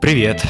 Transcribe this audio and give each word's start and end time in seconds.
Привет. 0.00 0.42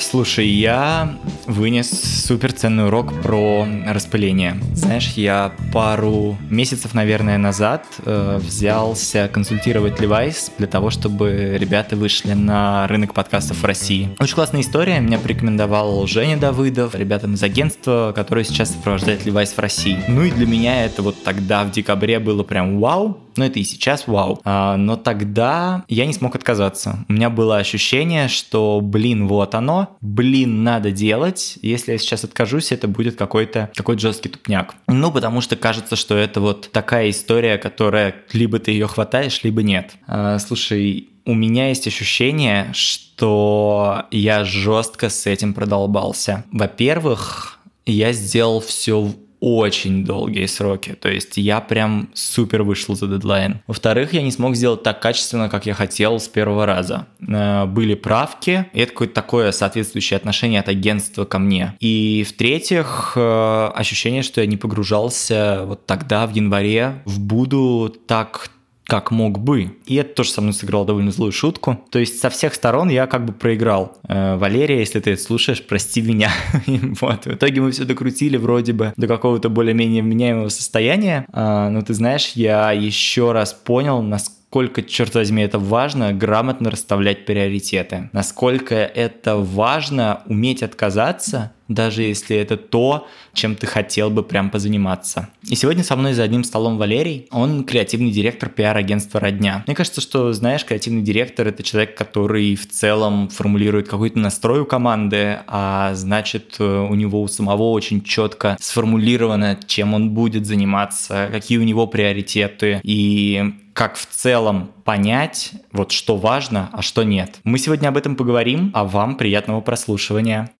Слушай, 0.00 0.48
я 0.48 1.16
вынес 1.46 1.88
суперценный 2.26 2.86
урок 2.86 3.22
про 3.22 3.64
распыление. 3.86 4.56
Знаешь, 4.74 5.12
я 5.12 5.52
пару 5.72 6.36
месяцев, 6.50 6.92
наверное, 6.92 7.38
назад 7.38 7.86
э, 8.04 8.38
взялся 8.42 9.30
консультировать 9.32 10.00
Levi's 10.00 10.50
для 10.58 10.66
того, 10.66 10.90
чтобы 10.90 11.56
ребята 11.56 11.94
вышли 11.94 12.32
на 12.32 12.88
рынок 12.88 13.14
подкастов 13.14 13.62
в 13.62 13.64
России. 13.64 14.10
Очень 14.18 14.34
классная 14.34 14.62
история. 14.62 14.98
Меня 14.98 15.20
порекомендовал 15.20 16.04
Женя 16.08 16.36
Давыдов, 16.36 16.96
ребятам 16.96 17.34
из 17.34 17.42
агентства, 17.44 18.12
которые 18.14 18.44
сейчас 18.44 18.72
сопровождают 18.72 19.24
Levi's 19.24 19.54
в 19.54 19.58
России. 19.60 19.98
Ну 20.08 20.24
и 20.24 20.32
для 20.32 20.46
меня 20.46 20.84
это 20.84 21.02
вот 21.02 21.22
тогда, 21.22 21.62
в 21.62 21.70
декабре, 21.70 22.18
было 22.18 22.42
прям 22.42 22.80
вау. 22.80 23.20
Но 23.36 23.44
это 23.44 23.58
и 23.58 23.64
сейчас 23.64 24.06
вау. 24.06 24.40
А, 24.44 24.76
но 24.76 24.96
тогда 24.96 25.84
я 25.88 26.06
не 26.06 26.12
смог 26.12 26.34
отказаться. 26.34 27.04
У 27.08 27.12
меня 27.12 27.30
было 27.30 27.58
ощущение, 27.58 28.28
что, 28.28 28.80
блин, 28.82 29.28
вот 29.28 29.54
оно, 29.54 29.96
блин, 30.00 30.64
надо 30.64 30.90
делать. 30.90 31.58
Если 31.62 31.92
я 31.92 31.98
сейчас 31.98 32.24
откажусь, 32.24 32.72
это 32.72 32.88
будет 32.88 33.16
какой-то 33.16 33.70
какой 33.74 33.98
жесткий 33.98 34.28
тупняк. 34.28 34.74
Ну, 34.88 35.12
потому 35.12 35.40
что 35.40 35.56
кажется, 35.56 35.96
что 35.96 36.16
это 36.16 36.40
вот 36.40 36.70
такая 36.72 37.10
история, 37.10 37.58
которая 37.58 38.14
либо 38.32 38.58
ты 38.58 38.72
ее 38.72 38.86
хватаешь, 38.86 39.42
либо 39.42 39.62
нет. 39.62 39.92
А, 40.06 40.38
слушай, 40.38 41.08
у 41.26 41.34
меня 41.34 41.68
есть 41.68 41.86
ощущение, 41.86 42.70
что 42.72 44.04
я 44.10 44.44
жестко 44.44 45.10
с 45.10 45.26
этим 45.26 45.54
продолбался. 45.54 46.44
Во-первых, 46.52 47.58
я 47.84 48.12
сделал 48.12 48.60
все 48.60 49.12
очень 49.40 50.04
долгие 50.04 50.46
сроки. 50.46 50.94
То 50.94 51.08
есть 51.08 51.36
я 51.36 51.60
прям 51.60 52.08
супер 52.14 52.62
вышел 52.62 52.94
за 52.94 53.06
дедлайн. 53.06 53.60
Во-вторых, 53.66 54.12
я 54.12 54.22
не 54.22 54.30
смог 54.30 54.56
сделать 54.56 54.82
так 54.82 55.00
качественно, 55.00 55.48
как 55.48 55.66
я 55.66 55.74
хотел 55.74 56.18
с 56.18 56.28
первого 56.28 56.66
раза. 56.66 57.06
Э, 57.26 57.66
были 57.66 57.94
правки, 57.94 58.66
и 58.72 58.80
это 58.80 58.92
какое-то 58.92 59.14
такое 59.14 59.52
соответствующее 59.52 60.16
отношение 60.16 60.60
от 60.60 60.68
агентства 60.68 61.24
ко 61.24 61.38
мне. 61.38 61.74
И 61.80 62.24
в-третьих, 62.28 63.12
э, 63.16 63.70
ощущение, 63.74 64.22
что 64.22 64.40
я 64.40 64.46
не 64.46 64.56
погружался 64.56 65.62
вот 65.64 65.86
тогда, 65.86 66.26
в 66.26 66.34
январе, 66.34 67.02
в 67.04 67.20
Буду 67.20 67.94
так 68.06 68.50
как 68.86 69.10
мог 69.10 69.38
бы. 69.38 69.76
И 69.86 69.96
это 69.96 70.14
тоже 70.14 70.30
со 70.30 70.40
мной 70.40 70.52
сыграл 70.52 70.84
довольно 70.84 71.10
злую 71.10 71.32
шутку. 71.32 71.84
То 71.90 71.98
есть 71.98 72.20
со 72.20 72.30
всех 72.30 72.54
сторон 72.54 72.88
я 72.88 73.06
как 73.06 73.24
бы 73.24 73.32
проиграл. 73.32 73.98
Э, 74.08 74.36
Валерия, 74.36 74.78
если 74.78 75.00
ты 75.00 75.12
это 75.12 75.22
слушаешь, 75.22 75.62
прости 75.62 76.00
меня. 76.00 76.30
вот. 77.00 77.26
В 77.26 77.34
итоге 77.34 77.60
мы 77.60 77.72
все 77.72 77.84
докрутили 77.84 78.36
вроде 78.36 78.72
бы 78.72 78.92
до 78.96 79.06
какого-то 79.06 79.48
более-менее 79.48 80.02
вменяемого 80.02 80.48
состояния. 80.48 81.26
А, 81.32 81.68
но 81.70 81.82
ты 81.82 81.94
знаешь, 81.94 82.32
я 82.34 82.72
еще 82.72 83.32
раз 83.32 83.52
понял, 83.52 84.02
насколько 84.02 84.36
насколько, 84.46 84.82
черт 84.82 85.14
возьми, 85.14 85.42
это 85.42 85.58
важно 85.58 86.14
грамотно 86.14 86.70
расставлять 86.70 87.26
приоритеты, 87.26 88.08
насколько 88.12 88.74
это 88.74 89.36
важно 89.36 90.22
уметь 90.26 90.62
отказаться, 90.62 91.52
даже 91.68 92.02
если 92.02 92.36
это 92.36 92.56
то, 92.56 93.06
чем 93.32 93.54
ты 93.54 93.66
хотел 93.66 94.10
бы 94.10 94.22
прям 94.22 94.50
позаниматься. 94.50 95.28
И 95.48 95.54
сегодня 95.54 95.84
со 95.84 95.96
мной 95.96 96.14
за 96.14 96.22
одним 96.22 96.44
столом 96.44 96.78
Валерий, 96.78 97.26
он 97.30 97.64
креативный 97.64 98.10
директор 98.10 98.48
пиар-агентства 98.48 99.20
«Родня». 99.20 99.62
Мне 99.66 99.76
кажется, 99.76 100.00
что, 100.00 100.32
знаешь, 100.32 100.64
креативный 100.64 101.02
директор— 101.02 101.46
это 101.48 101.62
человек, 101.62 101.96
который 101.96 102.56
в 102.56 102.68
целом 102.68 103.28
формулирует 103.28 103.88
какой-то 103.88 104.18
настрой 104.18 104.64
команды, 104.66 105.40
а 105.46 105.94
значит, 105.94 106.56
у 106.58 106.94
него 106.94 107.22
у 107.22 107.28
самого 107.28 107.70
очень 107.70 108.02
четко 108.02 108.56
сформулировано, 108.60 109.58
чем 109.66 109.94
он 109.94 110.10
будет 110.10 110.46
заниматься, 110.46 111.28
какие 111.30 111.58
у 111.58 111.62
него 111.62 111.86
приоритеты, 111.86 112.80
и 112.82 113.54
как 113.72 113.96
в 113.96 114.06
целом 114.06 114.70
понять, 114.84 115.52
вот 115.70 115.92
что 115.92 116.16
важно, 116.16 116.70
а 116.72 116.80
что 116.80 117.02
нет. 117.02 117.40
Мы 117.44 117.58
сегодня 117.58 117.88
об 117.88 117.98
этом 117.98 118.16
поговорим, 118.16 118.70
а 118.72 118.84
вам 118.84 119.16
приятного 119.16 119.60
прослушивания. 119.60 120.50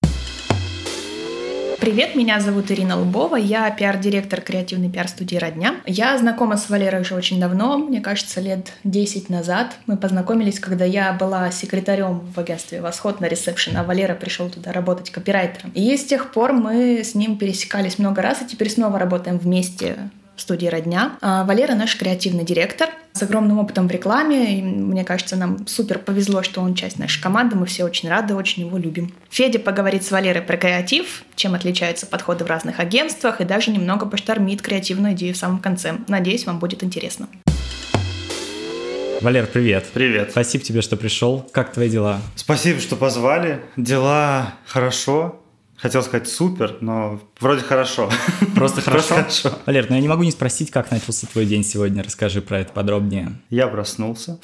Привет, 1.87 2.15
меня 2.15 2.41
зовут 2.41 2.69
Ирина 2.69 2.99
Лубова, 2.99 3.37
я 3.37 3.71
пиар-директор 3.71 4.41
креативной 4.41 4.89
пиар-студии 4.89 5.37
«Родня». 5.37 5.75
Я 5.85 6.17
знакома 6.17 6.57
с 6.57 6.69
Валерой 6.69 6.99
уже 6.99 7.15
очень 7.15 7.39
давно, 7.39 7.77
мне 7.77 8.01
кажется, 8.01 8.41
лет 8.41 8.73
10 8.83 9.29
назад. 9.29 9.77
Мы 9.85 9.95
познакомились, 9.95 10.59
когда 10.59 10.83
я 10.83 11.13
была 11.13 11.49
секретарем 11.49 12.29
в 12.35 12.37
агентстве 12.37 12.81
«Восход» 12.81 13.21
на 13.21 13.29
ресепшн, 13.29 13.77
а 13.77 13.85
Валера 13.85 14.15
пришел 14.15 14.49
туда 14.49 14.73
работать 14.73 15.11
копирайтером. 15.11 15.71
И 15.75 15.95
с 15.95 16.03
тех 16.03 16.33
пор 16.33 16.51
мы 16.51 17.05
с 17.05 17.15
ним 17.15 17.37
пересекались 17.37 17.99
много 17.99 18.21
раз, 18.21 18.41
и 18.41 18.45
теперь 18.45 18.69
снова 18.69 18.99
работаем 18.99 19.37
вместе 19.37 19.95
в 20.35 20.41
студии 20.41 20.67
«Родня». 20.67 21.13
А 21.21 21.45
Валера 21.45 21.73
наш 21.73 21.95
креативный 21.95 22.43
директор 22.43 22.89
с 23.17 23.23
огромным 23.23 23.59
опытом 23.59 23.87
в 23.87 23.91
рекламе. 23.91 24.59
И 24.59 24.61
мне 24.61 25.03
кажется, 25.03 25.35
нам 25.35 25.67
супер 25.67 25.99
повезло, 25.99 26.43
что 26.43 26.61
он 26.61 26.75
часть 26.75 26.99
нашей 26.99 27.21
команды. 27.21 27.55
Мы 27.55 27.65
все 27.65 27.83
очень 27.83 28.09
рады, 28.09 28.35
очень 28.35 28.65
его 28.65 28.77
любим. 28.77 29.13
Федя 29.29 29.59
поговорит 29.59 30.03
с 30.03 30.11
Валерой 30.11 30.41
про 30.41 30.57
креатив, 30.57 31.23
чем 31.35 31.53
отличаются 31.55 32.05
подходы 32.05 32.45
в 32.45 32.47
разных 32.47 32.79
агентствах 32.79 33.41
и 33.41 33.45
даже 33.45 33.71
немного 33.71 34.05
поштормит 34.05 34.61
креативную 34.61 35.13
идею 35.13 35.33
в 35.33 35.37
самом 35.37 35.59
конце. 35.59 35.95
Надеюсь, 36.07 36.45
вам 36.45 36.59
будет 36.59 36.83
интересно. 36.83 37.27
Валер, 39.21 39.47
привет. 39.47 39.87
Привет. 39.93 40.29
Спасибо 40.31 40.63
тебе, 40.63 40.81
что 40.81 40.95
пришел. 40.95 41.47
Как 41.51 41.73
твои 41.73 41.89
дела? 41.89 42.21
Спасибо, 42.35 42.79
что 42.79 42.95
позвали. 42.95 43.61
Дела 43.75 44.53
хорошо. 44.65 45.41
Хотел 45.77 46.01
сказать 46.01 46.27
супер, 46.27 46.77
но 46.81 47.21
вроде 47.39 47.61
хорошо. 47.61 48.09
Просто 48.55 48.81
хорошо? 48.85 49.15
Просто 49.15 49.41
хорошо. 49.43 49.61
Валер, 49.67 49.85
ну 49.89 49.95
я 49.95 50.01
не 50.01 50.07
могу 50.07 50.23
не 50.23 50.31
спросить, 50.31 50.71
как 50.71 50.89
начался 50.89 51.27
твой 51.27 51.45
день 51.45 51.63
сегодня. 51.63 52.03
Расскажи 52.03 52.41
про 52.41 52.59
это 52.59 52.73
подробнее. 52.73 53.33
Я 53.51 53.67
проснулся. 53.67 54.39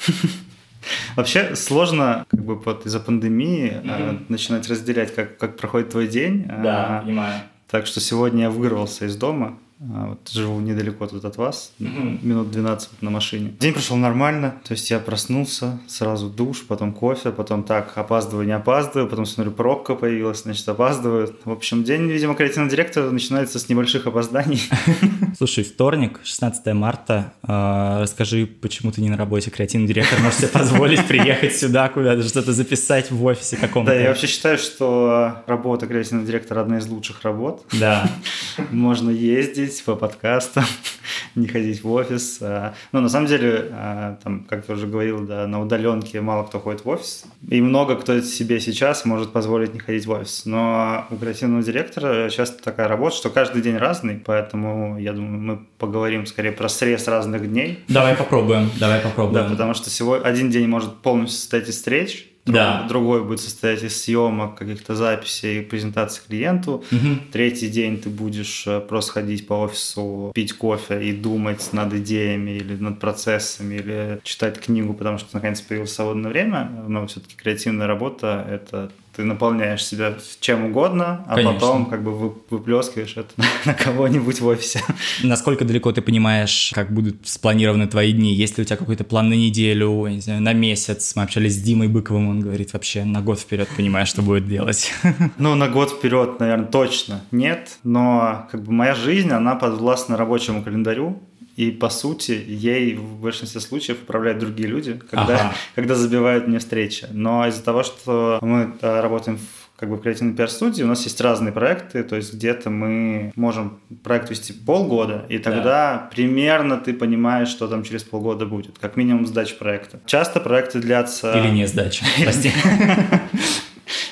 Вообще 1.16 1.56
сложно 1.56 2.24
как 2.30 2.44
бы 2.44 2.54
вот 2.56 2.86
из-за 2.86 3.00
пандемии 3.00 3.80
mm-hmm. 3.82 4.26
начинать 4.28 4.68
разделять, 4.68 5.14
как, 5.14 5.38
как 5.38 5.56
проходит 5.56 5.90
твой 5.90 6.06
день. 6.06 6.44
Да, 6.46 6.98
а, 6.98 7.02
понимаю. 7.02 7.42
Так 7.68 7.86
что 7.86 8.00
сегодня 8.00 8.42
я 8.42 8.50
вырвался 8.50 9.06
из 9.06 9.16
дома, 9.16 9.58
вот 9.86 10.28
живу 10.30 10.60
недалеко 10.60 11.06
тут 11.06 11.24
от 11.24 11.36
вас, 11.36 11.72
минут 11.78 12.50
12 12.50 13.02
на 13.02 13.10
машине. 13.10 13.54
День 13.60 13.72
прошел 13.72 13.96
нормально, 13.96 14.54
то 14.64 14.72
есть 14.72 14.90
я 14.90 14.98
проснулся, 14.98 15.78
сразу 15.86 16.30
душ, 16.30 16.64
потом 16.66 16.92
кофе, 16.92 17.30
потом 17.30 17.64
так, 17.64 17.92
опаздываю, 17.96 18.46
не 18.46 18.52
опаздываю, 18.52 19.08
потом 19.08 19.26
смотрю, 19.26 19.52
пробка 19.52 19.94
появилась, 19.94 20.42
значит, 20.42 20.68
опаздываю. 20.68 21.34
В 21.44 21.50
общем, 21.50 21.84
день, 21.84 22.10
видимо, 22.10 22.34
креативного 22.34 22.70
директора 22.70 23.10
начинается 23.10 23.58
с 23.58 23.68
небольших 23.68 24.06
опозданий. 24.06 24.62
Слушай, 25.36 25.64
вторник, 25.64 26.20
16 26.24 26.66
марта, 26.74 27.34
а, 27.42 28.00
расскажи, 28.00 28.46
почему 28.46 28.92
ты 28.92 29.02
не 29.02 29.10
на 29.10 29.16
работе, 29.16 29.50
креативный 29.50 29.86
директор, 29.86 30.18
можешь 30.20 30.38
себе 30.38 30.48
позволить 30.48 31.06
приехать 31.06 31.56
сюда 31.56 31.88
куда-то, 31.88 32.22
что-то 32.22 32.52
записать 32.52 33.10
в 33.10 33.24
офисе 33.24 33.56
каком-то. 33.56 33.92
Да, 33.92 33.98
я 33.98 34.08
вообще 34.08 34.26
считаю, 34.26 34.58
что 34.58 35.42
работа 35.46 35.86
креативного 35.86 36.26
директора 36.26 36.60
одна 36.60 36.78
из 36.78 36.86
лучших 36.86 37.22
работ. 37.22 37.66
Да. 37.78 38.08
Можно 38.70 39.10
ездить, 39.10 39.73
ездить 39.74 39.84
по 39.84 39.96
подкастам, 39.96 40.64
не 41.34 41.46
ходить 41.46 41.82
в 41.82 41.90
офис. 41.90 42.38
А, 42.40 42.74
ну, 42.92 43.00
на 43.00 43.08
самом 43.08 43.26
деле, 43.26 43.70
а, 43.72 44.18
там, 44.22 44.44
как 44.48 44.64
ты 44.64 44.72
уже 44.72 44.86
говорил, 44.86 45.26
да, 45.26 45.46
на 45.46 45.60
удаленке 45.60 46.20
мало 46.20 46.44
кто 46.44 46.60
ходит 46.60 46.84
в 46.84 46.88
офис. 46.88 47.24
И 47.48 47.60
много 47.60 47.96
кто 47.96 48.20
себе 48.20 48.60
сейчас 48.60 49.04
может 49.04 49.32
позволить 49.32 49.74
не 49.74 49.80
ходить 49.80 50.06
в 50.06 50.10
офис. 50.10 50.46
Но 50.46 51.06
у 51.10 51.16
креативного 51.16 51.62
директора 51.62 52.30
часто 52.30 52.62
такая 52.62 52.88
работа, 52.88 53.16
что 53.16 53.30
каждый 53.30 53.62
день 53.62 53.76
разный, 53.76 54.22
поэтому, 54.24 54.98
я 54.98 55.12
думаю, 55.12 55.40
мы 55.40 55.66
поговорим 55.78 56.26
скорее 56.26 56.52
про 56.52 56.68
срез 56.68 57.08
разных 57.08 57.50
дней. 57.50 57.84
Давай 57.88 58.14
попробуем, 58.16 58.70
давай 58.78 59.00
попробуем. 59.00 59.44
Да, 59.44 59.50
потому 59.50 59.74
что 59.74 59.90
сегодня 59.90 60.24
один 60.24 60.50
день 60.50 60.68
может 60.68 60.94
полностью 60.96 61.38
состоять 61.40 61.68
из 61.68 61.76
встреч, 61.76 62.28
да. 62.46 62.86
Другой 62.88 63.24
будет 63.24 63.40
состоять 63.40 63.82
из 63.82 64.00
съемок, 64.02 64.56
каких-то 64.56 64.94
записей, 64.94 65.62
презентаций 65.62 66.22
клиенту. 66.26 66.84
Угу. 66.90 67.32
Третий 67.32 67.68
день 67.68 67.98
ты 67.98 68.10
будешь 68.10 68.66
э, 68.66 68.80
просто 68.80 69.12
ходить 69.12 69.46
по 69.46 69.54
офису, 69.54 70.30
пить 70.34 70.52
кофе 70.52 71.02
и 71.02 71.12
думать 71.12 71.72
над 71.72 71.94
идеями 71.94 72.50
или 72.50 72.76
над 72.76 73.00
процессами, 73.00 73.76
или 73.76 74.20
читать 74.24 74.60
книгу, 74.60 74.92
потому 74.92 75.18
что 75.18 75.28
наконец 75.32 75.60
появилось 75.60 75.92
свободное 75.92 76.30
время. 76.30 76.70
Но 76.86 77.06
все-таки 77.06 77.34
креативная 77.36 77.86
работа— 77.86 78.46
это 78.50 78.90
ты 79.16 79.24
наполняешь 79.24 79.84
себя 79.84 80.14
чем 80.40 80.66
угодно, 80.66 81.24
а 81.26 81.36
Конечно. 81.36 81.54
потом 81.54 81.86
как 81.86 82.02
бы 82.02 82.34
выплескиваешь 82.50 83.16
это 83.16 83.30
на 83.64 83.74
кого-нибудь 83.74 84.40
в 84.40 84.46
офисе. 84.46 84.80
Насколько 85.22 85.64
далеко 85.64 85.92
ты 85.92 86.02
понимаешь, 86.02 86.72
как 86.74 86.92
будут 86.92 87.26
спланированы 87.26 87.86
твои 87.86 88.12
дни? 88.12 88.34
Есть 88.34 88.58
ли 88.58 88.62
у 88.62 88.64
тебя 88.64 88.76
какой-то 88.76 89.04
план 89.04 89.28
на 89.28 89.34
неделю, 89.34 90.06
не 90.06 90.20
знаю, 90.20 90.42
на 90.42 90.52
месяц? 90.52 91.14
Мы 91.16 91.22
общались 91.22 91.54
с 91.54 91.62
Димой 91.62 91.88
Быковым, 91.88 92.28
он 92.28 92.40
говорит 92.40 92.72
вообще 92.72 93.04
на 93.04 93.20
год 93.20 93.38
вперед 93.38 93.68
понимаешь, 93.76 94.08
что 94.08 94.22
будет 94.22 94.48
делать. 94.48 94.92
Ну, 95.38 95.54
на 95.54 95.68
год 95.68 95.90
вперед, 95.90 96.38
наверное, 96.38 96.66
точно 96.66 97.20
нет, 97.30 97.78
но 97.82 98.48
как 98.50 98.62
бы 98.62 98.72
моя 98.72 98.94
жизнь, 98.94 99.30
она 99.30 99.54
подвластна 99.54 100.16
рабочему 100.16 100.62
календарю, 100.62 101.20
и 101.56 101.70
по 101.70 101.88
сути 101.88 102.32
ей 102.46 102.94
в 102.94 103.20
большинстве 103.20 103.60
случаев 103.60 104.02
управляют 104.02 104.38
другие 104.38 104.68
люди, 104.68 105.00
когда, 105.10 105.34
ага. 105.34 105.54
когда 105.74 105.94
забивают 105.94 106.48
мне 106.48 106.58
встречи. 106.58 107.06
Но 107.10 107.46
из-за 107.46 107.62
того, 107.62 107.82
что 107.82 108.38
мы 108.42 108.74
э, 108.80 109.00
работаем 109.00 109.38
в 109.38 109.64
как 109.76 109.90
бы 109.90 109.96
в 109.96 110.00
креативной 110.00 110.34
пиар-студии 110.34 110.84
у 110.84 110.86
нас 110.86 111.02
есть 111.04 111.20
разные 111.20 111.52
проекты, 111.52 112.04
то 112.04 112.14
есть 112.14 112.32
где-то 112.32 112.70
мы 112.70 113.32
можем 113.34 113.80
проект 114.04 114.30
вести 114.30 114.52
полгода, 114.52 115.26
и 115.28 115.38
тогда 115.38 115.62
да. 115.62 116.08
примерно 116.12 116.76
ты 116.76 116.94
понимаешь, 116.94 117.48
что 117.48 117.66
там 117.66 117.82
через 117.82 118.04
полгода 118.04 118.46
будет, 118.46 118.78
как 118.78 118.96
минимум 118.96 119.26
сдача 119.26 119.56
проекта. 119.56 120.00
Часто 120.06 120.38
проекты 120.38 120.78
длятся... 120.78 121.32
Или 121.32 121.50
не 121.50 121.66
сдача, 121.66 122.04
прости. 122.22 122.52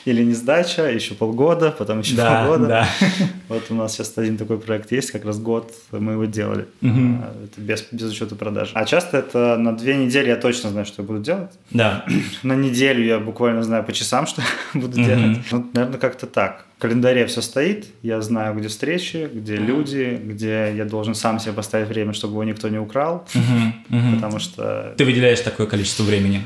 или 0.05 0.23
не 0.25 0.35
сдача, 0.35 0.91
еще 0.91 1.15
полгода, 1.15 1.71
потом 1.71 2.01
еще 2.01 2.17
да, 2.17 2.45
полгода. 2.45 2.69
Да. 2.69 2.89
Вот 3.49 3.65
у 3.69 3.75
нас 3.75 3.93
сейчас 3.93 4.17
один 4.17 4.39
такой 4.39 4.59
проект 4.59 4.93
есть, 4.93 5.11
как 5.11 5.25
раз 5.25 5.39
год 5.39 5.73
мы 5.91 6.13
его 6.13 6.25
делали. 6.25 6.67
Угу. 6.81 7.25
Это 7.45 7.61
без, 7.61 7.87
без 7.93 8.11
учета 8.11 8.35
продаж. 8.35 8.71
А 8.73 8.85
часто 8.85 9.19
это 9.19 9.59
на 9.59 9.77
две 9.77 9.95
недели 9.97 10.29
я 10.29 10.37
точно 10.37 10.71
знаю, 10.71 10.87
что 10.87 11.03
я 11.03 11.07
буду 11.07 11.21
делать. 11.21 11.51
Да. 11.71 12.05
На 12.43 12.55
неделю 12.55 13.05
я 13.05 13.19
буквально 13.19 13.63
знаю 13.63 13.85
по 13.85 13.93
часам, 13.93 14.27
что 14.33 14.43
буду 14.75 14.99
угу. 14.99 15.07
делать. 15.07 15.39
Ну, 15.51 15.71
наверное, 15.75 15.99
как-то 15.99 16.27
так. 16.27 16.65
В 16.79 16.81
календаре 16.81 17.27
все 17.27 17.43
стоит, 17.43 17.87
я 18.03 18.21
знаю, 18.23 18.57
где 18.57 18.69
встречи, 18.69 19.31
где 19.33 19.57
люди, 19.57 20.21
где 20.25 20.73
я 20.75 20.85
должен 20.85 21.15
сам 21.15 21.39
себе 21.39 21.53
поставить 21.53 21.89
время, 21.89 22.13
чтобы 22.13 22.35
его 22.35 22.45
никто 22.45 22.69
не 22.69 22.79
украл, 22.79 23.27
угу, 23.35 23.97
угу. 23.97 24.15
потому 24.15 24.39
что... 24.39 24.95
Ты 24.97 25.05
выделяешь 25.05 25.41
такое 25.41 25.67
количество 25.67 26.03
времени? 26.03 26.43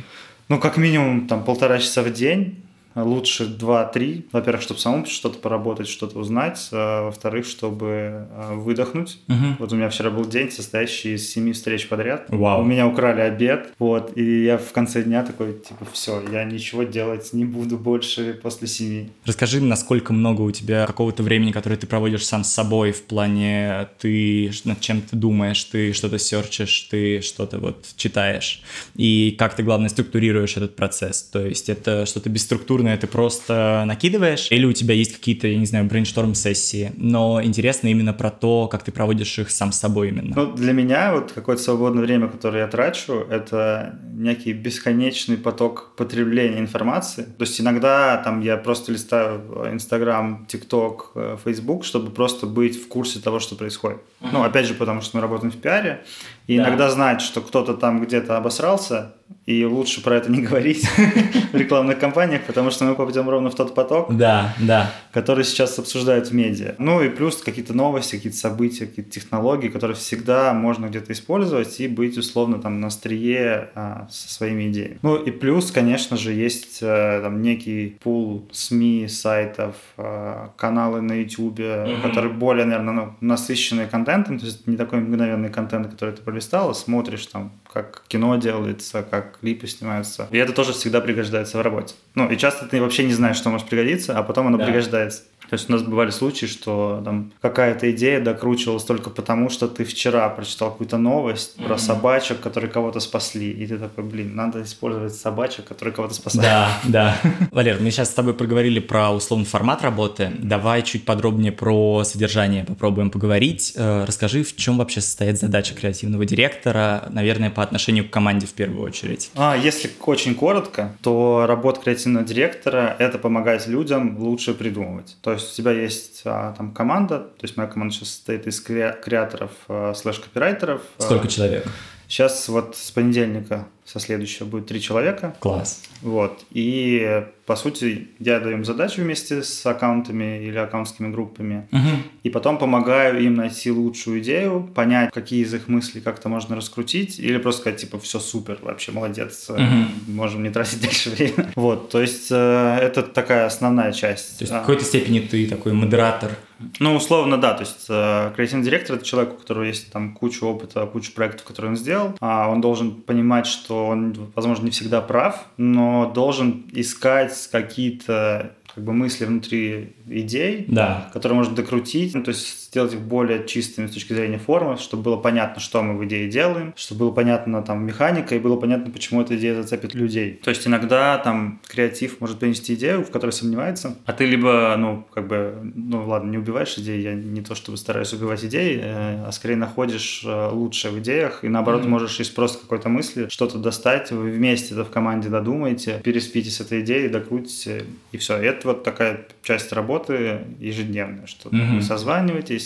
Ну, 0.49 0.61
как 0.61 0.77
минимум, 0.77 1.27
там, 1.27 1.43
полтора 1.43 1.79
часа 1.79 2.03
в 2.03 2.13
день, 2.13 2.66
лучше 3.03 3.45
2-3. 3.45 4.27
Во-первых, 4.33 4.63
чтобы 4.63 4.81
самому 4.81 5.07
что-то 5.07 5.39
поработать, 5.39 5.89
что-то 5.89 6.19
узнать. 6.19 6.69
А, 6.73 7.07
во-вторых, 7.07 7.47
чтобы 7.47 8.27
а, 8.31 8.55
выдохнуть. 8.55 9.21
Угу. 9.29 9.57
Вот 9.59 9.73
у 9.73 9.77
меня 9.77 9.89
вчера 9.89 10.11
был 10.11 10.25
день, 10.25 10.51
состоящий 10.51 11.15
из 11.15 11.31
семи 11.31 11.53
встреч 11.53 11.89
подряд. 11.89 12.27
Вау. 12.29 12.63
У 12.63 12.65
меня 12.65 12.87
украли 12.87 13.21
обед. 13.21 13.73
Вот, 13.79 14.17
и 14.17 14.45
я 14.45 14.59
в 14.59 14.73
конце 14.73 15.03
дня 15.03 15.23
такой, 15.23 15.55
типа, 15.55 15.87
все, 15.93 16.23
я 16.33 16.45
ничего 16.45 16.83
делать 16.83 17.33
не 17.33 17.45
буду 17.45 17.79
больше 17.79 18.39
после 18.43 18.69
семи. 18.69 19.11
Расскажи, 19.25 19.61
насколько 19.61 20.13
много 20.13 20.43
у 20.43 20.51
тебя 20.51 20.87
какого-то 20.87 21.23
времени, 21.23 21.53
которое 21.53 21.77
ты 21.77 21.87
проводишь 21.87 22.27
сам 22.27 22.45
с 22.45 22.53
собой 22.53 22.93
в 22.93 23.03
плане 23.03 23.89
ты 23.99 24.51
над 24.65 24.81
чем 24.81 25.03
ты 25.03 25.17
думаешь, 25.17 25.63
ты 25.65 25.93
что-то 25.93 26.19
серчишь, 26.19 26.89
ты 26.91 27.21
что-то 27.21 27.59
вот 27.59 27.87
читаешь. 27.97 28.63
И 28.95 29.35
как 29.39 29.55
ты, 29.55 29.63
главное, 29.63 29.89
структурируешь 29.89 30.57
этот 30.57 30.77
процесс. 30.77 31.23
То 31.23 31.47
есть 31.47 31.69
это 31.69 32.07
что-то 32.07 32.31
бесструктурное 32.31 32.86
структурное 32.87 32.97
ты 32.97 33.07
просто 33.07 33.85
накидываешь, 33.87 34.49
или 34.51 34.65
у 34.65 34.73
тебя 34.73 34.95
есть 34.95 35.15
какие-то, 35.17 35.49
я 35.49 35.59
не 35.59 35.67
знаю, 35.67 35.85
брейншторм-сессии, 35.87 36.93
но 36.97 37.43
интересно 37.43 37.89
именно 37.89 38.13
про 38.13 38.31
то, 38.31 38.69
как 38.69 38.83
ты 38.83 38.93
проводишь 38.93 39.39
их 39.39 39.51
сам 39.51 39.73
с 39.73 39.79
собой 39.79 40.09
именно. 40.09 40.35
Ну, 40.37 40.53
для 40.53 40.73
меня 40.73 41.13
вот 41.13 41.33
какое-то 41.33 41.63
свободное 41.63 42.03
время, 42.03 42.29
которое 42.29 42.61
я 42.61 42.69
трачу, 42.69 43.27
это 43.31 43.99
некий 44.15 44.53
бесконечный 44.53 45.37
поток 45.37 45.95
потребления 45.97 46.59
информации. 46.59 47.23
То 47.23 47.45
есть 47.45 47.61
иногда 47.61 48.17
там 48.25 48.43
я 48.43 48.57
просто 48.57 48.93
листаю 48.93 49.41
Инстаграм, 49.73 50.47
ТикТок, 50.47 51.13
Фейсбук, 51.45 51.85
чтобы 51.85 52.11
просто 52.11 52.47
быть 52.47 52.77
в 52.77 52.89
курсе 52.89 53.21
того, 53.21 53.41
что 53.41 53.57
происходит. 53.57 53.99
Uh-huh. 54.21 54.29
Ну, 54.33 54.43
опять 54.43 54.67
же, 54.67 54.75
потому 54.75 55.03
что 55.03 55.17
мы 55.17 55.23
работаем 55.23 55.51
в 55.51 55.57
пиаре, 55.57 56.05
и 56.47 56.57
да. 56.57 56.65
иногда 56.65 56.91
знать, 56.91 57.21
что 57.21 57.41
кто-то 57.41 57.75
там 57.75 58.03
где-то 58.03 58.37
обосрался, 58.37 59.15
и 59.47 59.65
лучше 59.65 60.03
про 60.03 60.17
это 60.17 60.31
не 60.31 60.43
говорить 60.43 60.89
в 61.53 61.57
рекламных 61.57 62.01
кампаниях, 62.01 62.43
потому 62.43 62.71
что 62.73 62.85
мы 62.85 62.97
попадем 62.97 63.29
ровно 63.29 63.49
в 63.49 63.55
тот 63.55 63.75
поток, 63.75 64.15
да, 64.17 64.55
да. 64.59 64.91
который 65.13 65.45
сейчас 65.45 65.79
обсуждают 65.79 66.29
в 66.29 66.35
медиа. 66.35 66.75
Ну 66.79 67.01
и 67.01 67.09
плюс 67.09 67.37
какие-то 67.37 67.73
новости, 67.73 68.17
какие-то 68.17 68.39
события, 68.39 68.87
какие-то 68.87 69.11
технологии, 69.11 69.69
которые 69.69 69.97
всегда 69.97 70.53
можно 70.53 70.87
где-то 70.87 71.13
использовать 71.13 71.79
и 71.81 71.87
быть 71.87 72.19
условно 72.19 72.59
там 72.59 72.81
на 72.81 72.89
острие 72.89 73.71
а, 73.77 74.09
со 74.11 74.29
своими 74.29 74.69
идеями. 74.69 74.99
Ну 75.03 75.17
и 75.17 75.31
плюс, 75.31 75.71
конечно 75.71 76.17
же, 76.17 76.33
есть 76.33 76.81
а, 76.83 77.23
там 77.23 77.41
некий 77.41 77.97
пул 78.03 78.49
СМИ, 78.51 79.07
сайтов, 79.09 79.77
а, 79.97 80.51
каналы 80.57 81.01
на 81.01 81.13
YouTube, 81.13 81.61
mm-hmm. 81.61 82.03
которые 82.03 82.33
более, 82.33 82.65
наверное, 82.65 82.95
ну, 82.95 83.15
насыщенные 83.21 83.87
контентом, 83.87 84.41
то 84.41 84.47
есть 84.47 84.67
не 84.67 84.77
такой 84.77 85.01
мгновенный 85.01 85.51
контент, 85.51 85.89
который 85.89 86.17
ты 86.17 86.23
пролистал, 86.37 86.75
смотришь 86.75 87.27
там, 87.27 87.51
как 87.73 88.03
кино 88.09 88.37
делается, 88.37 89.03
как 89.03 89.39
клипы 89.41 89.67
снимаются. 89.67 90.29
И 90.31 90.37
это 90.37 90.53
тоже 90.53 90.75
всегда 90.75 91.01
пригождается 91.01 91.57
в 91.57 91.63
работе. 91.63 91.95
Ну, 92.15 92.29
и 92.31 92.37
часто 92.37 92.67
ты 92.67 92.79
вообще 92.81 93.05
не 93.05 93.15
знаешь, 93.15 93.39
что 93.39 93.49
может 93.49 93.67
пригодиться, 93.69 94.19
а 94.19 94.23
потом 94.23 94.49
оно 94.49 94.59
да. 94.59 94.67
пригождается. 94.67 95.23
То 95.49 95.55
есть 95.55 95.69
у 95.69 95.73
нас 95.73 95.83
бывали 95.83 96.11
случаи, 96.11 96.47
что 96.47 97.03
там 97.05 97.33
какая-то 97.41 97.91
идея 97.93 98.21
докручивалась 98.21 98.85
только 98.85 99.11
потому, 99.11 99.49
что 99.49 99.69
ты 99.69 99.85
вчера 99.85 100.29
прочитал 100.29 100.71
какую-то 100.71 100.99
новость 100.99 101.57
mm-hmm. 101.57 101.67
про 101.67 101.79
собачек, 101.79 102.41
которые 102.41 102.71
кого-то 102.71 103.01
спасли, 103.01 103.51
и 103.51 103.67
ты 103.67 103.79
такой, 103.79 104.05
блин, 104.05 104.35
надо 104.35 104.63
использовать 104.63 105.15
собачек, 105.15 105.67
которые 105.67 105.95
кого-то 105.95 106.15
спасали. 106.15 106.45
Да, 106.45 106.71
да. 106.85 107.17
Валер, 107.53 107.79
мы 107.81 107.91
сейчас 107.91 108.11
с 108.11 108.15
тобой 108.15 108.35
проговорили 108.35 108.81
про 108.81 109.11
условный 109.11 109.47
формат 109.47 109.83
работы. 109.83 110.33
Давай 110.39 110.83
чуть 110.83 111.05
подробнее 111.05 111.53
про 111.53 112.05
содержание 112.05 112.65
попробуем 112.65 113.11
поговорить. 113.11 113.73
Э, 113.77 114.05
расскажи, 114.05 114.43
в 114.43 114.57
чем 114.57 114.79
вообще 114.79 115.01
состоит 115.01 115.39
задача 115.39 115.75
креативного 115.75 116.25
директора, 116.25 117.05
наверное, 117.11 117.51
по 117.51 117.63
отношению 117.63 118.07
к 118.07 118.11
команде 118.11 118.47
в 118.47 118.53
первую 118.53 118.83
очередь. 118.83 119.31
А, 119.35 119.57
если 119.57 119.91
очень 120.05 120.35
коротко, 120.35 120.97
то 121.03 121.45
работа 121.47 121.81
креативного 121.81 122.25
директора– 122.25 122.97
это 122.99 123.19
помогать 123.19 123.67
людям 123.67 124.19
лучше 124.19 124.55
придумывать. 124.55 125.17
То 125.23 125.33
есть 125.37 125.53
у 125.53 125.57
тебя 125.57 125.73
есть 125.73 126.23
а, 126.25 126.53
там 126.55 126.73
команда, 126.73 127.19
то 127.21 127.43
есть 127.43 127.57
моя 127.57 127.69
команда 127.69 127.95
сейчас 127.95 128.11
состоит 128.11 128.47
из 128.47 128.61
креаторов 128.61 129.51
а, 129.69 129.95
слэш-копирайтеров. 129.95 130.83
Сколько 130.99 131.29
человек? 131.29 131.67
Сейчас 132.09 132.49
вот 132.49 132.77
с 132.77 132.91
понедельника 132.91 133.67
со 133.87 134.01
следующего 134.01 134.47
будет 134.47 134.67
три 134.67 134.81
человека. 134.81 135.37
Класс. 135.39 135.83
Вот. 136.03 136.45
И, 136.51 137.25
по 137.47 137.55
сути, 137.55 138.09
я 138.19 138.41
даю 138.41 138.57
им 138.57 138.65
задачу 138.65 139.01
вместе 139.01 139.43
с 139.43 139.65
аккаунтами 139.65 140.45
или 140.45 140.59
аккаунтскими 140.59 141.11
группами. 141.13 141.69
Угу. 141.71 142.03
И 142.25 142.31
потом 142.31 142.59
помогаю 142.59 143.23
им 143.23 143.35
найти 143.35 143.71
лучшую 143.71 144.21
идею, 144.21 144.69
понять, 144.75 145.13
какие 145.13 145.45
из 145.45 145.55
их 145.55 145.69
мыслей 145.69 146.01
как-то 146.01 146.29
можно 146.29 146.57
раскрутить, 146.57 147.21
или 147.21 147.39
просто 147.39 147.61
сказать, 147.61 147.81
типа, 147.81 148.01
все 148.01 148.19
супер, 148.19 148.59
вообще 148.61 148.91
молодец, 148.91 149.49
угу. 149.49 149.61
можем 150.09 150.43
не 150.43 150.51
тратить 150.51 150.81
дальше 150.83 151.11
время. 151.11 151.53
Вот, 151.55 151.91
то 151.91 152.03
есть 152.03 152.29
э, 152.31 152.79
это 152.83 153.03
такая 153.03 153.47
основная 153.47 153.93
часть. 153.93 154.39
То 154.39 154.43
есть 154.43 154.53
в 154.53 154.59
какой-то 154.59 154.85
степени 154.85 155.21
ты 155.21 155.47
такой 155.47 155.73
модератор 155.73 156.33
ну, 156.79 156.95
условно, 156.97 157.39
да. 157.39 157.55
То 157.55 157.65
есть 157.65 157.87
э, 157.89 158.33
креативный 158.35 158.65
директор– 158.65 158.97
это 158.97 159.05
человек, 159.05 159.35
у 159.35 159.37
которого 159.37 159.65
есть 159.65 159.93
там 159.93 160.15
куча 160.15 160.45
опыта, 160.45 160.87
куча 160.87 161.13
проектов, 161.13 161.45
которые 161.45 161.71
он 161.73 161.77
сделал. 161.77 162.15
А 162.21 162.49
он 162.49 162.61
должен 162.61 162.95
понимать, 162.95 163.47
что 163.47 163.76
он, 163.85 164.31
возможно, 164.35 164.65
не 164.65 164.71
всегда 164.71 165.01
прав, 165.01 165.47
но 165.57 166.11
должен 166.15 166.65
искать 166.73 167.49
какие-то 167.51 168.53
как 168.75 168.85
бы 168.85 168.93
мысли 168.93 169.25
внутри 169.25 169.95
идей, 170.07 170.67
да. 170.69 171.09
которые 171.13 171.37
можно 171.37 171.55
докрутить, 171.55 172.15
ну, 172.15 172.23
то 172.23 172.31
есть 172.31 172.66
сделать 172.77 172.93
их 172.93 173.01
более 173.01 173.47
чистыми 173.47 173.87
с 173.87 173.93
точки 173.93 174.13
зрения 174.13 174.37
формы, 174.37 174.77
чтобы 174.77 175.03
было 175.03 175.17
понятно, 175.17 175.63
что 175.63 175.83
мы 175.83 175.97
в 175.97 176.05
идее 176.05 176.29
делаем, 176.29 176.75
чтобы 176.77 177.07
было 177.07 177.11
понятно 177.11 177.63
там 177.63 177.87
механика 177.87 178.35
и 178.35 178.39
было 178.39 178.57
понятно, 178.57 178.93
почему 178.93 179.23
эта 179.23 179.35
идея 179.39 179.55
зацепит 179.55 179.95
людей. 179.95 180.39
То 180.45 180.51
есть 180.51 180.67
иногда 180.67 181.17
там 181.17 181.63
креатив 181.67 182.21
может 182.21 182.39
принести 182.39 182.75
идею, 182.75 183.03
в 183.03 183.11
которой 183.11 183.31
сомневается, 183.31 183.97
а 184.05 184.13
ты 184.13 184.27
либо, 184.27 184.75
ну, 184.77 185.07
как 185.15 185.27
бы, 185.27 185.55
ну, 185.75 186.07
ладно, 186.07 186.31
не 186.31 186.37
убиваешь 186.37 186.77
идеи, 186.77 187.01
я 187.01 187.15
не 187.15 187.41
то 187.41 187.55
чтобы 187.55 187.79
стараюсь 187.79 188.13
убивать 188.13 188.45
идеи, 188.45 188.79
э, 188.83 189.25
а 189.27 189.33
скорее 189.33 189.57
находишь 189.57 190.23
э, 190.27 190.51
лучшее 190.53 190.93
в 190.93 190.99
идеях 190.99 191.45
и 191.45 191.49
наоборот 191.49 191.83
mm-hmm. 191.83 191.89
можешь 191.89 192.21
из 192.21 192.29
просто 192.29 192.59
какой-то 192.59 192.91
мысли 192.91 193.29
что-то 193.31 193.57
достать, 193.57 194.11
вы 194.11 194.31
вместе 194.31 194.75
это 194.75 194.85
в 194.85 194.91
команде 194.91 195.31
додумаете, 195.31 196.03
переспите 196.05 196.51
с 196.51 196.61
этой 196.61 196.83
идеей, 196.83 197.09
докрутите, 197.09 197.85
и 198.13 198.19
все. 198.19 198.39
И 198.39 198.45
это 198.45 198.69
вот 198.69 198.85
такая 198.85 199.27
часть 199.43 199.73
работы 199.73 200.41
ежедневная, 200.61 201.27
что 201.27 201.49
mm-hmm. 201.49 201.77
вы 201.77 201.83
созваниваетесь, 201.83 202.66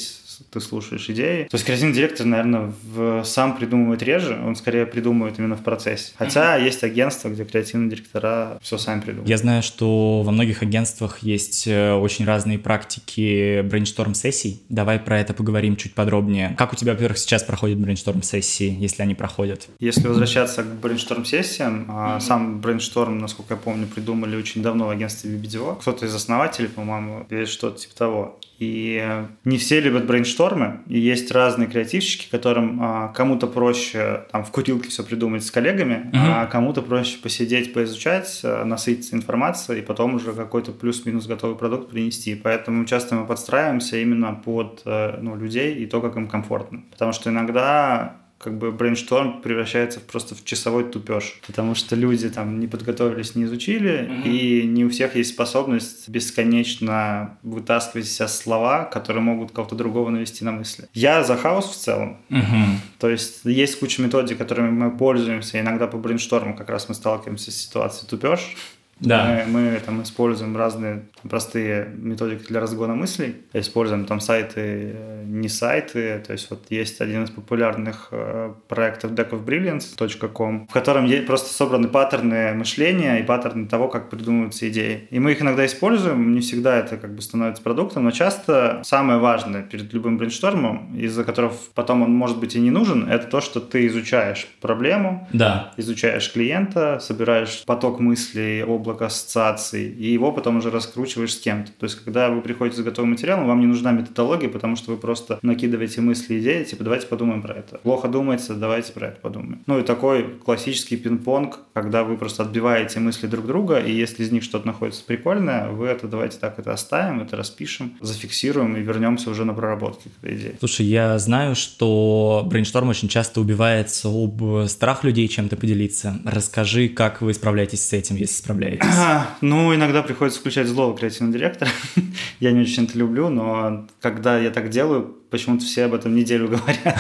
ты 0.50 0.60
слушаешь 0.60 1.08
идеи. 1.10 1.44
То 1.44 1.56
есть 1.56 1.64
креативный 1.64 1.94
директор, 1.94 2.26
наверное, 2.26 2.72
в, 2.82 3.24
сам 3.24 3.56
придумывает 3.56 4.02
реже, 4.02 4.40
он 4.44 4.56
скорее 4.56 4.86
придумывает 4.86 5.38
именно 5.38 5.56
в 5.56 5.62
процессе. 5.62 6.12
Хотя 6.16 6.58
mm-hmm. 6.58 6.64
есть 6.64 6.84
агентства, 6.84 7.28
где 7.28 7.44
креативные 7.44 7.90
директора 7.90 8.58
все 8.62 8.78
сами 8.78 9.00
придумывают. 9.00 9.28
Я 9.28 9.38
знаю, 9.38 9.62
что 9.62 10.22
во 10.22 10.32
многих 10.32 10.62
агентствах 10.62 11.18
есть 11.22 11.66
э, 11.66 11.92
очень 11.92 12.24
разные 12.24 12.58
практики 12.58 13.62
брейншторм-сессий. 13.62 14.60
Давай 14.68 14.98
про 14.98 15.18
это 15.20 15.34
поговорим 15.34 15.76
чуть 15.76 15.94
подробнее. 15.94 16.54
Как 16.58 16.72
у 16.72 16.76
тебя, 16.76 16.92
во-первых, 16.92 17.18
сейчас 17.18 17.42
проходят 17.42 17.78
брейншторм-сессии, 17.78 18.76
если 18.78 19.02
они 19.02 19.14
проходят? 19.14 19.68
Если 19.78 20.06
возвращаться 20.06 20.62
к 20.62 20.80
брейншторм-сессиям, 20.80 21.86
mm-hmm. 21.88 22.20
сам 22.20 22.60
брейншторм, 22.60 23.18
насколько 23.18 23.54
я 23.54 23.60
помню, 23.60 23.86
придумали 23.86 24.36
очень 24.36 24.62
давно 24.62 24.86
в 24.86 24.90
агентстве 24.90 25.30
BBDO. 25.32 25.80
Кто-то 25.80 26.06
из 26.06 26.14
основателей, 26.14 26.68
по-моему, 26.68 27.26
или 27.30 27.44
что-то 27.44 27.80
типа 27.80 27.94
того. 27.94 28.38
И 28.60 29.02
не 29.46 29.56
все 29.56 29.80
любят 29.80 30.06
брейнштормы, 30.06 30.80
и 30.86 30.98
есть 30.98 31.32
разные 31.32 31.66
креативщики, 31.66 32.28
которым 32.30 32.78
а, 32.82 33.08
кому-то 33.08 33.46
проще 33.46 34.26
там 34.30 34.44
в 34.44 34.50
курилке 34.50 34.90
все 34.90 35.02
придумать 35.02 35.46
с 35.46 35.50
коллегами, 35.50 36.10
uh-huh. 36.12 36.42
а 36.42 36.46
кому-то 36.46 36.82
проще 36.82 37.16
посидеть, 37.22 37.72
поизучать, 37.72 38.42
а, 38.44 38.66
насытиться 38.66 39.16
информацией, 39.16 39.78
и 39.78 39.82
потом 39.82 40.16
уже 40.16 40.34
какой-то 40.34 40.72
плюс-минус 40.72 41.26
готовый 41.26 41.56
продукт 41.56 41.88
принести. 41.88 42.34
Поэтому 42.34 42.84
часто 42.84 43.14
мы 43.14 43.26
подстраиваемся 43.26 43.96
именно 43.96 44.34
под 44.34 44.82
э, 44.84 45.18
ну, 45.22 45.36
людей 45.36 45.76
и 45.76 45.86
то, 45.86 46.02
как 46.02 46.16
им 46.16 46.28
комфортно. 46.28 46.82
Потому 46.90 47.12
что 47.12 47.30
иногда 47.30 48.19
как 48.42 48.56
бы 48.56 48.72
брейншторм 48.72 49.42
превращается 49.42 50.00
просто 50.00 50.34
в 50.34 50.44
часовой 50.44 50.84
тупеж, 50.84 51.38
потому 51.46 51.74
что 51.74 51.94
люди 51.94 52.30
там 52.30 52.58
не 52.58 52.66
подготовились, 52.66 53.34
не 53.34 53.44
изучили, 53.44 54.08
mm-hmm. 54.08 54.22
и 54.24 54.66
не 54.66 54.86
у 54.86 54.88
всех 54.88 55.14
есть 55.14 55.34
способность 55.34 56.08
бесконечно 56.08 57.36
вытаскивать 57.42 58.06
из 58.06 58.14
себя 58.14 58.28
слова, 58.28 58.84
которые 58.84 59.22
могут 59.22 59.52
кого-то 59.52 59.74
другого 59.74 60.08
навести 60.08 60.42
на 60.42 60.52
мысли. 60.52 60.88
Я 60.94 61.22
за 61.22 61.36
хаос 61.36 61.70
в 61.70 61.76
целом. 61.76 62.16
Mm-hmm. 62.30 62.76
То 62.98 63.10
есть 63.10 63.44
есть 63.44 63.78
куча 63.78 64.00
методик, 64.00 64.38
которыми 64.38 64.70
мы 64.70 64.90
пользуемся, 64.90 65.60
иногда 65.60 65.86
по 65.86 65.98
брейншторму 65.98 66.56
как 66.56 66.70
раз 66.70 66.88
мы 66.88 66.94
сталкиваемся 66.94 67.50
с 67.50 67.56
ситуацией 67.56 68.08
тупеж, 68.08 68.56
Да. 69.00 69.44
Мы, 69.46 69.60
мы 69.60 69.80
там 69.80 70.02
используем 70.02 70.56
разные 70.56 71.02
простые 71.28 71.88
методики 71.96 72.46
для 72.48 72.60
разгона 72.60 72.94
мыслей. 72.94 73.36
Используем 73.52 74.04
там 74.04 74.20
сайты, 74.20 74.92
э, 74.94 75.24
не 75.26 75.48
сайты. 75.48 76.22
То 76.26 76.32
есть 76.32 76.50
вот 76.50 76.66
есть 76.70 77.00
один 77.00 77.24
из 77.24 77.30
популярных 77.30 78.08
э, 78.10 78.52
проектов 78.68 79.12
deckofbrilliance.com, 79.12 80.66
в 80.68 80.72
котором 80.72 81.10
просто 81.26 81.52
собраны 81.52 81.88
паттерны 81.88 82.52
мышления 82.54 83.18
и 83.18 83.22
паттерны 83.22 83.66
того, 83.66 83.88
как 83.88 84.10
придумываются 84.10 84.68
идеи. 84.68 85.08
И 85.10 85.18
мы 85.18 85.32
их 85.32 85.42
иногда 85.42 85.64
используем, 85.64 86.32
не 86.32 86.40
всегда 86.40 86.76
это 86.76 86.96
как 86.96 87.14
бы 87.14 87.22
становится 87.22 87.62
продуктом, 87.62 88.04
но 88.04 88.10
часто 88.10 88.80
самое 88.84 89.18
важное 89.18 89.62
перед 89.62 89.92
любым 89.92 90.18
брейнштормом, 90.18 90.96
из-за 90.96 91.24
которого 91.24 91.54
потом 91.74 92.02
он 92.02 92.12
может 92.12 92.38
быть 92.38 92.54
и 92.54 92.60
не 92.60 92.70
нужен, 92.70 93.08
это 93.08 93.26
то, 93.26 93.40
что 93.40 93.60
ты 93.60 93.86
изучаешь 93.86 94.46
проблему, 94.60 95.28
да. 95.32 95.72
изучаешь 95.76 96.32
клиента, 96.32 96.98
собираешь 97.00 97.64
поток 97.66 98.00
мыслей, 98.00 98.62
облако 98.90 99.06
ассоциаций, 99.06 99.88
и 99.88 100.12
его 100.12 100.32
потом 100.32 100.56
уже 100.56 100.70
раскручиваешь 100.70 101.34
с 101.34 101.40
кем-то. 101.40 101.70
То 101.72 101.84
есть, 101.84 101.96
когда 102.04 102.28
вы 102.28 102.40
приходите 102.42 102.82
с 102.82 102.84
готовым 102.84 103.12
материалом, 103.12 103.46
вам 103.46 103.60
не 103.60 103.66
нужна 103.66 103.92
методология, 103.92 104.48
потому 104.48 104.76
что 104.76 104.90
вы 104.90 104.96
просто 104.96 105.38
накидываете 105.42 106.00
мысли, 106.00 106.40
идеи, 106.40 106.64
типа, 106.64 106.84
давайте 106.84 107.06
подумаем 107.06 107.42
про 107.42 107.54
это. 107.54 107.78
Плохо 107.78 108.08
думается, 108.08 108.54
давайте 108.54 108.92
про 108.92 109.08
это 109.08 109.20
подумаем. 109.20 109.62
Ну 109.66 109.78
и 109.78 109.82
такой 109.82 110.24
классический 110.44 110.96
пинг-понг, 110.96 111.58
когда 111.72 112.04
вы 112.04 112.16
просто 112.16 112.42
отбиваете 112.42 113.00
мысли 113.00 113.26
друг 113.26 113.46
друга, 113.46 113.78
и 113.78 113.92
если 113.92 114.24
из 114.24 114.32
них 114.32 114.42
что-то 114.42 114.66
находится 114.66 115.04
прикольное, 115.04 115.68
вы 115.68 115.86
это 115.86 116.08
давайте 116.08 116.38
так 116.38 116.58
это 116.58 116.72
оставим, 116.72 117.20
это 117.20 117.36
распишем, 117.36 117.96
зафиксируем 118.00 118.76
и 118.76 118.80
вернемся 118.80 119.30
уже 119.30 119.44
на 119.44 119.54
проработки 119.54 120.10
этой 120.22 120.36
идеи. 120.36 120.56
Слушай, 120.58 120.86
я 120.86 121.18
знаю, 121.18 121.54
что 121.54 122.44
брейншторм 122.46 122.88
очень 122.88 123.08
часто 123.08 123.40
убивается 123.40 124.08
об 124.08 124.66
страх 124.66 125.04
людей 125.04 125.28
чем-то 125.28 125.56
поделиться. 125.56 126.18
Расскажи, 126.24 126.88
как 126.88 127.22
вы 127.22 127.34
справляетесь 127.34 127.86
с 127.86 127.92
этим, 127.92 128.16
если 128.16 128.34
справляетесь? 128.34 128.79
А, 128.82 129.36
ну, 129.40 129.74
иногда 129.74 130.02
приходится 130.02 130.40
включать 130.40 130.66
злого 130.66 130.96
креативного 130.96 131.36
директора. 131.36 131.70
я 132.40 132.52
не 132.52 132.60
очень 132.60 132.84
это 132.84 132.98
люблю, 132.98 133.28
но 133.28 133.86
когда 134.00 134.38
я 134.38 134.50
так 134.50 134.70
делаю, 134.70 135.16
почему-то 135.30 135.64
все 135.64 135.84
об 135.84 135.94
этом 135.94 136.14
неделю 136.14 136.48
говорят. 136.84 136.98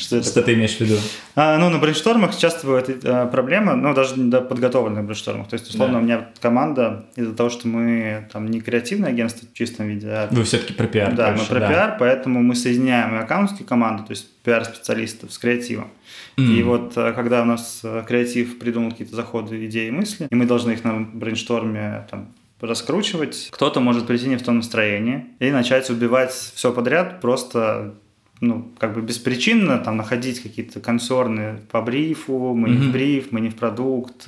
Что, 0.00 0.16
это? 0.16 0.26
что 0.26 0.42
ты 0.42 0.54
имеешь 0.54 0.76
в 0.76 0.80
виду? 0.80 0.96
А, 1.34 1.58
ну, 1.58 1.68
на 1.68 1.78
брейнштормах 1.78 2.36
часто 2.36 2.66
бывает 2.66 3.04
а, 3.04 3.26
проблема, 3.26 3.76
ну, 3.76 3.94
даже 3.94 4.18
на 4.18 4.40
подготовленных 4.40 5.04
брейнштормах. 5.04 5.48
То 5.48 5.54
есть, 5.54 5.68
условно, 5.68 5.94
да. 5.94 6.00
у 6.00 6.02
меня 6.02 6.28
команда, 6.40 7.06
из-за 7.16 7.34
того, 7.34 7.50
что 7.50 7.68
мы 7.68 8.28
там 8.32 8.46
не 8.48 8.60
креативное 8.60 9.10
агентство 9.10 9.46
в 9.46 9.56
чистом 9.56 9.88
виде, 9.88 10.08
а... 10.08 10.28
Вы 10.30 10.44
все-таки 10.44 10.72
про 10.72 10.86
пиар 10.86 11.14
Да, 11.14 11.28
больше, 11.30 11.42
мы 11.42 11.48
про 11.48 11.60
да. 11.60 11.68
пиар, 11.68 11.96
поэтому 11.98 12.42
мы 12.42 12.54
соединяем 12.54 13.14
и 13.14 13.18
аккаунтские 13.18 13.66
команды, 13.66 14.04
то 14.04 14.10
есть 14.12 14.26
пиар-специалистов 14.42 15.32
с 15.32 15.38
креативом. 15.38 15.88
Mm. 16.36 16.44
И 16.44 16.62
вот 16.62 16.92
а, 16.96 17.12
когда 17.12 17.42
у 17.42 17.44
нас 17.44 17.80
а, 17.84 18.02
креатив 18.02 18.58
придумал 18.58 18.90
какие-то 18.90 19.14
заходы, 19.14 19.66
идеи, 19.66 19.90
мысли, 19.90 20.26
и 20.30 20.34
мы 20.34 20.46
должны 20.46 20.72
их 20.72 20.84
на 20.84 21.00
брейншторме 21.00 22.06
там, 22.10 22.32
раскручивать, 22.60 23.48
кто-то 23.50 23.80
может 23.80 24.06
прийти 24.06 24.28
не 24.28 24.36
в 24.36 24.42
том 24.42 24.56
настроении 24.56 25.26
и 25.38 25.50
начать 25.50 25.88
убивать 25.90 26.32
все 26.32 26.72
подряд, 26.72 27.20
просто 27.20 27.94
ну, 28.40 28.72
как 28.78 28.94
бы 28.94 29.02
беспричинно 29.02 29.78
там 29.78 29.96
находить 29.96 30.42
какие-то 30.42 30.80
консерны 30.80 31.60
по 31.70 31.82
брифу, 31.82 32.54
мы 32.54 32.68
mm-hmm. 32.68 32.72
не 32.72 32.88
в 32.88 32.92
бриф, 32.92 33.32
мы 33.32 33.40
не 33.40 33.50
в 33.50 33.56
продукт, 33.56 34.26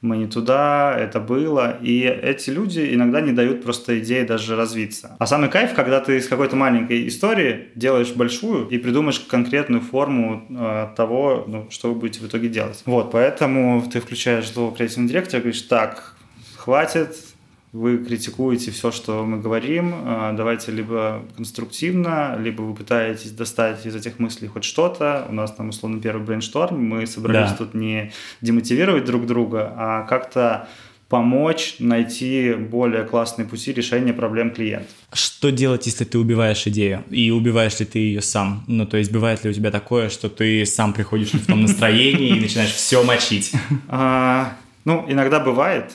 мы 0.00 0.16
не 0.16 0.26
туда, 0.26 0.94
это 0.96 1.18
было. 1.18 1.78
И 1.82 2.00
эти 2.02 2.50
люди 2.50 2.90
иногда 2.92 3.20
не 3.20 3.32
дают 3.32 3.62
просто 3.62 3.98
идеи 4.00 4.22
даже 4.22 4.54
развиться. 4.54 5.16
А 5.18 5.26
самый 5.26 5.48
кайф, 5.48 5.74
когда 5.74 6.00
ты 6.00 6.18
из 6.18 6.28
какой-то 6.28 6.56
маленькой 6.56 7.08
истории 7.08 7.68
делаешь 7.74 8.12
большую 8.12 8.68
и 8.68 8.78
придумаешь 8.78 9.20
конкретную 9.20 9.80
форму 9.80 10.46
э, 10.50 10.88
того, 10.96 11.44
ну, 11.48 11.66
что 11.70 11.92
вы 11.92 11.98
будете 11.98 12.20
в 12.20 12.28
итоге 12.28 12.48
делать. 12.48 12.82
Вот, 12.86 13.10
поэтому 13.10 13.82
ты 13.90 14.00
включаешь 14.00 14.52
злого 14.52 14.74
креативного 14.74 15.10
директора 15.10 15.38
и 15.38 15.42
говоришь, 15.42 15.62
так, 15.62 16.14
хватит, 16.56 17.16
вы 17.72 17.98
критикуете 17.98 18.70
все, 18.70 18.90
что 18.90 19.24
мы 19.24 19.40
говорим, 19.40 19.92
а, 19.94 20.32
давайте 20.32 20.72
либо 20.72 21.22
конструктивно, 21.36 22.36
либо 22.38 22.62
вы 22.62 22.74
пытаетесь 22.74 23.32
достать 23.32 23.84
из 23.84 23.94
этих 23.94 24.18
мыслей 24.18 24.48
хоть 24.48 24.64
что-то. 24.64 25.26
У 25.28 25.34
нас 25.34 25.52
там, 25.52 25.68
условно, 25.68 26.00
первый 26.00 26.24
брейншторм, 26.24 26.82
мы 26.82 27.06
собрались 27.06 27.50
да. 27.50 27.56
тут 27.56 27.74
не 27.74 28.12
демотивировать 28.40 29.04
друг 29.04 29.26
друга, 29.26 29.72
а 29.76 30.02
как-то 30.04 30.68
помочь 31.08 31.76
найти 31.78 32.54
более 32.54 33.04
классные 33.04 33.46
пути 33.46 33.72
решения 33.72 34.12
проблем 34.12 34.50
клиента. 34.50 34.88
Что 35.12 35.50
делать, 35.50 35.86
если 35.86 36.04
ты 36.04 36.18
убиваешь 36.18 36.66
идею? 36.66 37.02
И 37.10 37.30
убиваешь 37.30 37.80
ли 37.80 37.86
ты 37.86 37.98
ее 37.98 38.22
сам? 38.22 38.64
Ну, 38.66 38.86
то 38.86 38.96
есть, 38.98 39.10
бывает 39.10 39.42
ли 39.44 39.50
у 39.50 39.52
тебя 39.52 39.70
такое, 39.70 40.10
что 40.10 40.28
ты 40.28 40.66
сам 40.66 40.92
приходишь 40.92 41.32
в 41.32 41.46
том 41.46 41.62
настроении 41.62 42.36
и 42.36 42.40
начинаешь 42.40 42.72
все 42.72 43.02
мочить? 43.02 43.52
А, 43.88 44.56
ну, 44.84 45.04
иногда 45.08 45.40
бывает. 45.40 45.92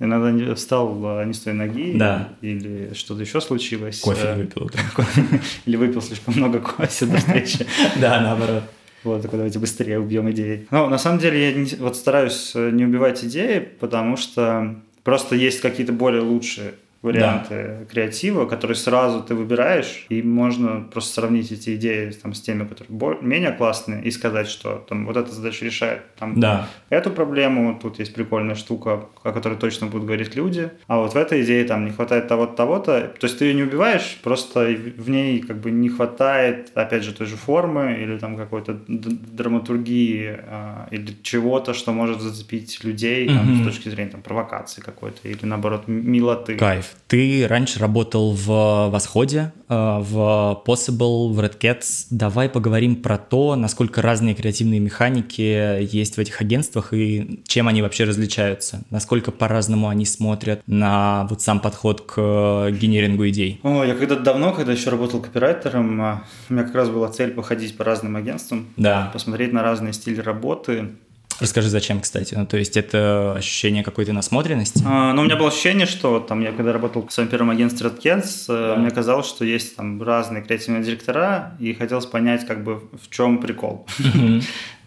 Иногда 0.00 0.32
не 0.32 0.54
встал 0.54 1.00
а, 1.04 1.24
не 1.24 1.32
с 1.32 1.40
той 1.40 1.52
ноги, 1.52 1.96
да. 1.96 2.30
или 2.40 2.92
что-то 2.94 3.20
еще 3.20 3.40
случилось. 3.40 4.00
Кофе 4.00 4.26
э, 4.26 4.36
выпил. 4.36 4.70
Или 5.66 5.76
выпил 5.76 6.02
слишком 6.02 6.34
много 6.34 6.58
кофе 6.58 7.06
до 7.06 7.18
встречи. 7.18 7.66
Да, 8.00 8.20
наоборот. 8.20 8.64
Вот, 9.04 9.22
такой, 9.22 9.36
давайте 9.36 9.58
быстрее 9.58 10.00
убьем 10.00 10.30
идеи. 10.30 10.66
Но 10.70 10.88
на 10.88 10.98
самом 10.98 11.18
деле 11.18 11.50
я 11.50 11.54
не, 11.54 11.68
вот 11.78 11.96
стараюсь 11.96 12.52
э, 12.54 12.70
не 12.70 12.84
убивать 12.84 13.22
идеи, 13.22 13.58
потому 13.58 14.16
что 14.16 14.76
просто 15.04 15.36
есть 15.36 15.60
какие-то 15.60 15.92
более 15.92 16.22
лучшие 16.22 16.74
варианты 17.04 17.76
да. 17.80 17.84
креатива, 17.84 18.46
которые 18.46 18.76
сразу 18.76 19.22
ты 19.22 19.34
выбираешь, 19.34 20.06
и 20.08 20.22
можно 20.22 20.80
просто 20.90 21.14
сравнить 21.14 21.52
эти 21.52 21.76
идеи 21.76 22.10
там, 22.10 22.32
с 22.32 22.40
теми, 22.40 22.64
которые 22.64 23.18
менее 23.20 23.52
классные, 23.52 24.02
и 24.02 24.10
сказать, 24.10 24.48
что 24.48 24.84
там 24.88 25.06
вот 25.06 25.16
эта 25.16 25.30
задача 25.32 25.64
решает 25.64 26.02
там, 26.16 26.40
да. 26.40 26.68
эту 26.88 27.10
проблему, 27.10 27.78
тут 27.80 27.98
есть 27.98 28.14
прикольная 28.14 28.54
штука, 28.54 29.06
о 29.22 29.32
которой 29.32 29.58
точно 29.58 29.86
будут 29.86 30.06
говорить 30.06 30.34
люди, 30.34 30.70
а 30.86 30.98
вот 30.98 31.12
в 31.12 31.16
этой 31.16 31.42
идее 31.42 31.64
там 31.64 31.84
не 31.84 31.90
хватает 31.90 32.26
того-то, 32.28 32.56
того-то, 32.56 33.12
то 33.18 33.26
есть 33.26 33.38
ты 33.38 33.44
ее 33.44 33.54
не 33.54 33.62
убиваешь, 33.62 34.18
просто 34.22 34.74
в 34.96 35.10
ней 35.10 35.40
как 35.40 35.60
бы 35.60 35.70
не 35.70 35.88
хватает, 35.88 36.70
опять 36.74 37.04
же, 37.04 37.12
той 37.12 37.26
же 37.26 37.36
формы 37.36 37.98
или 38.00 38.18
там 38.18 38.36
какой-то 38.36 38.80
драматургии 38.88 40.38
а, 40.46 40.88
или 40.90 41.14
чего-то, 41.22 41.74
что 41.74 41.92
может 41.92 42.20
зацепить 42.20 42.82
людей 42.84 43.26
mm-hmm. 43.26 43.36
там, 43.36 43.62
с 43.62 43.64
точки 43.64 43.88
зрения 43.88 44.10
там, 44.10 44.22
провокации 44.22 44.80
какой-то 44.80 45.28
или 45.28 45.44
наоборот 45.44 45.86
милоты. 45.86 46.56
Кайф. 46.56 46.93
Ты 47.06 47.46
раньше 47.48 47.78
работал 47.78 48.32
в 48.32 48.88
Восходе, 48.90 49.52
э, 49.68 49.74
в 49.74 50.62
Possible, 50.66 51.32
в 51.32 51.40
Red 51.40 51.58
Cats. 51.58 52.06
Давай 52.10 52.48
поговорим 52.48 52.96
про 52.96 53.18
то, 53.18 53.56
насколько 53.56 54.02
разные 54.02 54.34
креативные 54.34 54.80
механики 54.80 55.82
есть 55.82 56.16
в 56.16 56.18
этих 56.18 56.40
агентствах 56.40 56.92
и 56.92 57.42
чем 57.46 57.68
они 57.68 57.82
вообще 57.82 58.04
различаются. 58.04 58.82
Насколько 58.90 59.32
по-разному 59.32 59.88
они 59.88 60.06
смотрят 60.06 60.62
на 60.66 61.26
вот 61.28 61.42
сам 61.42 61.60
подход 61.60 62.02
к 62.02 62.70
генерингу 62.70 63.28
идей. 63.28 63.60
О, 63.62 63.84
я 63.84 63.94
когда-то 63.94 64.22
давно, 64.22 64.52
когда 64.52 64.72
еще 64.72 64.90
работал 64.90 65.20
копирайтером, 65.20 66.00
а, 66.00 66.24
у 66.48 66.54
меня 66.54 66.64
как 66.64 66.74
раз 66.74 66.88
была 66.88 67.08
цель 67.08 67.30
походить 67.32 67.76
по 67.76 67.84
разным 67.84 68.16
агентствам, 68.16 68.66
да. 68.76 69.10
посмотреть 69.12 69.52
на 69.52 69.62
разные 69.62 69.92
стили 69.92 70.20
работы, 70.20 70.92
Расскажи, 71.40 71.68
зачем, 71.68 72.00
кстати? 72.00 72.34
Ну, 72.34 72.46
то 72.46 72.56
есть 72.56 72.76
это 72.76 73.34
ощущение 73.36 73.82
какой-то 73.82 74.12
насмотренности? 74.12 74.82
А, 74.86 75.12
ну, 75.12 75.22
у 75.22 75.24
меня 75.24 75.36
было 75.36 75.48
ощущение, 75.48 75.86
что 75.86 76.20
там 76.20 76.40
я 76.40 76.52
когда 76.52 76.72
работал 76.72 77.06
в 77.06 77.12
своем 77.12 77.28
первом 77.28 77.50
агентстве 77.50 77.88
Red 77.88 78.00
Cats, 78.00 78.44
да. 78.48 78.76
мне 78.76 78.90
казалось, 78.90 79.26
что 79.26 79.44
есть 79.44 79.76
там 79.76 80.02
разные 80.02 80.42
креативные 80.42 80.82
директора, 80.82 81.56
и 81.58 81.74
хотелось 81.74 82.06
понять, 82.06 82.46
как 82.46 82.62
бы, 82.62 82.82
в 82.92 83.10
чем 83.10 83.38
прикол. 83.38 83.86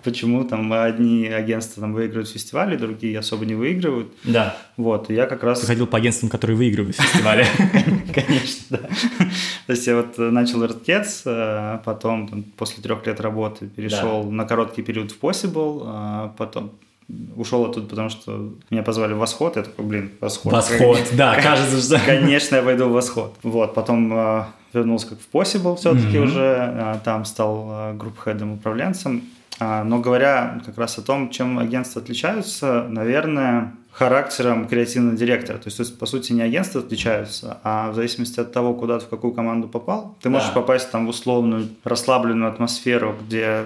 почему 0.07 0.45
там 0.45 0.71
одни 0.71 1.27
агентства 1.27 1.81
там 1.81 1.91
выигрывают 1.91 2.29
фестивали, 2.29 2.77
другие 2.77 3.19
особо 3.19 3.45
не 3.45 3.55
выигрывают. 3.55 4.07
Да. 4.23 4.55
Вот, 4.77 5.09
и 5.09 5.13
я 5.13 5.25
как 5.25 5.43
раз... 5.43 5.59
Ты 5.59 5.67
ходил 5.67 5.85
по 5.85 5.97
агентствам, 5.97 6.29
которые 6.29 6.55
выигрывают 6.55 6.95
фестивали. 6.95 7.45
Конечно, 8.13 8.77
да. 8.77 8.89
То 9.65 9.73
есть 9.73 9.85
я 9.85 9.97
вот 9.97 10.17
начал 10.17 10.63
Redcats, 10.63 11.23
а 11.25 11.81
потом 11.83 12.45
после 12.55 12.81
трех 12.81 13.05
лет 13.05 13.19
работы 13.19 13.67
перешел 13.67 14.23
на 14.31 14.45
короткий 14.45 14.81
период 14.81 15.11
в 15.11 15.19
Possible, 15.19 15.83
а 15.85 16.33
потом 16.37 16.71
ушел 17.35 17.65
оттуда, 17.65 17.87
потому 17.87 18.07
что 18.07 18.53
меня 18.69 18.83
позвали 18.83 19.11
в 19.11 19.17
Восход, 19.17 19.57
я 19.57 19.63
такой, 19.63 19.83
блин, 19.83 20.11
Восход. 20.21 20.53
Восход, 20.53 20.99
да, 21.17 21.35
кажется, 21.41 21.81
что... 21.81 21.99
Конечно, 22.05 22.55
я 22.55 22.61
пойду 22.61 22.87
в 22.87 22.93
Восход. 22.93 23.35
Вот, 23.43 23.73
потом 23.73 24.09
а, 24.13 24.47
вернулся 24.71 25.07
как 25.07 25.19
в 25.19 25.35
Possible 25.35 25.75
все-таки 25.75 26.17
уже, 26.17 27.01
там 27.03 27.25
стал 27.25 27.93
групп-хедом, 27.95 28.53
управленцем, 28.53 29.21
а, 29.21 29.36
но 29.59 29.99
говоря 29.99 30.61
как 30.65 30.77
раз 30.77 30.97
о 30.97 31.01
том, 31.01 31.29
чем 31.29 31.59
агентства 31.59 32.01
отличаются, 32.01 32.85
наверное, 32.89 33.73
характером 33.97 34.67
креативного 34.67 35.17
директора. 35.17 35.57
То 35.57 35.69
есть, 35.69 35.97
по 35.97 36.05
сути, 36.05 36.31
не 36.31 36.41
агентства 36.41 36.81
отличаются, 36.81 37.57
а 37.63 37.89
в 37.89 37.95
зависимости 37.95 38.39
от 38.39 38.51
того, 38.51 38.75
куда 38.75 38.99
ты 38.99 39.05
в 39.05 39.09
какую 39.09 39.33
команду 39.33 39.67
попал, 39.67 40.15
ты 40.21 40.29
можешь 40.29 40.49
да. 40.49 40.53
попасть 40.53 40.91
там 40.91 41.07
в 41.07 41.09
условную 41.09 41.67
расслабленную 41.83 42.51
атмосферу, 42.51 43.17
где 43.25 43.65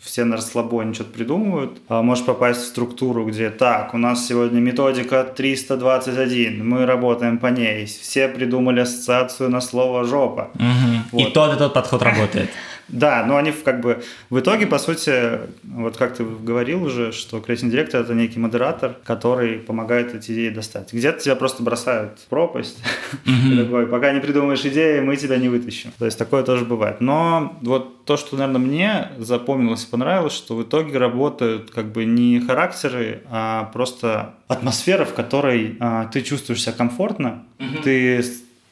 все 0.00 0.24
на 0.24 0.36
расслабоне 0.36 0.94
что-то 0.94 1.12
придумывают. 1.12 1.78
А 1.88 2.02
можешь 2.02 2.24
попасть 2.24 2.60
в 2.60 2.66
структуру, 2.66 3.26
где 3.26 3.50
так, 3.50 3.94
у 3.94 3.98
нас 3.98 4.26
сегодня 4.26 4.58
методика 4.58 5.24
321, 5.24 6.66
мы 6.66 6.86
работаем 6.86 7.38
по 7.38 7.48
ней. 7.48 7.84
Все 7.86 8.28
придумали 8.28 8.80
ассоциацию 8.80 9.50
на 9.50 9.60
слово 9.60 10.04
«жопа». 10.04 10.50
Угу. 10.54 11.00
Вот. 11.12 11.28
И 11.28 11.32
тот 11.32 11.54
и 11.54 11.58
тот 11.58 11.74
подход 11.74 12.02
работает. 12.02 12.50
Да, 12.92 13.24
но 13.26 13.36
они 13.36 13.52
как 13.52 13.80
бы 13.80 14.02
в 14.30 14.38
итоге, 14.38 14.66
по 14.66 14.78
сути, 14.78 15.40
вот 15.64 15.96
как 15.96 16.16
ты 16.16 16.24
говорил 16.24 16.82
уже, 16.82 17.12
что 17.12 17.40
креативный 17.40 17.72
директор– 17.72 18.00
это 18.02 18.14
некий 18.14 18.38
модератор, 18.38 18.96
который 19.04 19.58
помогает 19.58 20.14
эти 20.14 20.32
идеи 20.32 20.50
достать. 20.50 20.92
Где-то 20.92 21.20
тебя 21.20 21.36
просто 21.36 21.62
бросают 21.62 22.18
в 22.18 22.26
пропасть, 22.26 22.82
mm-hmm. 23.24 23.64
такой, 23.64 23.86
пока 23.86 24.12
не 24.12 24.20
придумаешь 24.20 24.64
идеи, 24.64 25.00
мы 25.00 25.16
тебя 25.16 25.36
не 25.38 25.48
вытащим. 25.48 25.92
То 25.98 26.04
есть 26.04 26.18
такое 26.18 26.42
тоже 26.42 26.64
бывает. 26.64 27.00
Но 27.00 27.56
вот 27.62 28.04
то, 28.04 28.16
что, 28.16 28.36
наверное, 28.36 28.60
мне 28.60 29.08
запомнилось 29.18 29.84
и 29.84 29.90
понравилось, 29.90 30.32
что 30.32 30.56
в 30.56 30.62
итоге 30.62 30.98
работают 30.98 31.70
как 31.70 31.92
бы 31.92 32.04
не 32.04 32.40
характеры, 32.40 33.22
а 33.30 33.70
просто 33.72 34.34
атмосфера, 34.48 35.04
в 35.04 35.14
которой 35.14 35.76
а, 35.78 36.06
ты 36.06 36.22
чувствуешь 36.22 36.62
себя 36.62 36.72
комфортно, 36.72 37.44
mm-hmm. 37.58 37.82
ты 37.82 38.24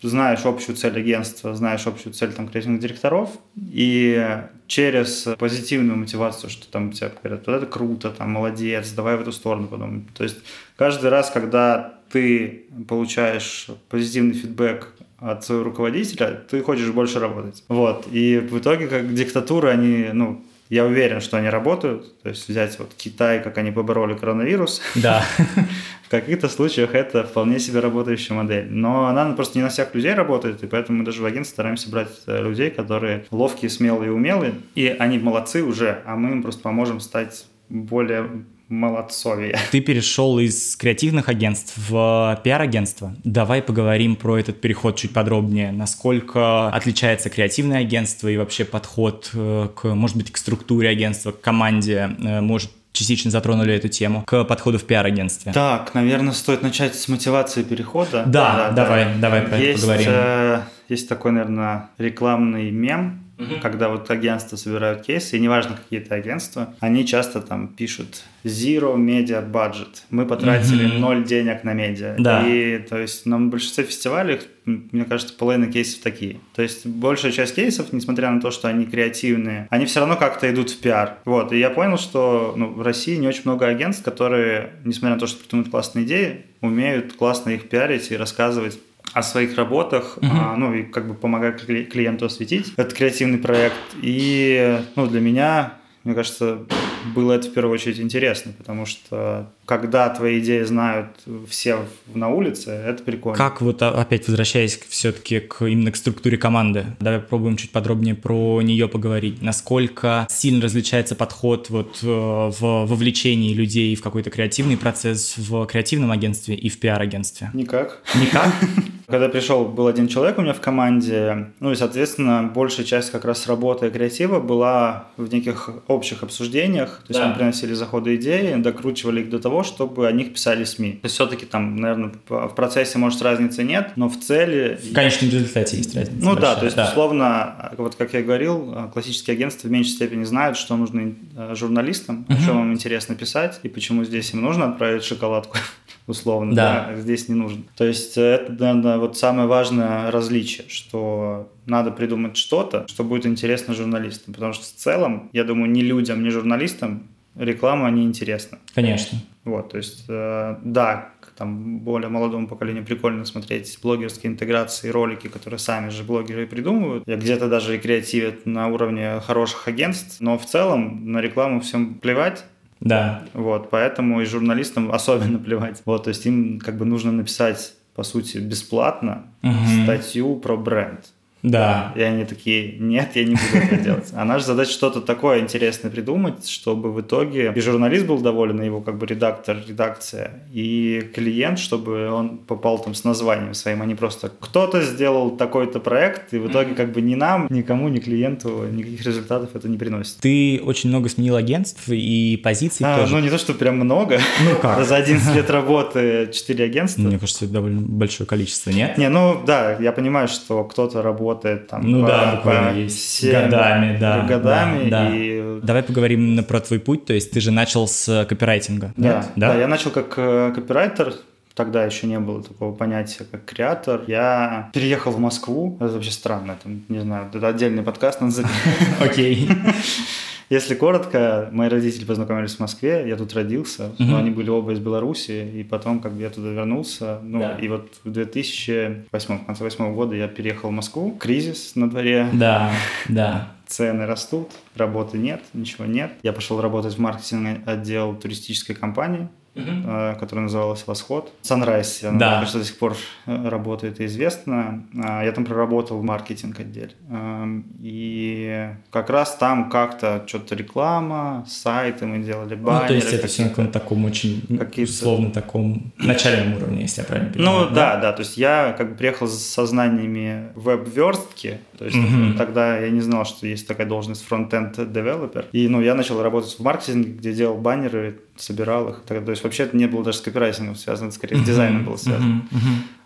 знаешь 0.02 0.45
общую 0.45 0.76
цель 0.76 0.97
агентства, 0.99 1.55
знаешь 1.55 1.87
общую 1.87 2.12
цель 2.12 2.33
там 2.33 2.49
креативных 2.49 2.81
директоров, 2.81 3.31
и 3.57 4.43
через 4.67 5.28
позитивную 5.38 5.97
мотивацию, 5.97 6.50
что 6.50 6.71
там 6.71 6.93
тебе 6.93 7.11
говорят, 7.23 7.47
вот 7.47 7.52
это 7.55 7.67
круто, 7.67 8.11
там, 8.11 8.31
молодец, 8.31 8.90
давай 8.93 9.17
в 9.17 9.23
эту 9.23 9.33
сторону 9.33 9.67
подумай. 9.67 10.05
То 10.17 10.25
есть 10.25 10.37
каждый 10.76 11.11
раз, 11.11 11.31
когда 11.31 11.99
ты 12.11 12.67
получаешь 12.87 13.69
позитивный 13.88 14.35
фидбэк 14.35 14.95
от 15.19 15.45
своего 15.45 15.64
руководителя, 15.64 16.40
ты 16.49 16.62
хочешь 16.62 16.90
больше 16.90 17.19
работать. 17.19 17.64
Вот. 17.69 18.07
И 18.12 18.38
в 18.38 18.59
итоге, 18.59 18.87
как 18.87 19.12
диктатуры, 19.14 19.69
они, 19.69 20.11
ну, 20.12 20.43
я 20.68 20.84
уверен, 20.84 21.20
что 21.20 21.38
они 21.38 21.48
работают. 21.48 22.20
То 22.22 22.28
есть 22.28 22.48
взять 22.48 22.78
вот 22.78 22.92
Китай, 22.96 23.42
как 23.42 23.58
они 23.58 23.70
побороли 23.70 24.14
коронавирус. 24.14 24.82
Да. 24.94 25.25
В 26.06 26.10
каких-то 26.10 26.48
случаях 26.48 26.94
это 26.94 27.25
вполне 27.25 27.58
себе 27.58 27.80
работающая 27.80 28.34
модель. 28.34 28.66
Но 28.70 29.06
она 29.06 29.30
просто 29.32 29.58
не 29.58 29.62
на 29.62 29.70
всех 29.70 29.94
людей 29.94 30.14
работает, 30.14 30.62
и 30.62 30.66
поэтому 30.66 30.98
мы 30.98 31.04
даже 31.04 31.22
в 31.22 31.26
агентстве 31.26 31.54
стараемся 31.54 31.90
брать 31.90 32.08
э, 32.26 32.42
людей, 32.42 32.70
которые 32.70 33.26
ловкие, 33.30 33.70
смелые 33.70 34.08
и 34.08 34.12
умелые. 34.12 34.54
И 34.75 34.87
они 34.98 35.18
молодцы 35.18 35.62
уже, 35.62 36.02
а 36.06 36.16
мы 36.16 36.32
им 36.32 36.42
просто 36.42 36.62
поможем 36.62 37.00
стать 37.00 37.46
более 37.68 38.44
молодцовее. 38.68 39.58
Ты 39.70 39.80
перешел 39.80 40.38
из 40.38 40.76
креативных 40.76 41.28
агентств 41.28 41.75
в 41.76 42.40
пиар-агентство. 42.44 43.14
Давай 43.25 43.62
поговорим 43.62 44.16
про 44.16 44.38
этот 44.38 44.60
переход 44.60 44.96
чуть 44.96 45.12
подробнее. 45.12 45.72
Насколько 45.72 46.68
отличается 46.68 47.30
креативное 47.30 47.78
агентство 47.80 48.28
и 48.28 48.37
вообще 48.37 48.64
подход 48.64 49.30
э, 49.34 49.68
к, 49.75 49.94
может 49.94 50.16
быть, 50.16 50.30
к 50.30 50.37
структуре 50.37 50.88
агентства, 50.88 51.32
к 51.32 51.40
команде, 51.40 52.10
э, 52.18 52.40
может, 52.40 52.70
частично 52.92 53.30
затронули 53.30 53.75
эту 53.75 53.88
тему, 53.88 54.25
к 54.26 54.44
подходу 54.44 54.78
в 54.78 54.84
пиар-агентстве. 54.84 55.52
Так, 55.52 55.94
наверное, 55.94 56.32
стоит 56.32 56.62
начать 56.62 56.94
с 56.94 57.08
мотивации 57.08 57.62
перехода. 57.62 58.25
Да, 58.26 58.54
да 58.54 58.70
давай, 58.70 59.04
да. 59.04 59.14
давай 59.20 59.42
про 59.42 59.58
есть, 59.58 59.78
это 59.78 59.80
поговорим. 59.80 60.10
Э, 60.10 60.60
есть 60.88 61.08
такой, 61.08 61.32
наверное, 61.32 61.90
рекламный 61.98 62.70
мем, 62.70 63.27
Угу. 63.38 63.61
Когда 63.62 63.88
вот 63.88 64.11
агентства 64.11 64.57
собирают 64.57 65.02
кейсы, 65.02 65.37
и 65.37 65.40
неважно 65.40 65.76
какие-то 65.76 66.14
агентства, 66.14 66.75
они 66.80 67.07
часто 67.07 67.40
там 67.40 67.68
пишут 67.68 68.25
zero 68.45 68.97
media 68.97 69.49
budget. 69.49 70.02
Мы 70.11 70.26
потратили 70.26 70.87
угу. 70.87 70.99
ноль 70.99 71.25
денег 71.25 71.62
на 71.64 71.73
медиа. 71.73 72.16
Да. 72.18 72.47
И 72.47 72.78
то 72.78 72.99
есть 72.99 73.26
на 73.26 73.38
большинстве 73.38 73.85
фестивалей, 73.85 74.40
мне 74.64 75.04
кажется, 75.04 75.35
половина 75.35 75.71
кейсов 75.71 76.02
такие. 76.02 76.40
То 76.54 76.62
есть 76.62 76.85
большая 76.87 77.33
часть 77.33 77.54
кейсов, 77.54 77.92
несмотря 77.92 78.30
на 78.30 78.40
то, 78.40 78.50
что 78.50 78.68
они 78.68 78.87
креативные, 78.87 79.68
они 79.71 79.87
все 79.87 80.00
равно 80.00 80.16
как-то 80.16 80.50
идут 80.50 80.71
в 80.71 80.80
пиар. 80.80 81.18
Вот. 81.25 81.52
И 81.52 81.59
я 81.59 81.71
понял, 81.71 81.97
что 81.97 82.54
ну, 82.57 82.73
в 82.73 82.83
России 82.83 83.16
не 83.16 83.28
очень 83.28 83.42
много 83.45 83.66
агентств, 83.66 84.04
которые, 84.04 84.73
несмотря 84.85 85.14
на 85.14 85.21
то, 85.21 85.26
что 85.26 85.40
придумывают 85.40 85.71
классные 85.71 86.04
идеи, 86.04 86.47
умеют 86.61 87.12
классно 87.12 87.50
их 87.50 87.68
пиарить 87.68 88.11
и 88.11 88.16
рассказывать 88.16 88.78
о 89.12 89.22
своих 89.22 89.56
работах, 89.56 90.18
uh-huh. 90.20 90.28
а, 90.30 90.56
ну 90.56 90.74
и 90.74 90.82
как 90.82 91.08
бы 91.08 91.14
помогать 91.14 91.64
клиенту 91.64 92.26
осветить 92.26 92.72
этот 92.76 92.94
креативный 92.94 93.38
проект. 93.38 93.76
И 94.02 94.80
ну, 94.96 95.06
для 95.06 95.20
меня, 95.20 95.74
мне 96.04 96.14
кажется, 96.14 96.66
было 97.14 97.33
это 97.33 97.49
в 97.49 97.52
первую 97.52 97.75
очередь 97.75 98.00
интересно, 98.00 98.52
потому 98.57 98.87
что 98.87 99.50
когда 99.69 100.09
твои 100.09 100.40
идеи 100.40 100.62
знают 100.62 101.09
все 101.49 101.81
на 102.14 102.28
улице, 102.31 102.71
это 102.71 103.02
прикольно. 103.02 103.37
Как 103.37 103.61
вот 103.61 103.82
а, 103.82 103.91
опять 103.91 104.26
возвращаясь 104.26 104.78
все-таки 104.89 105.41
к, 105.41 105.65
именно 105.65 105.93
к 105.93 105.97
структуре 105.97 106.39
команды, 106.39 106.87
давай 107.00 107.21
попробуем 107.21 107.56
чуть 107.56 107.71
подробнее 107.71 108.15
про 108.15 108.63
нее 108.63 108.89
поговорить. 108.89 109.43
Насколько 109.43 110.26
сильно 110.30 110.63
различается 110.63 111.15
подход 111.15 111.69
вот 111.69 111.99
э, 112.02 112.06
в 112.06 112.87
вовлечении 112.87 113.52
людей 113.52 113.95
в 113.95 114.02
какой-то 114.02 114.30
креативный 114.30 114.78
процесс 114.78 115.34
в 115.37 115.67
креативном 115.67 116.13
агентстве 116.13 116.54
и 116.54 116.71
в 116.71 116.80
пиар-агентстве? 116.80 117.50
Никак. 117.52 118.02
Никак? 118.15 118.52
Когда 119.06 119.28
пришел, 119.30 119.65
был 119.65 119.87
один 119.87 120.06
человек 120.06 120.37
у 120.39 120.43
меня 120.43 120.52
в 120.52 120.61
команде, 120.61 121.52
ну 121.61 121.73
и, 121.73 121.75
соответственно, 121.75 122.43
большая 122.43 122.84
часть 122.84 123.11
как 123.11 123.25
раз 123.25 123.47
работы 123.47 123.87
и 123.87 123.91
креатива 123.91 124.39
была 124.39 125.08
в 125.17 125.32
неких 125.32 125.71
общих 125.87 126.23
обсуждениях, 126.23 126.87
то 126.88 127.08
есть 127.08 127.20
да. 127.20 127.28
мы 127.28 127.34
приносили 127.34 127.74
заходы 127.74 128.16
идеи, 128.16 128.54
докручивали 128.54 129.20
их 129.20 129.30
до 129.30 129.38
того, 129.38 129.62
чтобы 129.62 130.06
о 130.06 130.12
них 130.12 130.32
писали 130.32 130.64
СМИ. 130.64 130.92
То 130.92 131.04
есть 131.04 131.14
все-таки 131.14 131.46
там, 131.46 131.76
наверное, 131.76 132.12
в 132.28 132.54
процессе, 132.54 132.98
может, 132.98 133.22
разницы 133.22 133.64
нет, 133.64 133.92
но 133.96 134.08
в 134.08 134.18
цели... 134.18 134.78
В 134.82 134.92
конечном 134.92 135.30
результате 135.30 135.76
есть 135.76 135.94
разница. 135.94 136.24
Ну 136.24 136.34
большая. 136.34 136.54
да, 136.54 136.60
то 136.60 136.64
есть, 136.64 136.76
да. 136.76 136.88
условно, 136.88 137.72
вот 137.76 137.94
как 137.94 138.14
я 138.14 138.22
говорил, 138.22 138.90
классические 138.92 139.34
агентства 139.34 139.68
в 139.68 139.70
меньшей 139.70 139.90
степени 139.90 140.24
знают, 140.24 140.56
что 140.56 140.76
нужно 140.76 141.14
э, 141.36 141.54
журналистам, 141.54 142.26
угу. 142.28 142.38
о 142.38 142.44
чем 142.44 142.62
им 142.62 142.72
интересно 142.72 143.14
писать, 143.14 143.60
и 143.62 143.68
почему 143.68 144.04
здесь 144.04 144.32
им 144.32 144.42
нужно 144.42 144.70
отправить 144.70 145.04
шоколадку 145.04 145.56
условно, 146.06 146.54
да. 146.54 146.90
да, 146.90 147.00
здесь 147.00 147.28
не 147.28 147.34
нужно. 147.34 147.62
То 147.76 147.84
есть 147.84 148.16
это, 148.16 148.52
наверное, 148.52 148.98
вот 148.98 149.16
самое 149.16 149.48
важное 149.48 150.10
различие, 150.10 150.68
что 150.68 151.50
надо 151.69 151.91
придумать 151.91 152.37
что-то, 152.37 152.87
что 152.89 153.04
будет 153.04 153.26
интересно 153.26 153.75
журналистам, 153.75 154.35
потому 154.35 154.52
что 154.52 154.65
в 154.65 154.78
целом, 154.78 155.31
я 155.33 155.45
думаю, 155.45 155.71
ни 155.71 155.81
людям, 155.81 156.23
ни 156.23 156.28
журналистам 156.31 157.09
реклама 157.37 157.91
не 157.91 158.04
интересна. 158.04 158.59
Конечно. 158.75 159.19
Вот, 159.45 159.71
то 159.71 159.78
есть, 159.78 160.04
э, 160.09 160.57
да, 160.63 161.11
там 161.37 161.78
более 161.78 162.09
молодому 162.09 162.49
поколению 162.49 162.85
прикольно 162.85 163.25
смотреть 163.25 163.78
блогерские 163.81 164.33
интеграции, 164.33 164.91
ролики, 164.91 165.28
которые 165.28 165.59
сами 165.59 165.91
же 165.91 166.02
блогеры 166.02 166.47
придумывают. 166.47 167.07
Где-то 167.07 167.49
даже 167.49 167.76
и 167.76 167.78
креативят 167.78 168.45
на 168.45 168.69
уровне 168.69 169.21
хороших 169.21 169.69
агентств, 169.69 170.21
но 170.21 170.37
в 170.37 170.45
целом 170.45 171.13
на 171.13 171.19
рекламу 171.19 171.61
всем 171.61 171.95
плевать. 171.95 172.45
Да. 172.81 173.25
Вот, 173.33 173.71
поэтому 173.71 174.21
и 174.21 174.25
журналистам 174.25 174.93
особенно 174.93 175.39
плевать. 175.39 175.81
Вот, 175.85 176.04
то 176.04 176.09
есть 176.09 176.26
им 176.26 176.59
как 176.59 176.76
бы 176.76 176.85
нужно 176.85 177.13
написать, 177.13 177.75
по 177.95 178.02
сути, 178.02 178.39
бесплатно 178.39 179.26
угу. 179.43 179.83
статью 179.85 180.37
про 180.37 180.57
бренд. 180.57 181.07
Да. 181.42 181.92
И 181.96 182.02
они 182.02 182.24
такие, 182.24 182.78
нет, 182.78 183.10
я 183.14 183.24
не 183.24 183.34
буду 183.34 183.64
это 183.64 183.76
делать. 183.84 184.08
А 184.12 184.24
наша 184.24 184.46
задача 184.46 184.72
что-то 184.72 185.00
такое 185.00 185.40
интересное 185.40 185.90
придумать, 185.90 186.48
чтобы 186.48 186.92
в 186.92 187.00
итоге 187.00 187.52
и 187.54 187.60
журналист 187.60 188.06
был 188.06 188.18
доволен, 188.18 188.60
и 188.60 188.66
его 188.66 188.80
как 188.80 188.98
бы 188.98 189.06
редактор, 189.06 189.58
редакция, 189.66 190.42
и 190.52 191.08
клиент, 191.14 191.58
чтобы 191.58 192.10
он 192.10 192.38
попал 192.38 192.78
там 192.78 192.94
с 192.94 193.04
названием 193.04 193.54
своим, 193.54 193.82
а 193.82 193.86
не 193.86 193.94
просто 193.94 194.30
кто-то 194.40 194.82
сделал 194.82 195.30
такой-то 195.36 195.80
проект, 195.80 196.34
и 196.34 196.38
в 196.38 196.48
итоге 196.48 196.74
как 196.74 196.92
бы 196.92 197.00
ни 197.00 197.14
нам, 197.14 197.46
никому, 197.50 197.88
ни 197.88 197.98
клиенту 197.98 198.64
никаких 198.70 199.04
результатов 199.04 199.50
это 199.54 199.68
не 199.68 199.78
приносит. 199.78 200.16
Ты 200.16 200.60
очень 200.64 200.90
много 200.90 201.08
сменил 201.08 201.36
агентств 201.36 201.88
и 201.88 202.36
позиций 202.42 202.84
а, 202.86 203.00
тоже. 203.00 203.14
Ну, 203.14 203.20
не 203.20 203.30
то, 203.30 203.38
что 203.38 203.54
прям 203.54 203.76
много. 203.76 204.18
Ну 204.44 204.56
как? 204.60 204.84
За 204.88 204.96
11 204.96 205.34
лет 205.34 205.50
работы 205.50 206.30
4 206.32 206.64
агентства. 206.64 207.02
Мне 207.02 207.18
кажется, 207.18 207.44
это 207.44 207.54
довольно 207.54 207.80
большое 207.80 208.26
количество, 208.26 208.70
нет? 208.70 208.98
Не, 208.98 209.08
ну 209.08 209.40
да, 209.46 209.76
я 209.78 209.92
понимаю, 209.92 210.28
что 210.28 210.64
кто-то 210.64 211.02
работает 211.02 211.27
работает 211.28 211.69
там 211.69 211.82
ну, 211.82 212.02
по, 212.02 212.08
да, 212.08 212.36
буквально 212.36 212.71
по 212.71 212.75
есть. 212.75 212.99
7 212.99 213.32
годами, 213.32 213.99
да, 213.99 214.26
годами. 214.26 214.91
Да, 214.91 215.08
и... 215.14 215.60
Давай 215.62 215.82
поговорим 215.82 216.45
про 216.45 216.60
твой 216.60 216.80
путь, 216.80 217.04
то 217.04 217.12
есть 217.12 217.30
ты 217.30 217.41
же 217.41 217.50
начал 217.50 217.86
с 217.86 218.26
копирайтинга, 218.28 218.93
да, 218.97 219.14
нет? 219.14 219.26
Да, 219.36 219.49
да, 219.52 219.60
я 219.60 219.69
начал 219.69 219.91
как 219.91 220.14
э, 220.17 220.52
копирайтер, 220.54 221.14
тогда 221.54 221.84
еще 221.84 222.06
не 222.06 222.19
было 222.19 222.43
такого 222.43 222.75
понятия, 222.75 223.26
как 223.30 223.45
креатор. 223.45 224.02
Я 224.06 224.71
переехал 224.73 225.10
в 225.10 225.19
Москву. 225.19 225.76
Это 225.80 225.93
вообще 225.95 226.12
странно. 226.12 226.56
Там, 226.62 226.82
не 226.88 227.00
знаю, 227.00 227.26
это 227.32 227.49
отдельный 227.49 227.82
подкаст 227.82 228.21
Окей. 229.00 229.49
Если 230.50 230.75
коротко, 230.75 231.49
мои 231.52 231.69
родители 231.69 232.04
познакомились 232.04 232.56
в 232.56 232.61
Москве, 232.61 233.04
я 233.06 233.17
тут 233.17 233.34
родился, 233.34 233.93
но 233.99 234.17
они 234.17 234.30
были 234.30 234.49
оба 234.49 234.73
из 234.73 234.78
Беларуси, 234.78 235.50
и 235.54 235.63
потом 235.63 236.00
как 236.00 236.13
бы 236.13 236.23
я 236.23 236.30
туда 236.30 236.49
вернулся. 236.49 237.19
Ну, 237.23 237.41
да. 237.41 237.56
и 237.56 237.69
вот 237.69 238.00
в 238.04 238.11
2008, 238.11 239.39
в 239.39 239.47
конце 239.47 239.65
восьмого 239.65 239.95
года 239.95 240.15
я 240.15 240.28
переехал 240.28 240.71
в 240.71 240.73
Москву. 240.73 241.17
Кризис 241.19 241.76
на 241.76 241.91
дворе. 241.91 242.28
Да, 242.32 242.73
да. 243.08 243.52
Цены 243.67 244.06
растут, 244.06 244.50
работы 244.75 245.19
нет, 245.19 245.43
ничего 245.52 245.84
нет. 245.84 246.13
Я 246.23 246.32
пошел 246.32 246.61
работать 246.61 246.95
в 246.95 246.99
маркетинг 246.99 247.61
отдел 247.67 248.15
туристической 248.15 248.75
компании. 248.75 249.28
Uh-huh. 249.58 250.18
которая 250.18 250.44
называлась 250.44 250.86
«Восход». 250.86 251.32
Sunrise, 251.42 252.06
она 252.06 252.18
да. 252.18 252.40
до 252.52 252.64
сих 252.64 252.78
пор 252.78 252.97
э, 253.26 253.49
работает 253.49 254.00
и 254.00 254.06
известна. 254.06 254.84
А, 255.02 255.25
я 255.25 255.32
там 255.32 255.44
проработал 255.44 255.99
в 255.99 256.04
маркетинг-отделе. 256.04 256.92
Эм, 257.10 257.66
и 257.80 258.68
как 258.90 259.10
раз 259.10 259.36
там 259.36 259.71
как-то 259.71 260.25
что-то 260.26 260.54
реклама, 260.54 261.44
сайты 261.49 262.06
мы 262.06 262.18
делали, 262.18 262.54
баннеры. 262.54 262.82
Ну, 262.82 262.88
то 262.88 262.94
есть 262.94 263.12
это 263.12 263.26
все 263.26 263.44
на 263.44 263.49
каком-то 263.50 263.73
таком 263.73 264.04
очень, 264.04 264.42
условно, 264.76 265.30
таком 265.30 265.92
начальном 265.99 266.56
уровне, 266.56 266.82
если 266.82 267.00
я 267.00 267.06
правильно 267.06 267.32
понимаю. 267.32 267.68
Ну, 267.68 267.75
да, 267.75 267.97
да, 267.97 268.00
да. 268.00 268.12
То 268.12 268.23
есть 268.23 268.36
я 268.36 268.75
как 268.76 268.90
бы 268.90 268.97
приехал 268.97 269.28
со 269.28 269.66
знаниями 269.66 270.49
веб-верстки, 270.54 271.58
то 271.78 271.84
есть 271.84 271.97
uh-huh. 271.97 272.36
тогда 272.36 272.78
я 272.78 272.90
не 272.90 273.00
знал, 273.00 273.25
что 273.25 273.47
есть 273.47 273.66
такая 273.66 273.86
должность 273.86 274.25
front-end 274.25 274.93
developer. 274.93 275.47
И, 275.52 275.68
ну, 275.68 275.80
я 275.80 275.94
начал 275.94 276.23
работать 276.23 276.58
в 276.58 276.62
маркетинге, 276.62 277.12
где 277.12 277.32
делал 277.32 277.56
баннеры, 277.56 278.18
собирал 278.38 278.88
их. 278.90 279.02
То 279.06 279.14
есть 279.14 279.44
вообще 279.44 279.64
это 279.64 279.76
не 279.76 279.86
было 279.86 280.02
даже 280.04 280.18
с 280.18 280.20
копирайтингом 280.20 280.76
связано, 280.76 281.10
скорее 281.10 281.36
с 281.36 281.42
дизайном 281.42 281.84
было 281.84 281.96
связано. 281.96 282.46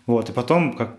Вот, 0.05 0.29
и 0.29 0.33
потом, 0.33 0.73
как 0.73 0.97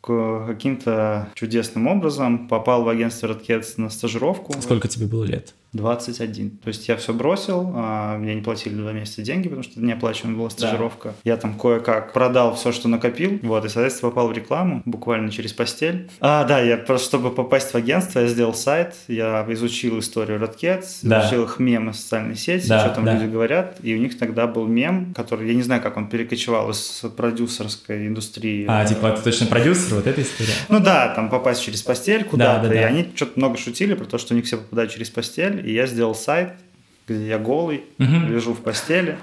каким-то 0.00 1.28
чудесным 1.34 1.86
образом 1.86 2.48
попал 2.48 2.82
в 2.84 2.88
агентство 2.88 3.26
Red 3.26 3.44
Cats 3.46 3.74
на 3.76 3.90
стажировку. 3.90 4.54
Сколько 4.60 4.88
тебе 4.88 5.06
было 5.06 5.24
лет? 5.24 5.54
21. 5.78 6.58
То 6.58 6.68
есть 6.68 6.88
я 6.88 6.96
все 6.96 7.14
бросил, 7.14 7.72
а, 7.74 8.18
мне 8.18 8.34
не 8.34 8.42
платили 8.42 8.74
два 8.74 8.92
месяца 8.92 9.22
деньги, 9.22 9.48
потому 9.48 9.62
что 9.62 9.80
неоплачиваемая 9.80 10.38
была 10.38 10.50
стажировка. 10.50 11.08
Да. 11.08 11.14
Я 11.24 11.36
там 11.36 11.54
кое-как 11.54 12.12
продал 12.12 12.54
все, 12.54 12.72
что 12.72 12.88
накопил, 12.88 13.38
вот, 13.42 13.64
и, 13.64 13.68
соответственно, 13.68 14.10
попал 14.10 14.28
в 14.28 14.32
рекламу 14.32 14.82
буквально 14.84 15.30
через 15.30 15.52
постель. 15.52 16.10
А, 16.20 16.44
да, 16.44 16.60
я 16.60 16.76
просто, 16.76 17.08
чтобы 17.08 17.30
попасть 17.30 17.72
в 17.72 17.74
агентство, 17.76 18.20
я 18.20 18.26
сделал 18.26 18.54
сайт, 18.54 18.94
я 19.08 19.46
изучил 19.48 19.98
историю 19.98 20.38
Red 20.38 20.58
Cats, 20.60 20.98
да. 21.02 21.22
изучил 21.22 21.44
их 21.44 21.58
мемы 21.58 21.94
социальной 21.94 22.36
сети, 22.36 22.68
да, 22.68 22.80
что 22.80 22.90
там 22.96 23.04
да. 23.04 23.14
люди 23.14 23.30
говорят, 23.30 23.78
и 23.82 23.94
у 23.94 23.98
них 23.98 24.18
тогда 24.18 24.46
был 24.46 24.66
мем, 24.66 25.14
который, 25.14 25.48
я 25.48 25.54
не 25.54 25.62
знаю, 25.62 25.80
как 25.80 25.96
он 25.96 26.08
перекочевал 26.08 26.70
из 26.70 27.04
продюсерской 27.16 28.06
индустрии. 28.08 28.66
А, 28.68 28.84
типа, 28.84 29.06
это 29.06 29.22
точно 29.22 29.46
продюсер, 29.46 29.94
вот 29.94 30.06
эта 30.06 30.22
история? 30.22 30.52
Ну 30.68 30.80
да, 30.80 31.14
там 31.14 31.30
попасть 31.30 31.62
через 31.62 31.82
постель 31.82 32.24
куда-то, 32.24 32.62
да, 32.62 32.68
да, 32.68 32.74
да. 32.74 32.80
и 32.80 32.84
они 32.84 33.08
что-то 33.14 33.32
много 33.36 33.56
шутили 33.56 33.94
про 33.94 34.04
то, 34.04 34.18
что 34.18 34.34
у 34.34 34.36
них 34.36 34.46
все 34.46 34.56
попадают 34.56 34.92
через 34.92 35.10
постель, 35.10 35.67
и 35.68 35.72
я 35.74 35.86
сделал 35.86 36.14
сайт, 36.14 36.54
где 37.06 37.28
я 37.28 37.38
голый, 37.38 37.84
угу. 37.98 38.26
лежу 38.26 38.54
в 38.54 38.60
постели, 38.60 39.18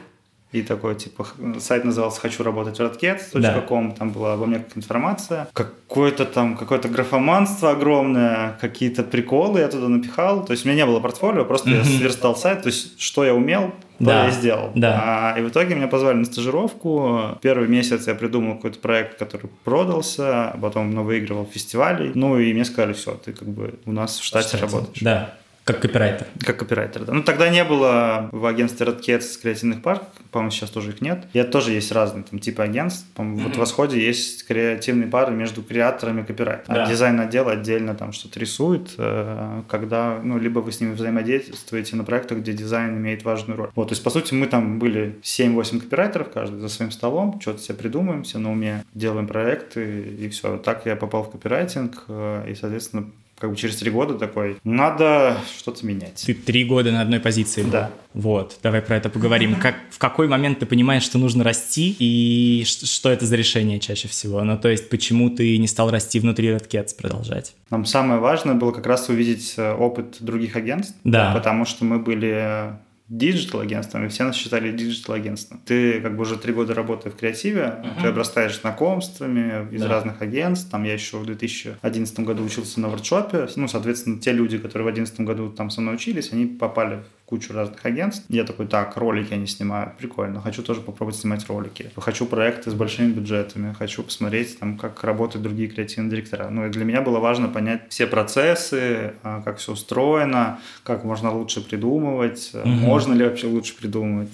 и 0.51 0.61
такой, 0.61 0.95
типа, 0.95 1.27
сайт 1.59 1.83
назывался 1.83 2.21
«Хочу 2.21 2.43
работать 2.43 2.77
в 2.77 2.81
redcat.com», 2.81 3.89
да. 3.89 3.95
там 3.95 4.11
была 4.11 4.35
обо 4.35 4.45
мне 4.45 4.59
как 4.59 4.77
информация. 4.77 5.49
Какое-то 5.51 6.23
там, 6.23 6.55
какое-то 6.55 6.87
графоманство 6.87 7.71
огромное, 7.71 8.57
какие-то 8.61 9.03
приколы 9.03 9.59
я 9.59 9.67
туда 9.67 9.89
напихал. 9.89 10.45
То 10.45 10.51
есть 10.51 10.65
у 10.65 10.69
меня 10.69 10.77
не 10.77 10.85
было 10.85 11.01
портфолио, 11.01 11.43
просто 11.43 11.71
mm-hmm. 11.71 11.77
я 11.77 11.83
сверстал 11.83 12.37
сайт, 12.37 12.61
то 12.61 12.67
есть 12.67 13.01
что 13.01 13.25
я 13.25 13.33
умел, 13.33 13.73
то 13.97 14.05
да. 14.05 14.25
я 14.25 14.31
сделал. 14.31 14.71
Да. 14.75 15.33
А, 15.35 15.39
и 15.39 15.41
в 15.41 15.49
итоге 15.49 15.75
меня 15.75 15.87
позвали 15.87 16.17
на 16.17 16.25
стажировку. 16.25 17.37
Первый 17.41 17.67
месяц 17.67 18.07
я 18.07 18.15
придумал 18.15 18.55
какой-то 18.55 18.79
проект, 18.79 19.17
который 19.17 19.49
продался, 19.65 20.55
потом 20.61 20.91
выигрывал 21.03 21.49
фестивали. 21.51 22.11
Ну 22.15 22.39
и 22.39 22.53
мне 22.53 22.63
сказали, 22.63 22.93
все, 22.93 23.15
ты 23.15 23.33
как 23.33 23.49
бы 23.49 23.73
у 23.85 23.91
нас 23.91 24.19
в 24.19 24.23
штате, 24.23 24.49
штате. 24.49 24.63
работаешь. 24.63 25.01
Да. 25.01 25.33
Как 25.65 25.79
копирайтер. 25.79 26.27
Как 26.45 26.57
копирайтер, 26.57 27.05
да. 27.05 27.13
Ну, 27.13 27.23
тогда 27.23 27.49
не 27.49 27.63
было 27.63 28.29
в 28.31 28.45
агентстве 28.45 28.85
Red 28.85 29.01
Cats 29.01 29.41
креативных 29.41 29.81
пар, 29.81 29.99
по-моему, 30.29 30.51
сейчас 30.51 30.69
тоже 30.69 30.91
их 30.91 31.01
нет. 31.01 31.25
И 31.33 31.39
это 31.39 31.51
тоже 31.51 31.71
есть 31.71 31.91
разные 31.91 32.23
там 32.23 32.37
типы 32.37 32.61
агентств. 32.61 33.07
Mm-hmm. 33.15 33.43
Вот 33.43 33.55
в 33.55 33.57
Восходе 33.57 33.99
есть 33.99 34.45
креативные 34.45 35.07
пары 35.07 35.33
между 35.33 35.63
креаторами 35.63 36.21
и 36.21 36.23
копирайтерами. 36.23 36.77
Да. 36.77 36.85
А 36.85 36.87
дизайн-отдел 36.87 37.49
отдельно 37.49 37.95
там 37.95 38.11
что-то 38.11 38.39
рисует, 38.39 38.93
э, 38.99 39.63
когда, 39.67 40.19
ну, 40.23 40.37
либо 40.37 40.59
вы 40.59 40.71
с 40.71 40.81
ними 40.81 40.93
взаимодействуете 40.93 41.95
на 41.95 42.03
проектах, 42.03 42.39
где 42.39 42.53
дизайн 42.53 42.97
имеет 42.97 43.23
важную 43.23 43.57
роль. 43.57 43.69
Вот, 43.73 43.87
то 43.87 43.93
есть, 43.93 44.03
по 44.03 44.11
сути, 44.11 44.35
мы 44.35 44.45
там 44.45 44.77
были 44.77 45.15
7-8 45.23 45.79
копирайтеров, 45.79 46.29
каждый 46.29 46.59
за 46.59 46.69
своим 46.69 46.91
столом, 46.91 47.41
что-то 47.41 47.59
себе 47.59 47.75
придумаем, 47.75 48.21
все 48.21 48.37
на 48.37 48.51
уме, 48.51 48.83
делаем 48.93 49.25
проекты, 49.25 50.01
и 50.19 50.29
все. 50.29 50.57
Так 50.57 50.85
я 50.85 50.95
попал 50.95 51.23
в 51.23 51.31
копирайтинг, 51.31 52.03
э, 52.07 52.51
и, 52.51 52.53
соответственно, 52.53 53.09
как 53.37 53.49
бы 53.49 53.55
через 53.57 53.75
три 53.77 53.91
года 53.91 54.15
такой, 54.15 54.57
надо 54.63 55.37
что-то 55.57 55.85
менять. 55.85 56.23
Ты 56.25 56.33
три 56.33 56.63
года 56.63 56.91
на 56.91 57.01
одной 57.01 57.19
позиции 57.19 57.63
был. 57.63 57.71
Да. 57.71 57.91
Вот, 58.13 58.57
давай 58.63 58.81
про 58.81 58.95
это 58.95 59.09
поговорим. 59.09 59.55
Как, 59.61 59.75
в 59.89 59.97
какой 59.97 60.27
момент 60.27 60.59
ты 60.59 60.65
понимаешь, 60.65 61.03
что 61.03 61.17
нужно 61.17 61.43
расти, 61.43 61.95
и 61.99 62.63
что 62.65 63.09
это 63.09 63.25
за 63.25 63.35
решение 63.35 63.79
чаще 63.79 64.07
всего? 64.07 64.41
Ну, 64.43 64.57
то 64.57 64.69
есть, 64.69 64.89
почему 64.89 65.29
ты 65.29 65.57
не 65.57 65.67
стал 65.67 65.91
расти 65.91 66.19
внутри 66.19 66.47
Red 66.49 66.69
Cats, 66.69 66.95
продолжать? 66.97 67.53
Нам 67.69 67.85
самое 67.85 68.21
важное 68.21 68.55
было 68.55 68.71
как 68.71 68.85
раз 68.85 69.09
увидеть 69.09 69.55
э, 69.57 69.73
опыт 69.73 70.17
других 70.21 70.55
агентств, 70.55 70.95
да. 71.03 71.33
потому 71.33 71.65
что 71.65 71.83
мы 71.83 71.99
были 71.99 72.73
диджитал 73.07 73.59
агентством, 73.59 74.05
и 74.05 74.09
все 74.09 74.23
нас 74.23 74.35
считали 74.35 74.71
диджитал 74.71 75.15
агентством. 75.15 75.61
Ты 75.65 76.01
как 76.01 76.15
бы 76.15 76.23
уже 76.23 76.37
три 76.37 76.53
года 76.53 76.73
работая 76.73 77.11
в 77.11 77.15
креативе, 77.15 77.61
uh-huh. 77.61 78.01
ты 78.01 78.07
обрастаешь 78.07 78.59
знакомствами 78.59 79.67
из 79.71 79.81
да. 79.81 79.89
разных 79.89 80.21
агентств. 80.21 80.71
Там 80.71 80.83
я 80.83 80.93
еще 80.93 81.17
в 81.17 81.25
2011 81.25 82.19
году 82.21 82.43
учился 82.43 82.79
на 82.79 82.89
воркшопе. 82.89 83.47
Ну, 83.55 83.67
соответственно, 83.67 84.19
те 84.19 84.31
люди, 84.31 84.57
которые 84.57 84.91
в 84.91 84.93
2011 84.93 85.21
году 85.21 85.51
там 85.51 85.69
со 85.69 85.81
мной 85.81 85.95
учились, 85.95 86.31
они 86.31 86.45
попали 86.45 87.03
кучу 87.35 87.53
разных 87.53 87.85
агентств. 87.85 88.23
Я 88.29 88.45
такой, 88.45 88.65
так, 88.65 88.95
ролики 88.95 89.33
они 89.33 89.45
снимают, 89.45 89.97
прикольно, 89.97 90.41
хочу 90.41 90.63
тоже 90.63 90.79
попробовать 90.79 91.17
снимать 91.19 91.45
ролики. 91.47 91.91
Хочу 91.97 92.25
проекты 92.25 92.71
с 92.71 92.73
большими 92.73 93.11
бюджетами, 93.11 93.73
хочу 93.77 94.03
посмотреть, 94.03 94.57
там, 94.59 94.77
как 94.77 95.03
работают 95.03 95.43
другие 95.43 95.67
креативные 95.67 96.11
директора. 96.11 96.47
Ну, 96.49 96.65
и 96.65 96.69
для 96.69 96.85
меня 96.85 97.01
было 97.01 97.19
важно 97.19 97.49
понять 97.49 97.81
все 97.89 98.07
процессы, 98.07 99.13
а, 99.23 99.41
как 99.41 99.57
все 99.57 99.73
устроено, 99.73 100.59
как 100.83 101.03
можно 101.03 101.29
лучше 101.31 101.61
придумывать, 101.61 102.51
угу. 102.53 102.69
можно 102.69 103.13
ли 103.13 103.25
вообще 103.25 103.47
лучше 103.47 103.75
придумывать, 103.75 104.31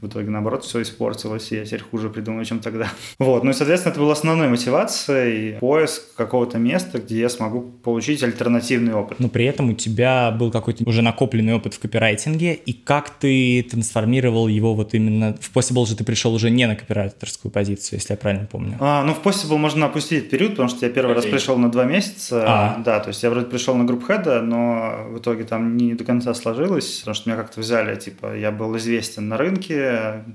в 0.00 0.08
итоге, 0.08 0.28
наоборот, 0.28 0.62
все 0.62 0.82
испортилось, 0.82 1.52
и 1.52 1.56
я 1.56 1.64
теперь 1.64 1.80
хуже 1.80 2.10
придумаю, 2.10 2.44
чем 2.44 2.60
тогда. 2.60 2.88
Вот, 3.18 3.44
ну 3.44 3.50
и, 3.50 3.54
соответственно, 3.54 3.92
это 3.92 4.00
была 4.00 4.12
основной 4.12 4.48
мотивацией, 4.48 5.58
поиск 5.58 6.14
какого-то 6.16 6.58
места, 6.58 6.98
где 6.98 7.20
я 7.20 7.28
смогу 7.28 7.62
получить 7.62 8.22
альтернативный 8.22 8.94
опыт. 8.94 9.18
Но 9.18 9.28
при 9.28 9.46
этом 9.46 9.70
у 9.70 9.72
тебя 9.72 10.30
был 10.30 10.50
какой-то 10.50 10.84
уже 10.86 11.02
накопленный 11.02 11.54
опыт 11.54 11.74
в 11.74 11.78
копирайтинге, 11.78 12.54
и 12.54 12.72
как 12.72 13.10
ты 13.10 13.62
трансформировал 13.62 14.48
его 14.48 14.74
вот 14.74 14.94
именно... 14.94 15.36
В 15.40 15.54
Possible 15.56 15.86
же 15.86 15.96
ты 15.96 16.04
пришел 16.04 16.34
уже 16.34 16.50
не 16.50 16.66
на 16.66 16.76
копирайтерскую 16.76 17.50
позицию, 17.50 17.98
если 17.98 18.12
я 18.12 18.16
правильно 18.18 18.46
помню. 18.46 18.76
А, 18.80 19.02
ну, 19.02 19.14
в 19.14 19.22
Possible 19.22 19.56
можно 19.56 19.86
опустить 19.86 20.28
период, 20.28 20.52
потому 20.52 20.68
что 20.68 20.84
я 20.84 20.92
первый 20.92 21.12
okay. 21.12 21.16
раз 21.16 21.26
пришел 21.26 21.56
на 21.56 21.70
два 21.70 21.84
месяца. 21.84 22.44
А. 22.46 22.82
Да, 22.84 23.00
то 23.00 23.08
есть 23.08 23.22
я 23.22 23.30
вроде 23.30 23.46
пришел 23.46 23.74
на 23.74 23.84
групп 23.84 24.06
хеда, 24.06 24.42
но 24.42 25.06
в 25.10 25.18
итоге 25.18 25.44
там 25.44 25.76
не 25.76 25.94
до 25.94 26.04
конца 26.04 26.34
сложилось, 26.34 26.98
потому 26.98 27.14
что 27.14 27.30
меня 27.30 27.40
как-то 27.40 27.60
взяли, 27.60 27.96
типа, 27.96 28.36
я 28.36 28.50
был 28.50 28.76
известен 28.76 29.28
на 29.28 29.36
рынке, 29.36 29.85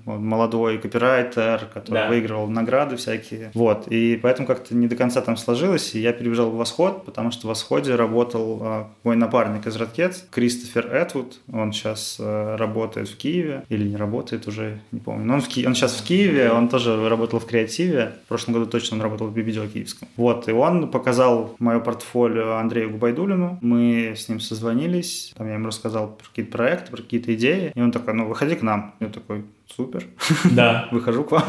молодой 0.06 0.78
копирайтер, 0.78 1.68
который 1.74 1.96
да. 1.96 2.08
выигрывал 2.08 2.48
награды 2.48 2.96
всякие. 2.96 3.52
Вот, 3.54 3.88
и 3.88 4.20
поэтому 4.22 4.48
как-то 4.48 4.76
не 4.76 4.88
до 4.88 4.96
конца 4.96 5.22
там 5.22 5.38
сложилось, 5.38 5.96
и 5.96 6.00
я 6.00 6.14
перебежал 6.14 6.50
в 6.50 6.56
Восход, 6.56 7.06
потому 7.06 7.32
что 7.32 7.48
в 7.48 7.50
Восходе 7.50 7.96
работал 7.96 8.60
а, 8.62 8.88
мой 9.04 9.16
напарник 9.16 9.68
из 9.68 9.76
Радкетс, 9.76 10.24
Кристофер 10.30 10.88
Этвуд, 10.94 11.40
он 11.52 11.74
сейчас 11.74 12.18
а, 12.20 12.58
работает 12.58 13.10
в 13.10 13.18
Киеве, 13.18 13.64
или 13.70 13.88
не 13.88 13.96
работает 13.96 14.48
уже, 14.48 14.80
не 14.92 15.00
помню, 15.00 15.26
но 15.26 15.36
он, 15.36 15.42
в 15.42 15.48
Ки... 15.48 15.66
он 15.66 15.76
сейчас 15.76 15.94
в 15.94 16.04
Киеве, 16.04 16.52
он 16.52 16.70
тоже 16.70 17.10
работал 17.10 17.40
в 17.40 17.46
креативе, 17.46 18.14
в 18.26 18.28
прошлом 18.28 18.56
году 18.56 18.66
точно 18.66 18.98
он 18.98 19.04
работал 19.04 19.28
в 19.28 19.34
Бибидео 19.34 19.68
Киевском. 19.68 20.08
Вот, 20.18 20.48
и 20.48 20.52
он 20.52 20.90
показал 20.90 21.56
мое 21.60 21.80
портфолио 21.80 22.56
Андрею 22.56 22.92
Губайдулину, 22.92 23.60
мы 23.62 24.14
с 24.16 24.30
ним 24.30 24.40
созвонились, 24.40 25.34
там 25.38 25.48
я 25.48 25.54
ему 25.56 25.68
рассказал 25.68 26.08
про 26.10 26.26
какие-то 26.28 26.52
проекты, 26.52 26.92
про 26.92 27.02
какие-то 27.02 27.34
идеи, 27.36 27.72
и 27.76 27.82
он 27.82 27.92
такой, 27.92 28.14
ну, 28.14 28.28
выходи 28.28 28.56
к 28.56 28.62
нам. 28.62 28.94
Я 29.00 29.08
такой, 29.08 29.41
супер, 29.76 30.08
да. 30.52 30.88
выхожу 30.92 31.24
к 31.24 31.32
вам. 31.32 31.46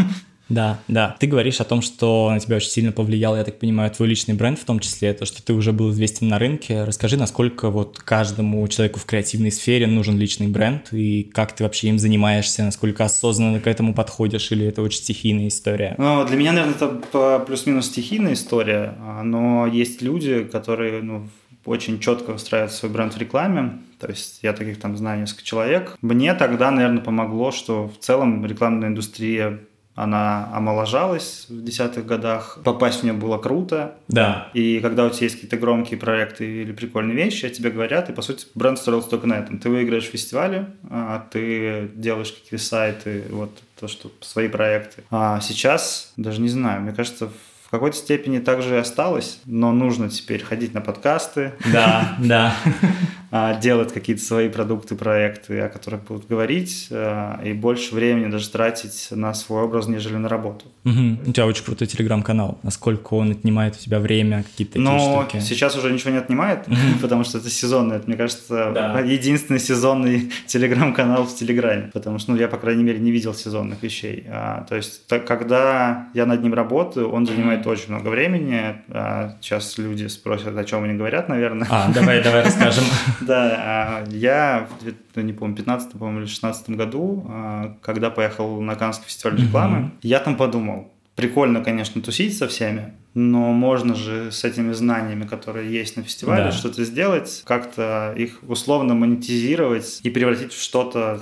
Да, 0.49 0.81
да. 0.87 1.17
Ты 1.19 1.27
говоришь 1.27 1.61
о 1.61 1.65
том, 1.65 1.81
что 1.81 2.31
на 2.31 2.39
тебя 2.39 2.57
очень 2.57 2.69
сильно 2.69 2.93
повлиял, 2.93 3.37
я 3.37 3.45
так 3.45 3.59
понимаю, 3.59 3.91
твой 3.91 4.09
личный 4.09 4.35
бренд, 4.35 4.59
в 4.59 4.65
том 4.65 4.81
числе 4.81 5.15
то, 5.15 5.25
что 5.25 5.43
ты 5.43 5.55
уже 5.55 5.73
был 5.73 5.91
известен 5.91 6.29
на 6.29 6.39
рынке. 6.39 6.85
Расскажи, 6.85 7.17
насколько 7.17 7.71
вот 7.71 7.99
каждому 7.99 8.67
человеку 8.69 9.01
в 9.01 9.07
креативной 9.07 9.51
сфере 9.51 9.87
нужен 9.87 10.19
личный 10.19 10.49
бренд, 10.49 10.93
и 10.93 11.23
как 11.23 11.55
ты 11.55 11.65
вообще 11.65 11.89
им 11.89 11.99
занимаешься, 11.99 12.65
насколько 12.65 13.05
осознанно 13.05 13.61
к 13.61 13.67
этому 13.67 13.95
подходишь, 13.95 14.53
или 14.53 14.67
это 14.67 14.83
очень 14.83 14.99
стихийная 14.99 15.49
история? 15.49 15.95
Ну, 15.97 16.25
для 16.27 16.37
меня, 16.37 16.53
наверное, 16.53 16.75
это 16.75 17.39
плюс-минус 17.47 17.87
стихийная 17.87 18.35
история, 18.35 18.95
но 19.23 19.67
есть 19.67 20.03
люди, 20.03 20.45
которые 20.45 21.03
ну, 21.03 21.29
очень 21.65 22.01
четко 22.01 22.33
выстраивают 22.33 22.73
свой 22.73 22.91
бренд 22.91 23.15
в 23.15 23.19
рекламе. 23.19 23.79
То 23.99 24.09
есть 24.09 24.41
я 24.43 24.53
таких 24.53 24.81
там 24.81 24.97
знаю 24.97 25.21
несколько 25.21 25.45
человек. 25.45 25.97
Мне 26.03 26.35
тогда, 26.35 26.71
наверное, 26.71 27.03
помогло, 27.03 27.53
что 27.53 27.89
в 27.89 27.99
целом 27.99 28.45
рекламная 28.45 28.89
индустрия 28.89 29.61
она 29.95 30.49
омоложалась 30.55 31.47
в 31.49 31.65
десятых 31.65 32.07
годах. 32.07 32.59
Попасть 32.65 33.01
в 33.01 33.03
нее 33.05 33.13
было 33.13 33.37
круто. 33.37 33.97
Да. 34.09 34.49
И 34.55 34.81
когда 34.81 35.05
у 35.05 35.11
тебя 35.11 35.25
есть 35.25 35.35
какие-то 35.37 35.59
громкие 35.59 35.99
проекты 35.99 36.63
или 36.63 36.73
прикольные 36.73 37.15
вещи, 37.15 37.45
о 37.45 37.51
тебе 37.51 37.71
говорят, 37.71 38.09
и, 38.09 38.13
по 38.13 38.23
сути, 38.23 38.47
бренд 38.55 38.79
строился 38.79 39.11
только 39.11 39.27
на 39.27 39.35
этом. 39.35 39.59
Ты 39.59 39.69
выиграешь 39.69 40.05
фестивали, 40.05 40.67
а 40.89 41.27
ты 41.31 41.91
делаешь 41.95 42.33
какие-то 42.33 42.65
сайты, 42.65 43.25
вот 43.31 43.51
то, 43.79 43.87
что 43.87 44.11
свои 44.21 44.49
проекты. 44.49 45.03
А 45.11 45.41
сейчас, 45.41 46.13
даже 46.17 46.41
не 46.41 46.49
знаю, 46.49 46.81
мне 46.83 46.93
кажется, 46.93 47.31
какой-то 47.73 47.97
степени 47.97 48.39
также 48.39 48.75
и 48.75 48.79
осталось, 48.79 49.41
но 49.47 49.73
нужно 49.73 50.11
теперь 50.11 50.45
ходить 50.45 50.75
на 50.75 50.83
подкасты. 50.83 51.55
Да, 51.73 52.17
да. 52.19 52.55
а, 53.35 53.59
делать 53.59 53.95
какие-то 53.95 54.23
свои 54.23 54.51
продукты, 54.51 54.95
проекты, 54.95 55.59
о 55.61 55.71
которых 55.71 56.05
будут 56.05 56.29
говорить, 56.29 56.89
а, 56.91 57.41
и 57.43 57.55
больше 57.55 57.95
времени 57.95 58.31
даже 58.31 58.51
тратить 58.51 59.09
на 59.11 59.33
свой 59.33 59.63
образ, 59.63 59.89
нежели 59.89 60.17
на 60.17 60.29
работу. 60.29 60.67
Угу. 60.85 61.29
У 61.29 61.33
тебя 61.33 61.47
очень 61.47 61.65
крутой 61.65 61.87
телеграм-канал. 61.87 62.59
Насколько 62.63 63.15
он 63.15 63.31
отнимает 63.31 63.75
у 63.77 63.79
тебя 63.79 64.01
время, 64.01 64.43
какие-то 64.43 64.75
такие 64.75 64.85
Но 64.85 65.25
штуки? 65.25 65.43
сейчас 65.43 65.75
уже 65.77 65.91
ничего 65.91 66.11
не 66.11 66.19
отнимает, 66.19 66.67
потому 67.01 67.25
что 67.25 67.39
это 67.39 67.49
сезонный. 67.49 67.97
Это, 67.97 68.07
мне 68.07 68.19
кажется, 68.19 68.71
Да. 68.75 69.01
единственный 69.01 69.61
сезонный 69.61 70.31
телеграм-канал 70.47 71.25
в 71.25 71.35
Телеграме. 71.35 71.91
Потому 71.95 72.19
что, 72.19 72.33
ну, 72.33 72.37
я, 72.37 72.49
по 72.49 72.59
крайней 72.59 72.85
мере, 72.85 72.99
не 72.99 73.11
видел 73.13 73.33
сезонных 73.33 73.83
вещей. 73.83 74.27
А, 74.29 74.67
то 74.69 74.77
есть, 74.77 75.07
так, 75.07 75.27
когда 75.27 76.09
я 76.13 76.27
над 76.27 76.43
ним 76.43 76.53
работаю, 76.53 77.11
он 77.11 77.27
занимает 77.27 77.67
очень 77.67 77.89
много 77.95 78.09
времени. 78.09 78.77
А, 78.91 79.37
сейчас 79.41 79.79
люди 79.79 80.07
спросят, 80.09 80.55
о 80.55 80.65
чем 80.65 80.85
они 80.85 80.99
говорят, 80.99 81.31
наверное. 81.31 81.67
А, 81.71 81.91
давай, 81.95 82.23
давай 82.23 82.43
расскажем. 82.45 82.85
Да, 83.27 83.57
а, 83.59 84.05
я 84.11 84.69
в 84.81 84.93
ну, 85.17 85.23
не 85.23 85.33
помню, 85.33 85.57
15 85.57 85.93
по-моему, 85.93 86.21
или 86.21 86.27
16 86.27 86.71
году, 86.71 87.25
а, 87.29 87.77
когда 87.83 88.11
поехал 88.11 88.61
на 88.61 88.75
Каннский 88.75 89.07
фестиваль 89.07 89.41
рекламы, 89.41 89.91
я 90.03 90.19
там 90.21 90.37
подумал, 90.37 90.93
прикольно, 91.15 91.63
конечно, 91.63 92.01
тусить 92.01 92.37
со 92.37 92.49
всеми, 92.49 92.95
но 93.15 93.53
можно 93.53 93.95
же 93.95 94.33
с 94.33 94.45
этими 94.45 94.73
знаниями, 94.73 95.27
которые 95.27 95.71
есть 95.71 95.97
на 95.97 96.03
фестивале, 96.03 96.45
Да. 96.45 96.53
что-то 96.53 96.85
сделать, 96.85 97.43
как-то 97.47 98.15
их 98.17 98.39
условно 98.49 98.95
монетизировать 98.95 100.01
и 100.03 100.11
превратить 100.11 100.53
в 100.53 100.63
что-то... 100.63 101.21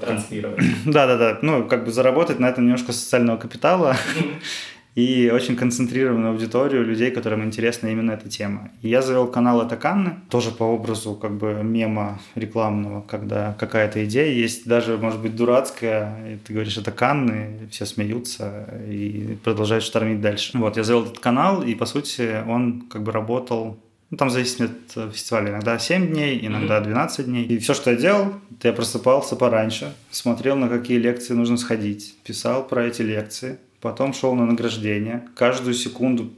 Да-да-да, 0.86 1.38
ну, 1.42 1.64
как 1.66 1.84
бы 1.84 1.92
заработать 1.92 2.38
на 2.38 2.46
этом 2.48 2.64
немножко 2.64 2.92
социального 2.92 3.36
капитала 3.38 3.96
и 4.94 5.31
очень 5.33 5.57
концентрированную 5.57 6.33
аудиторию 6.33 6.85
людей, 6.85 7.11
которым 7.11 7.44
интересна 7.44 7.88
именно 7.88 8.12
эта 8.12 8.29
тема. 8.29 8.70
И 8.83 8.88
я 8.88 9.03
завел 9.03 9.26
канал 9.26 9.62
«Это 9.62 9.76
Канны», 9.76 10.16
тоже 10.29 10.50
по 10.50 10.64
образу 10.64 11.14
как 11.14 11.33
бы 11.33 11.61
мема 11.62 12.20
рекламного, 12.35 13.03
когда 13.03 13.55
какая-то 13.59 14.05
идея 14.05 14.33
есть, 14.33 14.66
даже, 14.66 14.98
может 14.98 15.20
быть, 15.20 15.37
дурацкая, 15.37 16.35
и 16.35 16.37
ты 16.37 16.53
говоришь 16.53 16.76
«Это 16.76 16.90
Канны», 16.90 17.61
и 17.64 17.70
все 17.70 17.87
смеются 17.87 18.68
и 18.88 19.38
продолжают 19.44 19.85
штормить 19.85 20.20
дальше. 20.20 20.59
Вот, 20.59 20.76
я 20.76 20.85
завел 20.85 21.05
этот 21.05 21.20
канал, 21.20 21.62
и, 21.62 21.74
по 21.74 21.87
сути, 21.87 22.42
он 22.46 22.83
как 22.90 23.03
бы 23.03 23.12
работал 23.12 23.79
ну, 24.11 24.16
там 24.16 24.29
зависит 24.29 24.61
от 24.61 24.96
э, 24.96 25.11
фестиваля. 25.12 25.50
Иногда 25.50 25.79
7 25.79 26.09
дней, 26.09 26.44
иногда 26.44 26.81
12 26.81 27.26
дней. 27.26 27.44
И 27.44 27.59
все, 27.59 27.74
что 27.74 27.92
я 27.92 27.96
делал, 27.96 28.35
я 28.61 28.72
просыпался 28.72 29.37
пораньше, 29.37 29.94
смотрел, 30.11 30.57
на 30.57 30.68
какие 30.68 30.98
лекции 30.98 31.33
нужно 31.35 31.57
сходить, 31.57 32.16
писал 32.24 32.66
про 32.66 32.87
эти 32.87 33.03
лекции, 33.03 33.59
потом 33.81 34.12
шел 34.12 34.35
на 34.35 34.47
награждение. 34.47 35.29
Каждую 35.35 35.75
секунду 35.75 36.31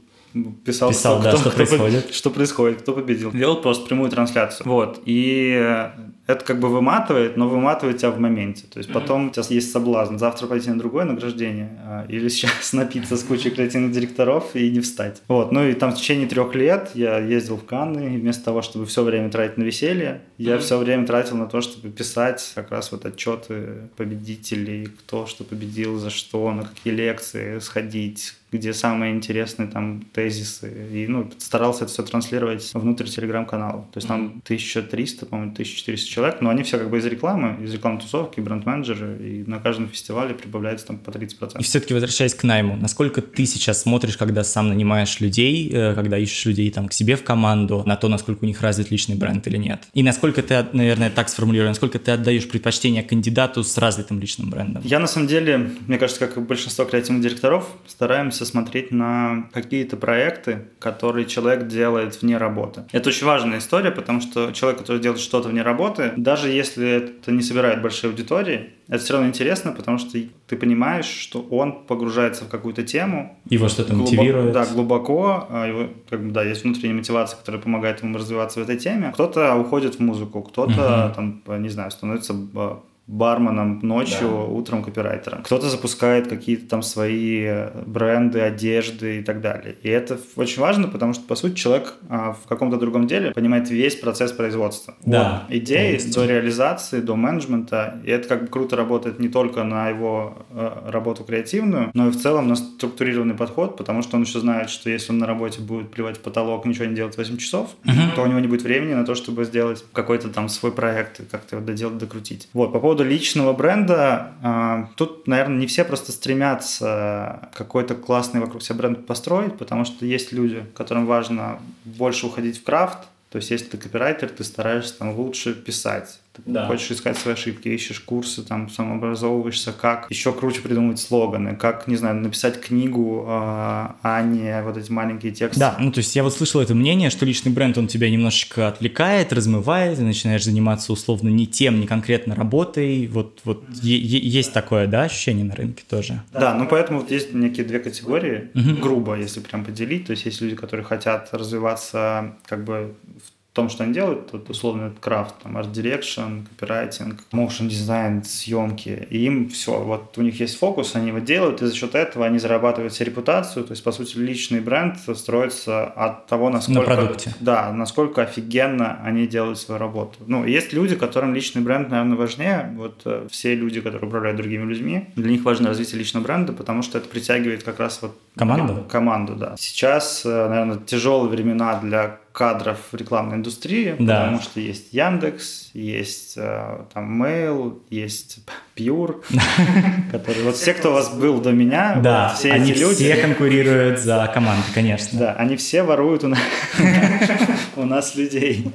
писал, 0.65 0.89
Писал, 0.89 1.21
да, 1.21 1.35
что 1.37 1.49
по- 1.49 1.55
происходит. 1.55 2.13
что 2.13 2.29
происходит, 2.29 2.81
кто 2.81 2.93
победил. 2.93 3.31
Делал 3.31 3.61
просто 3.61 3.87
прямую 3.87 4.09
трансляцию. 4.09 4.67
Вот. 4.67 5.01
И 5.05 5.53
э, 5.59 5.89
это 6.25 6.45
как 6.45 6.59
бы 6.59 6.69
выматывает, 6.69 7.35
но 7.37 7.47
выматывает 7.49 7.97
тебя 7.97 8.11
в 8.11 8.19
моменте. 8.19 8.65
То 8.71 8.79
есть 8.79 8.91
потом 8.93 9.27
у 9.27 9.29
тебя 9.29 9.43
есть 9.49 9.71
соблазн 9.71 10.17
завтра 10.17 10.47
пойти 10.47 10.69
на 10.69 10.77
другое 10.79 11.03
награждение 11.05 11.77
а, 11.85 12.05
или 12.07 12.29
сейчас 12.29 12.73
напиться 12.73 13.17
с 13.17 13.23
кучей 13.23 13.49
креативных 13.49 13.91
директоров 13.91 14.55
и 14.55 14.69
не 14.71 14.79
встать. 14.79 15.21
Вот. 15.27 15.51
Ну 15.51 15.67
и 15.67 15.73
там 15.73 15.91
в 15.91 15.95
течение 15.97 16.27
трех 16.27 16.55
лет 16.55 16.91
я 16.93 17.19
ездил 17.19 17.57
в 17.57 17.65
Канны, 17.65 18.15
и 18.15 18.17
вместо 18.17 18.43
того, 18.45 18.61
чтобы 18.61 18.85
все 18.85 19.03
время 19.03 19.29
тратить 19.29 19.57
на 19.57 19.63
веселье, 19.63 20.21
я 20.37 20.57
все 20.59 20.77
время 20.77 21.05
тратил 21.05 21.35
на 21.37 21.47
то, 21.47 21.61
чтобы 21.61 21.89
писать 21.89 22.51
как 22.55 22.71
раз 22.71 22.91
вот 22.91 23.05
отчеты 23.05 23.89
победителей, 23.97 24.85
кто 24.87 25.25
что 25.25 25.43
победил, 25.43 25.97
за 25.97 26.09
что, 26.09 26.51
на 26.51 26.63
какие 26.63 26.93
лекции 26.93 27.59
сходить, 27.59 28.35
где 28.53 28.73
самые 28.73 29.13
интересные 29.13 29.67
там 29.67 30.03
тезисы. 30.13 30.71
И, 30.93 31.07
ну, 31.07 31.29
старался 31.37 31.83
это 31.85 31.93
все 31.93 32.03
транслировать 32.03 32.71
внутрь 32.73 33.05
телеграм-канала. 33.05 33.85
То 33.91 33.97
есть 33.97 34.07
там 34.07 34.41
1300, 34.43 35.25
по-моему, 35.25 35.51
1400 35.51 36.09
человек, 36.09 36.41
но 36.41 36.49
они 36.49 36.63
все 36.63 36.77
как 36.77 36.89
бы 36.89 36.97
из 36.99 37.05
рекламы, 37.05 37.63
из 37.63 37.73
рекламной 37.73 38.01
тусовки, 38.01 38.39
бренд-менеджеры, 38.39 39.17
и 39.19 39.43
на 39.47 39.59
каждом 39.59 39.89
фестивале 39.89 40.33
прибавляется 40.33 40.87
там 40.87 40.97
по 40.97 41.09
30%. 41.09 41.59
И 41.59 41.63
все-таки 41.63 41.93
возвращаясь 41.93 42.33
к 42.35 42.43
найму, 42.43 42.75
насколько 42.75 43.21
ты 43.21 43.45
сейчас 43.45 43.81
смотришь, 43.81 44.17
когда 44.17 44.43
сам 44.43 44.69
нанимаешь 44.69 45.19
людей, 45.19 45.69
э, 45.71 45.95
когда 45.95 46.17
ищешь 46.17 46.45
людей 46.45 46.69
там 46.71 46.87
к 46.87 46.93
себе 46.93 47.15
в 47.15 47.23
команду, 47.23 47.83
на 47.85 47.95
то, 47.95 48.07
насколько 48.07 48.43
у 48.43 48.47
них 48.47 48.61
развит 48.61 48.91
личный 48.91 49.15
бренд 49.15 49.45
или 49.47 49.57
нет? 49.57 49.83
И 49.93 50.03
насколько 50.03 50.41
ты, 50.43 50.65
наверное, 50.73 51.09
так 51.09 51.29
сформулирую, 51.29 51.69
насколько 51.69 51.99
ты 51.99 52.11
отдаешь 52.11 52.47
предпочтение 52.47 53.03
кандидату 53.03 53.63
с 53.63 53.77
развитым 53.77 54.19
личным 54.19 54.49
брендом? 54.49 54.83
Я 54.85 54.99
на 54.99 55.07
самом 55.07 55.27
деле, 55.27 55.71
мне 55.87 55.97
кажется, 55.97 56.25
как 56.25 56.37
и 56.37 56.39
большинство 56.39 56.85
креативных 56.85 57.23
директоров, 57.23 57.67
стараемся 57.87 58.42
смотреть 58.45 58.91
на 58.91 59.49
какие-то 59.53 59.97
проекты, 59.97 60.67
которые 60.79 61.25
человек 61.25 61.67
делает 61.67 62.21
вне 62.21 62.37
работы. 62.37 62.83
Это 62.91 63.09
очень 63.09 63.25
важная 63.25 63.59
история, 63.59 63.91
потому 63.91 64.21
что 64.21 64.51
человек, 64.51 64.79
который 64.79 65.01
делает 65.01 65.21
что-то 65.21 65.49
вне 65.49 65.61
работы, 65.61 66.11
даже 66.17 66.49
если 66.49 66.87
это 66.89 67.31
не 67.31 67.41
собирает 67.41 67.81
большие 67.81 68.09
аудитории, 68.09 68.69
это 68.87 69.03
все 69.03 69.13
равно 69.13 69.29
интересно, 69.29 69.71
потому 69.71 69.97
что 69.97 70.11
ты 70.47 70.55
понимаешь, 70.57 71.05
что 71.05 71.41
он 71.41 71.85
погружается 71.85 72.43
в 72.45 72.49
какую-то 72.49 72.83
тему. 72.83 73.37
Его 73.49 73.67
что-то 73.69 73.93
глубоко- 73.93 74.15
мотивирует. 74.15 74.53
Да, 74.53 74.65
глубоко. 74.65 75.47
а 75.49 75.67
его, 75.67 75.89
как 76.09 76.21
бы, 76.23 76.31
да, 76.31 76.43
есть 76.43 76.63
внутренняя 76.63 76.95
мотивация, 76.95 77.37
которая 77.37 77.61
помогает 77.61 78.03
ему 78.03 78.17
развиваться 78.17 78.59
в 78.59 78.63
этой 78.63 78.77
теме. 78.77 79.11
Кто-то 79.13 79.55
уходит 79.55 79.95
в 79.95 79.99
музыку, 79.99 80.41
кто-то, 80.41 81.13
там, 81.15 81.41
не 81.61 81.69
знаю, 81.69 81.91
становится 81.91 82.35
а, 82.55 82.81
барменом 83.05 83.79
ночью, 83.83 84.49
утром 84.49 84.81
копирайтером. 84.83 85.43
Кто-то 85.43 85.69
запускает 85.69 86.27
какие-то 86.27 86.69
там 86.69 86.81
свои 86.81 87.41
э, 87.43 87.83
бренды, 87.85 88.39
одежды 88.39 89.19
и 89.19 89.23
так 89.23 89.41
далее. 89.41 89.75
И 89.81 89.89
это 89.89 90.17
очень 90.37 90.61
важно, 90.61 90.87
потому 90.87 91.13
что, 91.13 91.23
по 91.25 91.35
сути, 91.35 91.55
человек 91.55 91.95
а, 92.09 92.33
в 92.33 92.47
каком-то 92.47 92.77
другом 92.77 93.07
деле 93.07 93.31
понимает 93.31 93.69
весь 93.69 93.95
процесс 93.95 94.31
производства. 94.31 94.95
Да, 95.05 95.45
От 95.47 95.53
идеи 95.53 95.99
до 96.13 96.25
реализации, 96.25 97.01
до 97.01 97.15
менеджмента. 97.15 97.99
И 98.05 98.09
это 98.09 98.29
как 98.29 98.43
бы 98.43 98.47
круто 98.47 98.77
работает 98.77 99.19
не 99.19 99.27
только 99.27 99.63
на 99.63 99.89
его 99.89 100.37
э, 100.51 100.89
работу 100.89 101.25
креативную, 101.25 101.91
но 101.93 102.07
и 102.07 102.11
в 102.11 102.19
целом 102.19 102.47
на 102.47 102.55
структурированный 102.55 103.35
подход, 103.35 103.75
потому 103.75 104.01
что 104.01 104.15
он 104.15 104.23
еще 104.23 104.39
знает, 104.39 104.69
что 104.69 104.89
если 104.89 105.11
он 105.11 105.17
на 105.17 105.27
работе 105.27 105.59
будет 105.61 105.91
плевать 105.91 106.17
в 106.17 106.21
потолок, 106.21 106.65
ничего 106.65 106.85
не 106.85 106.95
делать 106.95 107.17
8 107.17 107.37
часов, 107.37 107.71
то 108.15 108.23
у 108.23 108.27
него 108.27 108.39
не 108.39 108.47
будет 108.47 108.61
времени 108.61 108.93
на 108.93 109.05
то, 109.05 109.13
чтобы 109.13 109.43
сделать 109.43 109.83
какой-то 109.91 110.29
там 110.29 110.47
свой 110.47 110.71
проект 110.71 111.19
и 111.19 111.23
как-то 111.23 111.57
его 111.57 111.65
доделать, 111.65 111.97
докрутить. 111.97 112.47
Вот, 112.53 112.71
по 112.71 112.79
поводу 112.79 112.92
личного 113.01 113.53
бренда, 113.53 114.33
э, 114.43 114.85
тут, 114.97 115.27
наверное, 115.27 115.57
не 115.57 115.65
все 115.65 115.83
просто 115.83 116.11
стремятся 116.11 117.49
какой-то 117.53 117.95
классный 117.95 118.41
вокруг 118.41 118.61
себя 118.61 118.75
бренд 118.75 119.07
построить, 119.07 119.57
потому 119.57 119.85
что 119.85 120.05
есть 120.05 120.31
люди, 120.31 120.65
которым 120.75 121.07
важно 121.07 121.59
больше 121.85 122.27
уходить 122.27 122.59
в 122.59 122.63
крафт, 122.63 122.99
то 123.33 123.37
есть, 123.37 123.49
если 123.49 123.65
ты 123.65 123.77
копирайтер, 123.77 124.29
ты 124.29 124.43
стараешься 124.43 124.99
там 124.99 125.17
лучше 125.17 125.55
писать. 125.55 126.19
Ты 126.35 126.41
Да. 126.45 126.65
хочешь 126.65 126.89
искать 126.91 127.15
свои 127.17 127.35
ошибки, 127.35 127.67
ищешь 127.67 127.99
курсы, 127.99 128.41
там 128.41 128.67
самообразовываешься, 128.69 129.71
как 129.71 130.07
еще 130.09 130.33
круче 130.33 130.61
придумывать 130.61 130.99
слоганы, 130.99 131.55
как, 131.55 131.87
не 131.87 131.95
знаю, 131.95 132.15
написать 132.15 132.59
книгу, 132.59 133.25
а 133.27 133.95
а 134.01 134.21
не 134.23 134.61
вот 134.63 134.75
эти 134.77 134.91
маленькие 134.91 135.31
тексты. 135.31 135.59
Да, 135.59 135.75
ну 135.79 135.91
то 135.91 135.99
есть 135.99 136.15
я 136.15 136.23
вот 136.23 136.33
слышал 136.33 136.59
это 136.59 136.73
мнение, 136.73 137.11
что 137.11 137.25
личный 137.25 137.51
бренд, 137.51 137.77
он 137.77 137.87
тебя 137.87 138.09
немножечко 138.09 138.67
отвлекает, 138.67 139.31
размывает, 139.31 139.97
ты 139.97 140.03
начинаешь 140.03 140.43
заниматься 140.43 140.91
условно 140.91 141.29
не 141.29 141.45
тем, 141.45 141.79
не 141.79 141.85
конкретно 141.85 142.33
работой. 142.35 143.07
Вот, 143.07 143.41
вот 143.43 143.63
есть 143.83 144.53
такое, 144.53 144.87
да, 144.87 145.03
ощущение 145.03 145.45
на 145.45 145.55
рынке 145.55 145.83
тоже? 145.87 146.23
Да, 146.31 146.55
ну 146.55 146.67
поэтому 146.67 147.01
вот 147.01 147.11
есть 147.11 147.33
некие 147.33 147.65
две 147.65 147.79
категории, 147.79 148.49
грубо, 148.81 149.15
если 149.15 149.39
прям 149.39 149.63
поделить. 149.63 150.07
То 150.07 150.11
есть 150.11 150.25
есть 150.25 150.41
люди, 150.41 150.55
которые 150.55 150.85
хотят 150.85 151.29
развиваться 151.31 152.33
как 152.47 152.63
бы 152.63 152.95
в 153.05 153.32
том, 153.53 153.69
что 153.69 153.83
они 153.83 153.93
делают, 153.93 154.29
вот 154.31 154.49
условно 154.49 154.87
это 154.87 154.99
крафт, 154.99 155.35
там, 155.43 155.57
art 155.57 155.71
direction, 155.71 156.41
копирайтинг, 156.49 157.23
motion 157.31 157.67
дизайн, 157.67 158.23
съемки. 158.23 159.07
И 159.11 159.25
им 159.25 159.49
все, 159.49 159.79
вот 159.79 160.17
у 160.17 160.23
них 160.23 160.39
есть 160.39 160.57
фокус, 160.57 160.95
они 160.95 161.09
его 161.09 161.19
делают, 161.19 161.61
и 161.61 161.67
за 161.67 161.75
счет 161.75 161.93
этого 161.93 162.25
они 162.25 162.39
зарабатывают 162.39 162.93
себе 162.93 163.07
репутацию. 163.07 163.63
То 163.63 163.71
есть, 163.71 163.83
по 163.83 163.91
сути, 163.91 164.17
личный 164.17 164.59
бренд 164.59 164.97
строится 165.15 165.85
от 165.85 166.25
того, 166.25 166.49
насколько... 166.49 166.95
продукте. 166.95 167.35
Да, 167.39 167.71
насколько 167.71 168.23
офигенно 168.23 168.99
они 169.03 169.27
делают 169.27 169.59
свою 169.59 169.79
работу. 169.79 170.17
Ну, 170.25 170.45
есть 170.45 170.73
люди, 170.73 170.95
которым 170.95 171.35
личный 171.35 171.61
бренд, 171.61 171.89
наверное, 171.89 172.17
важнее. 172.17 172.73
Вот 172.75 173.01
э, 173.05 173.27
все 173.29 173.53
люди, 173.53 173.81
которые 173.81 174.07
управляют 174.07 174.37
другими 174.37 174.65
людьми, 174.65 175.09
для 175.15 175.29
них 175.29 175.43
важно 175.43 175.69
развитие 175.69 175.99
личного 175.99 176.23
бренда, 176.23 176.53
потому 176.53 176.81
что 176.81 176.97
это 176.97 177.07
притягивает 177.07 177.63
как 177.63 177.79
раз 177.79 177.99
вот 178.01 178.17
Команду? 178.35 178.83
команду, 178.89 179.35
да. 179.35 179.55
Сейчас, 179.59 180.25
э, 180.25 180.49
наверное, 180.49 180.77
тяжелые 180.77 181.29
времена 181.29 181.79
для 181.79 182.17
кадров 182.33 182.77
в 182.91 182.95
рекламной 182.95 183.37
индустрии, 183.37 183.95
Да. 183.99 184.21
потому 184.21 184.41
что 184.41 184.59
есть 184.59 184.91
Яндекс, 184.91 185.69
есть 185.73 186.33
э, 186.35 186.79
там 186.93 187.23
Mail, 187.23 187.79
есть 187.89 188.39
Pure, 188.75 189.23
который 190.11 190.43
вот 190.43 190.55
все, 190.57 190.73
кто 190.73 190.89
у 190.89 190.93
вас 190.93 191.09
был 191.13 191.39
до 191.39 191.51
меня, 191.51 191.95
Да, 192.03 192.33
все 192.35 192.55
эти 192.55 192.71
люди, 192.77 192.95
все 192.95 193.15
конкурируют 193.17 193.99
за 193.99 194.29
команду, 194.33 194.63
конечно. 194.73 195.17
да, 195.19 195.33
они 195.33 195.55
все 195.57 195.83
воруют 195.83 196.23
у 196.23 196.27
нас 197.85 198.15
людей. 198.15 198.67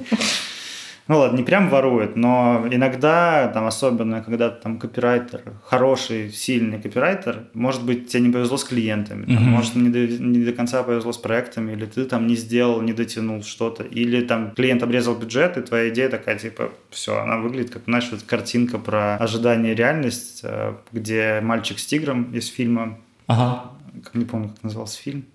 Ну 1.09 1.17
ладно, 1.17 1.37
не 1.37 1.43
прям 1.43 1.69
ворует, 1.69 2.15
но 2.15 2.67
иногда, 2.69 3.47
там, 3.47 3.65
особенно 3.65 4.21
когда 4.21 4.51
там 4.51 4.77
копирайтер, 4.77 5.41
хороший, 5.65 6.29
сильный 6.31 6.79
копирайтер, 6.79 7.47
может 7.55 7.83
быть, 7.83 8.09
тебе 8.09 8.27
не 8.27 8.29
повезло 8.31 8.57
с 8.57 8.63
клиентами, 8.63 9.25
там, 9.25 9.37
mm-hmm. 9.37 9.49
может, 9.49 9.75
не 9.75 9.89
до, 9.89 9.99
не 10.07 10.45
до 10.45 10.53
конца 10.53 10.83
повезло 10.83 11.11
с 11.11 11.17
проектами, 11.17 11.71
или 11.71 11.87
ты 11.87 12.05
там 12.05 12.27
не 12.27 12.35
сделал, 12.35 12.79
не 12.81 12.93
дотянул 12.93 13.41
что-то, 13.41 13.81
или 13.81 14.21
там 14.21 14.51
клиент 14.51 14.83
обрезал 14.83 15.15
бюджет, 15.15 15.57
и 15.57 15.61
твоя 15.61 15.89
идея 15.89 16.09
такая, 16.09 16.37
типа, 16.37 16.69
все, 16.91 17.17
она 17.17 17.39
выглядит 17.39 17.71
как, 17.71 17.85
знаешь, 17.85 18.07
вот 18.11 18.21
картинка 18.21 18.77
про 18.77 19.15
ожидание 19.15 19.73
и 19.73 19.75
реальность, 19.75 20.41
э, 20.43 20.75
где 20.91 21.39
мальчик 21.41 21.79
с 21.79 21.87
тигром 21.87 22.31
из 22.33 22.47
фильма. 22.49 22.99
Ага. 23.25 23.71
Как 24.03 24.13
не 24.13 24.25
помню, 24.25 24.49
как 24.49 24.61
назывался 24.61 25.01
фильм. 25.01 25.25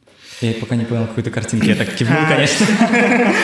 Я 0.40 0.54
пока 0.54 0.76
не 0.76 0.84
понял 0.84 1.06
какую-то 1.06 1.30
картинку, 1.30 1.66
я 1.66 1.76
так 1.76 1.94
кивнул, 1.94 2.26
конечно. 2.28 2.66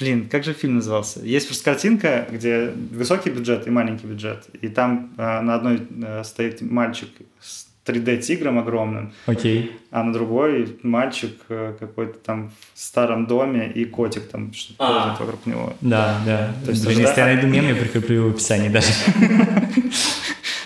Блин, 0.00 0.28
как 0.28 0.44
же 0.44 0.52
фильм 0.52 0.76
назывался? 0.76 1.20
Есть 1.20 1.46
просто 1.48 1.64
картинка, 1.64 2.26
где 2.30 2.72
высокий 2.92 3.30
бюджет 3.30 3.66
и 3.66 3.70
маленький 3.70 4.06
бюджет, 4.06 4.44
и 4.60 4.68
там 4.68 5.12
э, 5.16 5.40
на 5.40 5.54
одной 5.54 5.82
э, 6.02 6.22
стоит 6.24 6.60
мальчик 6.60 7.08
с 7.40 7.66
3D-тигром 7.86 8.58
огромным, 8.58 9.12
Окей. 9.26 9.72
а 9.90 10.02
на 10.02 10.12
другой 10.12 10.78
мальчик 10.82 11.34
э, 11.48 11.74
какой-то 11.78 12.18
там 12.18 12.50
в 12.74 12.80
старом 12.80 13.26
доме 13.26 13.70
и 13.70 13.84
котик 13.84 14.28
там 14.28 14.52
что-то 14.52 14.76
а. 14.78 15.16
вокруг 15.18 15.46
него. 15.46 15.74
Да, 15.80 16.20
да. 16.26 16.54
То 16.64 16.72
есть, 16.72 16.84
Блин, 16.84 17.00
если 17.00 17.20
я 17.20 17.26
найду 17.26 17.46
мем, 17.46 17.68
я 17.68 17.74
прикреплю 17.74 18.28
в 18.28 18.30
описании 18.32 18.68
даже. 18.68 18.88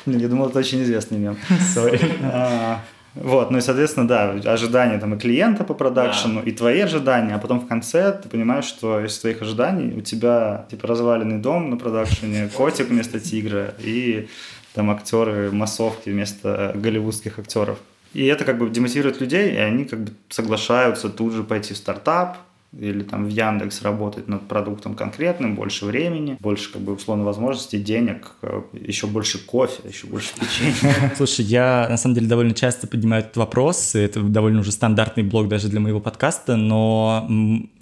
Я 0.06 0.28
думал, 0.28 0.48
это 0.48 0.58
очень 0.58 0.82
известный 0.82 1.18
мем. 1.18 1.36
Sorry. 1.74 2.00
Вот, 3.14 3.50
ну 3.50 3.58
и, 3.58 3.60
соответственно, 3.60 4.06
да, 4.06 4.30
ожидания 4.52 4.98
там 4.98 5.14
и 5.14 5.18
клиента 5.18 5.64
по 5.64 5.74
продакшену, 5.74 6.42
да. 6.42 6.48
и 6.48 6.52
твои 6.52 6.80
ожидания, 6.80 7.34
а 7.34 7.38
потом 7.38 7.60
в 7.60 7.66
конце 7.66 8.12
ты 8.12 8.28
понимаешь, 8.28 8.64
что 8.64 9.04
из 9.04 9.18
твоих 9.18 9.42
ожиданий 9.42 9.96
у 9.96 10.00
тебя, 10.00 10.66
типа, 10.70 10.86
разваленный 10.86 11.38
дом 11.38 11.70
на 11.70 11.76
продакшене, 11.76 12.48
котик 12.56 12.88
вместо 12.88 13.18
тигра 13.18 13.74
и 13.80 14.28
там 14.74 14.90
актеры 14.90 15.50
массовки 15.50 16.10
вместо 16.10 16.72
голливудских 16.76 17.38
актеров. 17.38 17.78
И 18.12 18.26
это 18.26 18.44
как 18.44 18.58
бы 18.58 18.70
демотивирует 18.70 19.20
людей, 19.20 19.54
и 19.54 19.58
они 19.58 19.84
как 19.84 20.00
бы 20.04 20.12
соглашаются 20.28 21.08
тут 21.08 21.32
же 21.32 21.42
пойти 21.42 21.74
в 21.74 21.76
стартап, 21.76 22.38
или 22.78 23.02
там 23.02 23.24
в 23.24 23.28
Яндекс 23.28 23.82
работать 23.82 24.28
над 24.28 24.46
продуктом 24.46 24.94
конкретным, 24.94 25.56
больше 25.56 25.86
времени, 25.86 26.36
больше 26.40 26.72
как 26.72 26.82
бы 26.82 26.92
условно 26.94 27.24
возможностей, 27.24 27.78
денег, 27.78 28.32
э, 28.42 28.62
еще 28.72 29.06
больше 29.06 29.44
кофе, 29.44 29.88
еще 29.88 30.06
больше 30.06 30.30
печенья. 30.34 31.12
Слушай, 31.16 31.46
я 31.46 31.86
на 31.90 31.96
самом 31.96 32.14
деле 32.14 32.28
довольно 32.28 32.54
часто 32.54 32.86
поднимаю 32.86 33.24
этот 33.24 33.36
вопрос, 33.36 33.94
это 33.94 34.20
довольно 34.20 34.60
уже 34.60 34.72
стандартный 34.72 35.24
блог 35.24 35.48
даже 35.48 35.68
для 35.68 35.80
моего 35.80 36.00
подкаста, 36.00 36.56
но 36.56 37.26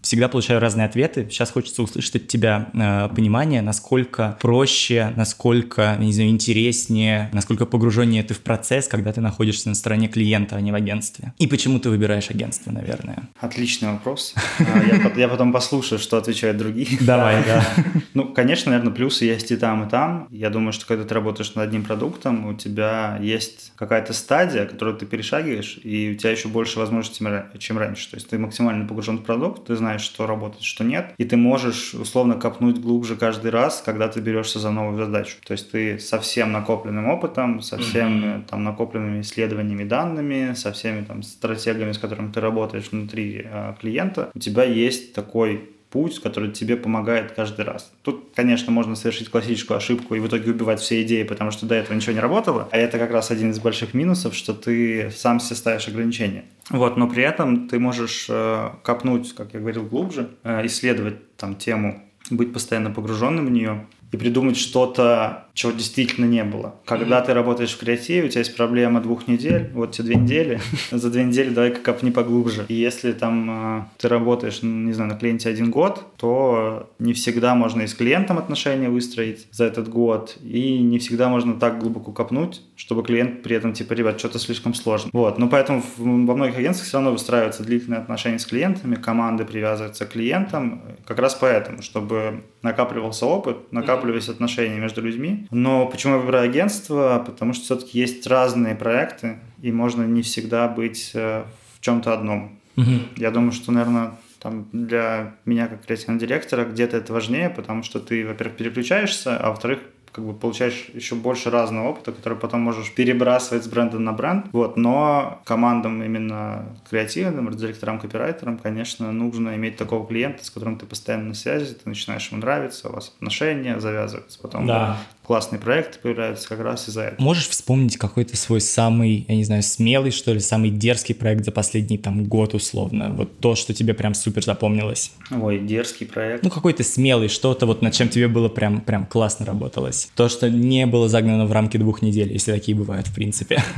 всегда 0.09 0.29
получаю 0.29 0.59
разные 0.59 0.87
ответы. 0.87 1.29
Сейчас 1.31 1.51
хочется 1.51 1.83
услышать 1.83 2.17
от 2.17 2.29
тебя 2.29 2.71
э, 2.73 3.15
понимание, 3.15 3.61
насколько 3.61 4.39
проще, 4.41 5.13
насколько, 5.17 5.97
не 5.99 6.15
знаю, 6.15 6.31
интереснее, 6.31 7.29
насколько 7.35 7.67
погруженнее 7.67 8.23
ты 8.23 8.33
в 8.33 8.41
процесс, 8.41 8.89
когда 8.89 9.13
ты 9.13 9.21
находишься 9.21 9.69
на 9.69 9.75
стороне 9.75 10.09
клиента, 10.09 10.57
а 10.57 10.63
не 10.63 10.73
в 10.73 10.75
агентстве. 10.75 11.35
И 11.37 11.47
почему 11.47 11.79
ты 11.79 11.91
выбираешь 11.91 12.31
агентство, 12.31 12.71
наверное? 12.71 13.29
Отличный 13.39 13.93
вопрос. 13.93 14.35
А, 14.61 15.13
я 15.15 15.29
потом 15.29 15.53
послушаю, 15.53 15.99
что 15.99 16.17
отвечают 16.17 16.57
другие. 16.57 16.89
Давай, 17.01 17.45
да. 17.45 17.63
Ну, 18.15 18.33
конечно, 18.33 18.71
наверное, 18.73 18.95
плюсы 18.95 19.27
есть 19.27 19.51
и 19.51 19.57
там, 19.57 19.87
и 19.87 19.91
там. 19.91 20.27
Я 20.31 20.49
думаю, 20.49 20.73
что 20.73 20.87
когда 20.87 21.05
ты 21.05 21.13
работаешь 21.13 21.55
над 21.55 21.69
одним 21.69 21.85
продуктом, 21.85 22.47
у 22.47 22.55
тебя 22.55 23.19
есть 23.21 23.73
какая-то 23.77 24.15
стадия, 24.15 24.65
которую 24.65 24.97
ты 24.97 25.05
перешагиваешь, 25.05 25.79
и 25.85 26.13
у 26.13 26.15
тебя 26.17 26.31
еще 26.31 26.49
больше 26.49 26.79
возможностей, 26.79 27.25
чем 27.59 27.77
раньше. 27.77 28.11
То 28.11 28.17
есть 28.17 28.31
ты 28.31 28.39
максимально 28.39 28.89
погружен 28.89 29.19
в 29.19 29.23
продукт, 29.23 29.67
ты 29.67 29.77
знаешь, 29.77 29.98
знаешь, 29.99 30.03
что 30.03 30.27
работает, 30.27 30.63
что 30.63 30.85
нет. 30.85 31.15
И 31.19 31.25
ты 31.25 31.37
можешь 31.37 31.95
условно 31.95 32.35
копнуть 32.35 32.79
глубже 32.79 33.17
каждый 33.17 33.51
раз, 33.51 33.83
когда 33.85 34.09
ты 34.09 34.21
берешься 34.21 34.59
за 34.59 34.71
новую 34.71 34.97
задачу. 34.97 35.37
То 35.45 35.53
есть 35.53 35.71
ты 35.71 35.99
со 35.99 36.19
всем 36.19 36.53
накопленным 36.53 37.09
опытом, 37.09 37.61
со 37.61 37.79
всеми 37.79 38.25
mm-hmm. 38.25 38.45
там 38.49 38.65
накопленными 38.65 39.21
исследованиями, 39.21 39.85
данными, 39.85 40.55
со 40.55 40.71
всеми 40.73 41.05
там 41.05 41.23
стратегиями, 41.23 41.93
с 41.93 41.99
которыми 41.99 42.33
ты 42.33 42.41
работаешь 42.41 42.91
внутри 42.93 43.43
э, 43.45 43.75
клиента, 43.81 44.31
у 44.35 44.39
тебя 44.39 44.65
есть 44.65 45.15
такой 45.15 45.69
путь, 45.91 46.21
который 46.21 46.51
тебе 46.51 46.77
помогает 46.77 47.33
каждый 47.33 47.65
раз. 47.65 47.91
Тут, 48.03 48.33
конечно, 48.37 48.71
можно 48.73 48.95
совершить 48.95 49.31
классическую 49.31 49.79
ошибку 49.79 50.15
и 50.15 50.21
в 50.21 50.27
итоге 50.27 50.51
убивать 50.51 50.81
все 50.81 51.03
идеи, 51.03 51.23
потому 51.23 51.51
что 51.51 51.67
до 51.67 51.75
этого 51.75 51.97
ничего 51.97 52.13
не 52.13 52.21
работало. 52.21 52.69
А 52.71 52.77
это 52.77 52.99
как 52.99 53.11
раз 53.11 53.31
один 53.31 53.51
из 53.51 53.59
больших 53.59 53.95
минусов, 53.95 54.35
что 54.35 54.53
ты 54.53 55.11
сам 55.11 55.41
себе 55.41 55.57
ставишь 55.57 55.89
ограничения. 55.89 56.45
Вот, 56.71 56.97
но 56.97 57.09
при 57.09 57.23
этом 57.23 57.69
ты 57.69 57.79
можешь 57.79 58.27
э, 58.29 58.71
копнуть, 58.83 59.35
как 59.35 59.55
я 59.55 59.61
говорил, 59.61 59.85
глубже, 59.85 60.31
э, 60.43 60.67
исследовать 60.67 61.37
там 61.37 61.57
тему, 61.57 62.03
быть 62.31 62.53
постоянно 62.53 62.91
погруженным 62.91 63.47
в 63.47 63.51
нее 63.51 63.87
и 64.11 64.17
придумать 64.17 64.57
что-то, 64.57 65.45
чего 65.53 65.73
действительно 65.73 66.25
не 66.25 66.45
было. 66.45 66.77
Когда 66.85 67.19
mm-hmm. 67.19 67.27
ты 67.27 67.35
работаешь 67.35 67.73
в 67.73 67.79
креативе, 67.79 68.27
у 68.27 68.29
тебя 68.29 68.41
есть 68.41 68.57
проблема 68.57 69.01
двух 69.01 69.29
недель, 69.29 69.71
вот 69.75 69.93
тебе 69.93 70.09
две 70.09 70.17
недели, 70.17 70.61
за 70.91 71.11
две 71.11 71.25
недели 71.25 71.51
давай-ка 71.51 71.81
копни 71.81 72.11
поглубже. 72.11 72.65
И 72.69 72.75
если 72.75 73.13
там 73.13 73.81
э, 73.81 73.85
ты 73.99 74.09
работаешь, 74.09 74.61
ну, 74.63 74.71
не 74.71 74.93
знаю, 74.93 75.11
на 75.11 75.19
клиенте 75.19 75.49
один 75.51 75.71
год, 75.71 76.05
то 76.17 76.89
не 76.99 77.13
всегда 77.13 77.55
можно 77.55 77.83
и 77.83 77.87
с 77.87 77.95
клиентом 77.95 78.39
отношения 78.39 78.89
выстроить 78.89 79.47
за 79.51 79.65
этот 79.65 79.89
год, 79.89 80.37
и 80.43 80.79
не 80.79 80.99
всегда 80.99 81.29
можно 81.29 81.55
так 81.55 81.79
глубоко 81.79 82.13
копнуть, 82.13 82.63
чтобы 82.77 83.03
клиент 83.03 83.43
при 83.43 83.57
этом, 83.57 83.73
типа, 83.73 83.93
ребят, 83.93 84.19
что-то 84.19 84.39
слишком 84.39 84.75
сложно. 84.75 85.11
Вот, 85.13 85.39
но 85.39 85.49
поэтому 85.49 85.83
во 85.97 86.35
многих 86.35 86.57
агентствах 86.57 86.89
все 86.89 86.97
равно 86.97 87.13
выстраиваются 87.13 87.63
длительные 87.63 88.01
отношения 88.01 88.39
с 88.39 88.47
клиентами, 88.47 88.95
команды 88.95 89.45
привязываются 89.45 90.07
к 90.07 90.11
клиентам, 90.11 90.83
как 91.07 91.19
раз 91.19 91.35
поэтому, 91.35 91.83
чтобы 91.83 92.45
накапливался 92.63 93.27
опыт, 93.27 93.73
накапливались 93.99 94.29
отношения 94.29 94.79
между 94.79 95.03
людьми. 95.03 95.47
Но 95.51 95.87
почему 95.87 96.15
я 96.15 96.19
выбираю 96.21 96.49
агентство? 96.49 97.23
Потому 97.25 97.53
что 97.53 97.65
все-таки 97.65 97.99
есть 97.99 98.27
разные 98.27 98.75
проекты, 98.75 99.39
и 99.63 99.73
можно 99.73 100.03
не 100.05 100.23
всегда 100.23 100.69
быть 100.69 101.13
э, 101.15 101.45
в 101.77 101.81
чем-то 101.81 102.13
одном. 102.13 102.59
Угу. 102.77 102.93
Я 103.17 103.31
думаю, 103.31 103.53
что, 103.53 103.73
наверное, 103.73 104.13
там 104.41 104.69
для 104.73 105.35
меня 105.45 105.67
как 105.67 105.85
креативного 105.85 106.21
директора 106.21 106.65
где-то 106.65 106.97
это 106.97 107.13
важнее, 107.13 107.51
потому 107.51 107.83
что 107.83 107.99
ты, 107.99 108.25
во-первых, 108.27 108.57
переключаешься, 108.57 109.37
а 109.37 109.51
во-вторых, 109.51 109.81
как 110.13 110.25
бы 110.25 110.35
получаешь 110.35 110.91
еще 110.95 111.15
больше 111.15 111.51
разного 111.51 111.89
опыта, 111.89 112.13
который 112.13 112.39
потом 112.39 112.61
можешь 112.61 112.95
перебрасывать 112.95 113.65
с 113.65 113.69
бренда 113.69 113.99
на 113.99 114.13
бренд. 114.13 114.47
Вот, 114.53 114.77
но 114.77 115.41
командам 115.45 116.03
именно 116.03 116.67
креативным, 116.89 117.51
директорам, 117.51 117.99
копирайтерам, 117.99 118.59
конечно, 118.59 119.13
нужно 119.13 119.55
иметь 119.57 119.77
такого 119.77 120.07
клиента, 120.07 120.45
с 120.45 120.51
которым 120.51 120.77
ты 120.77 120.87
постоянно 120.87 121.29
на 121.29 121.35
связи, 121.35 121.75
ты 121.75 121.89
начинаешь 121.89 122.29
ему 122.31 122.41
нравиться, 122.41 122.89
у 122.89 122.93
вас 122.93 123.13
отношения 123.17 123.81
завязываются, 123.81 124.39
потом 124.41 124.67
да 124.67 124.97
классные 125.29 125.61
проекты 125.61 125.99
появляются 125.99 126.49
как 126.49 126.61
раз 126.61 126.89
из-за 126.89 127.03
этого. 127.03 127.23
Можешь 127.23 127.51
вспомнить 127.51 127.99
какой-то 127.99 128.35
свой 128.35 128.63
самый, 128.63 129.27
я 129.29 129.37
не 129.37 129.45
знаю, 129.45 129.63
смелый, 129.63 130.11
что 130.11 130.33
ли, 130.33 130.41
самый 130.41 130.71
дерзкий 130.71 131.13
проект 131.13 131.45
за 131.45 131.53
последний 131.53 131.99
там 131.99 132.25
год 132.25 132.55
условно? 132.55 133.13
Вот 133.15 133.39
то, 133.39 133.55
что 133.55 133.75
тебе 133.75 133.93
прям 133.93 134.15
супер 134.15 134.43
запомнилось. 134.43 135.13
Ой, 135.31 135.59
дерзкий 135.59 136.07
проект. 136.07 136.43
Ну, 136.43 136.49
какой-то 136.49 136.83
смелый, 136.83 137.29
что-то 137.29 137.67
вот 137.67 137.83
над 137.83 137.93
чем 137.93 138.09
тебе 138.09 138.27
было 138.27 138.49
прям, 138.49 138.81
прям 138.81 139.05
классно 139.05 139.45
работалось. 139.45 140.11
То, 140.15 140.31
что 140.31 140.49
не 140.49 140.87
было 140.87 141.11
загнано 141.11 141.45
в 141.45 141.53
рамки 141.53 141.77
двух 141.77 142.01
недель, 142.01 142.33
если 142.33 142.51
такие 142.51 142.75
бывают, 142.75 143.07
в 143.07 143.15
принципе. 143.15 143.63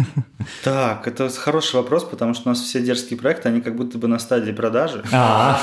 Так, 0.64 1.06
это 1.06 1.28
хороший 1.28 1.76
вопрос, 1.76 2.04
потому 2.04 2.32
что 2.32 2.48
у 2.48 2.52
нас 2.52 2.60
все 2.60 2.80
дерзкие 2.80 3.18
проекты, 3.18 3.48
они 3.48 3.60
как 3.60 3.76
будто 3.76 3.98
бы 3.98 4.08
на 4.08 4.18
стадии 4.18 4.52
продажи. 4.52 5.04
А, 5.12 5.60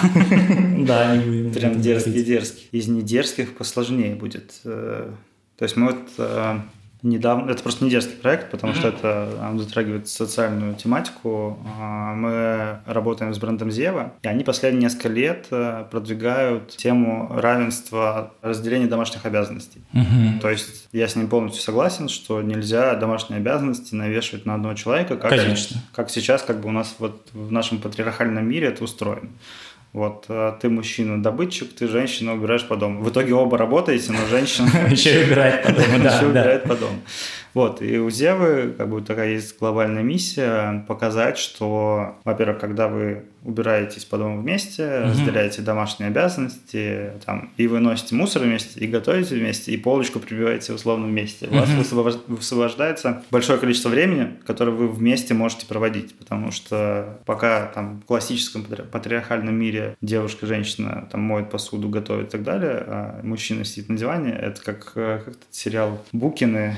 да, 0.79 1.19
Прям 1.53 1.81
дерзкий-дерзкий. 1.81 2.67
Из 2.71 2.87
недерзких 2.87 3.57
посложнее 3.57 4.15
будет 4.15 4.53
э, 4.65 5.11
то 5.57 5.63
есть 5.63 5.75
мы 5.75 5.87
вот 5.87 5.97
э, 6.17 6.59
недавно, 7.01 7.51
это 7.51 7.63
просто 7.63 7.83
не 7.83 7.89
детский 7.89 8.15
проект, 8.15 8.51
потому 8.51 8.73
что 8.73 8.89
это 8.89 9.29
он 9.49 9.59
затрагивает 9.59 10.07
социальную 10.07 10.75
тематику. 10.75 11.57
Э, 11.79 12.13
мы 12.13 12.79
работаем 12.85 13.33
с 13.33 13.39
брендом 13.39 13.71
Зева, 13.71 14.13
и 14.21 14.27
они 14.27 14.43
последние 14.43 14.83
несколько 14.83 15.09
лет 15.09 15.47
э, 15.51 15.85
продвигают 15.89 16.69
тему 16.77 17.31
равенства 17.33 18.33
разделения 18.41 18.87
домашних 18.87 19.25
обязанностей. 19.25 19.81
Mm-hmm. 19.93 20.39
То 20.41 20.49
есть 20.49 20.89
я 20.91 21.07
с 21.07 21.15
ним 21.15 21.27
полностью 21.27 21.61
согласен, 21.61 22.09
что 22.09 22.41
нельзя 22.41 22.95
домашние 22.95 23.37
обязанности 23.37 23.95
навешивать 23.95 24.45
на 24.45 24.55
одного 24.55 24.75
человека, 24.75 25.17
как, 25.17 25.31
Конечно. 25.31 25.81
как 25.93 26.09
сейчас 26.09 26.41
как 26.43 26.61
бы 26.61 26.69
у 26.69 26.71
нас 26.71 26.95
вот 26.99 27.29
в 27.33 27.51
нашем 27.51 27.79
патриархальном 27.79 28.47
мире 28.47 28.67
это 28.67 28.83
устроено. 28.83 29.29
Вот 29.93 30.25
э, 30.29 30.53
ты 30.61 30.69
мужчина 30.69 31.21
добытчик, 31.21 31.73
ты 31.73 31.87
женщина 31.87 32.33
убираешь 32.33 32.67
по 32.67 32.75
дому. 32.75 33.01
В 33.01 33.09
итоге 33.09 33.33
оба 33.33 33.57
работаете, 33.57 34.11
но 34.11 34.25
женщина 34.27 34.67
еще 34.89 35.23
убирает 35.25 35.63
по 35.63 35.71
дому, 35.71 35.99
да. 36.03 36.15
Еще 36.15 36.25
убирает 36.27 36.63
по 36.63 36.75
дому. 36.75 37.01
Вот, 37.57 37.81
и 37.81 37.97
у 37.97 38.07
Зевы 38.11 38.75
как 38.77 38.87
бы 38.87 39.01
такая 39.01 39.31
есть 39.31 39.57
глобальная 39.57 40.03
миссия 40.03 40.85
показать, 40.87 41.39
что, 41.39 42.15
во-первых, 42.23 42.59
когда 42.59 42.87
вы 42.87 43.23
убираетесь 43.47 44.03
по 44.03 44.17
дому 44.17 44.41
вместе, 44.41 44.83
mm-hmm. 44.83 45.09
разделяете 45.09 45.61
домашние 45.61 46.09
обязанности, 46.09 47.13
там, 47.25 47.49
и 47.55 47.65
вы 47.67 47.79
носите 47.79 48.13
мусор 48.13 48.43
вместе, 48.43 48.79
и 48.81 48.87
готовите 48.87 49.35
вместе, 49.35 49.71
и 49.71 49.77
полочку 49.77 50.19
прибиваете 50.19 50.73
условно 50.73 51.07
вместе. 51.07 51.47
У 51.47 51.55
вас 51.55 51.69
mm-hmm. 51.69 52.23
высвобождается 52.27 53.23
большое 53.31 53.57
количество 53.57 53.87
времени, 53.87 54.33
которое 54.45 54.71
вы 54.71 54.89
вместе 54.89 55.33
можете 55.33 55.65
проводить, 55.65 56.13
потому 56.19 56.51
что 56.51 57.19
пока 57.25 57.67
там 57.67 58.01
в 58.01 58.05
классическом 58.05 58.65
патриархальном 58.65 59.55
мире 59.55 59.95
девушка, 60.01 60.45
женщина 60.45 61.07
там 61.09 61.21
моет 61.21 61.49
посуду, 61.49 61.87
готовит 61.87 62.27
и 62.27 62.31
так 62.31 62.43
далее, 62.43 62.83
а 62.85 63.21
мужчина 63.23 63.63
сидит 63.63 63.87
на 63.87 63.97
диване, 63.97 64.33
это 64.33 64.61
как, 64.61 64.91
э, 64.95 65.21
как 65.23 65.35
сериал 65.51 66.03
«Букины». 66.11 66.77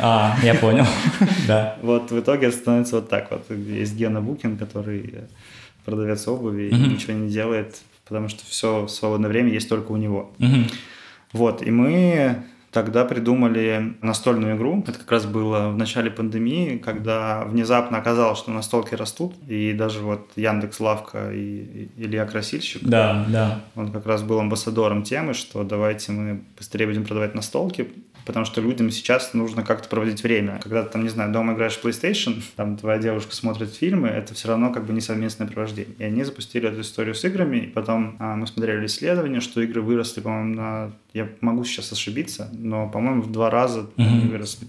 А, 0.00 0.17
я 0.42 0.54
понял, 0.54 0.86
да. 1.46 1.76
Вот 1.82 2.10
в 2.10 2.20
итоге 2.20 2.50
становится 2.50 2.96
вот 2.96 3.08
так 3.08 3.30
вот. 3.30 3.50
Есть 3.50 3.96
Гена 3.96 4.20
Букин, 4.20 4.56
который 4.56 5.14
продавец 5.84 6.28
обуви 6.28 6.68
и 6.68 6.74
ничего 6.74 7.14
не 7.14 7.30
делает, 7.30 7.80
потому 8.06 8.28
что 8.28 8.44
все 8.44 8.86
свободное 8.88 9.28
время 9.30 9.52
есть 9.52 9.68
только 9.68 9.92
у 9.92 9.96
него. 9.96 10.32
Вот, 11.32 11.62
и 11.62 11.70
мы 11.70 12.42
тогда 12.70 13.04
придумали 13.04 13.94
настольную 14.02 14.56
игру. 14.56 14.84
Это 14.86 14.98
как 14.98 15.10
раз 15.10 15.26
было 15.26 15.70
в 15.70 15.76
начале 15.76 16.10
пандемии, 16.10 16.76
когда 16.76 17.44
внезапно 17.44 17.98
оказалось, 17.98 18.38
что 18.38 18.50
настолки 18.50 18.94
растут, 18.94 19.34
и 19.48 19.72
даже 19.72 20.00
вот 20.00 20.30
Яндекс 20.36 20.80
Лавка 20.80 21.30
и 21.32 21.88
Илья 21.96 22.26
Красильщик, 22.26 22.82
да, 22.84 23.24
да. 23.28 23.60
он 23.74 23.90
как 23.90 24.06
раз 24.06 24.22
был 24.22 24.38
амбассадором 24.38 25.02
темы, 25.02 25.32
что 25.34 25.64
давайте 25.64 26.12
мы 26.12 26.42
быстрее 26.56 26.86
будем 26.86 27.04
продавать 27.04 27.34
настолки, 27.34 27.88
потому 28.28 28.44
что 28.44 28.60
людям 28.60 28.90
сейчас 28.90 29.32
нужно 29.32 29.64
как-то 29.64 29.88
проводить 29.88 30.22
время. 30.22 30.60
Когда 30.62 30.84
ты 30.84 30.90
там, 30.90 31.02
не 31.02 31.08
знаю, 31.08 31.32
дома 31.32 31.54
играешь 31.54 31.78
в 31.78 31.84
PlayStation, 31.84 32.42
там 32.56 32.76
твоя 32.76 32.98
девушка 32.98 33.34
смотрит 33.34 33.74
фильмы, 33.74 34.08
это 34.08 34.34
все 34.34 34.48
равно 34.48 34.70
как 34.70 34.84
бы 34.84 34.92
не 34.92 35.00
совместное 35.00 35.48
провождение. 35.48 35.94
И 35.98 36.04
они 36.04 36.24
запустили 36.24 36.68
эту 36.68 36.82
историю 36.82 37.14
с 37.14 37.24
играми, 37.24 37.56
и 37.56 37.66
потом 37.66 38.16
а, 38.18 38.36
мы 38.36 38.46
смотрели 38.46 38.84
исследования, 38.84 39.40
что 39.40 39.62
игры 39.62 39.80
выросли, 39.80 40.20
по-моему, 40.20 40.54
на... 40.54 40.92
Я 41.14 41.26
могу 41.40 41.64
сейчас 41.64 41.90
ошибиться, 41.90 42.50
но, 42.52 42.90
по-моему, 42.90 43.22
в 43.22 43.32
два 43.32 43.48
раза 43.48 43.80
mm-hmm. 43.80 44.04
они 44.04 44.28
выросли 44.28 44.68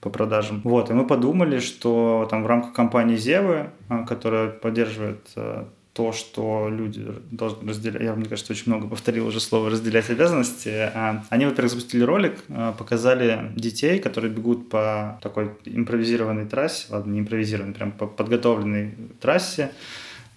по 0.00 0.08
продажам. 0.08 0.60
Вот, 0.62 0.88
и 0.90 0.92
мы 0.92 1.04
подумали, 1.04 1.58
что 1.58 2.28
там 2.30 2.44
в 2.44 2.46
рамках 2.46 2.72
компании 2.72 3.16
Зевы, 3.16 3.70
а, 3.88 4.04
которая 4.04 4.48
поддерживает 4.48 5.26
а, 5.34 5.68
то, 5.92 6.12
что 6.12 6.68
люди 6.70 7.04
должны 7.30 7.68
разделять, 7.68 8.02
я, 8.02 8.14
мне 8.14 8.26
кажется, 8.26 8.52
очень 8.52 8.72
много 8.72 8.88
повторил 8.88 9.26
уже 9.26 9.40
слово 9.40 9.70
«разделять 9.70 10.08
обязанности», 10.08 10.90
а, 10.94 11.24
они, 11.28 11.44
во-первых, 11.44 11.72
запустили 11.72 12.02
ролик, 12.02 12.42
а, 12.48 12.72
показали 12.72 13.52
детей, 13.56 13.98
которые 13.98 14.32
бегут 14.32 14.70
по 14.70 15.18
такой 15.22 15.50
импровизированной 15.66 16.46
трассе, 16.46 16.86
ладно, 16.90 17.12
не 17.12 17.20
импровизированной, 17.20 17.74
прям 17.74 17.92
по 17.92 18.06
подготовленной 18.06 18.94
трассе, 19.20 19.72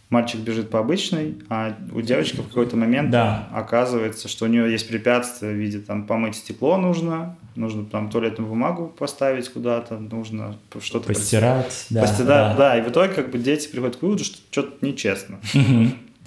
мальчик 0.10 0.40
бежит 0.40 0.70
по 0.70 0.80
обычной, 0.80 1.38
а 1.50 1.76
у 1.92 2.02
девочки 2.02 2.38
в 2.38 2.48
какой-то 2.48 2.78
момент 2.78 3.10
да. 3.10 3.50
оказывается, 3.52 4.28
что 4.28 4.46
у 4.46 4.48
нее 4.48 4.72
есть 4.72 4.88
препятствия 4.88 5.50
в 5.50 5.56
виде 5.56 5.80
там 5.80 6.06
помыть 6.06 6.36
стекло 6.36 6.78
нужно, 6.78 7.38
нужно 7.56 7.86
там 7.86 8.10
туалетную 8.10 8.48
бумагу 8.48 8.88
поставить 8.88 9.50
куда-то, 9.50 9.98
нужно 9.98 10.58
что-то 10.80 11.08
постирать, 11.08 11.88
да, 11.90 12.02
постирать, 12.02 12.28
да. 12.28 12.56
да, 12.56 12.78
и 12.78 12.82
в 12.82 12.90
итоге 12.90 13.14
как 13.14 13.32
бы 13.32 13.38
дети 13.38 13.68
приходят 13.68 13.96
к 13.96 14.02
выводу, 14.02 14.24
что 14.24 14.38
что-то 14.52 14.86
нечестно. 14.86 15.40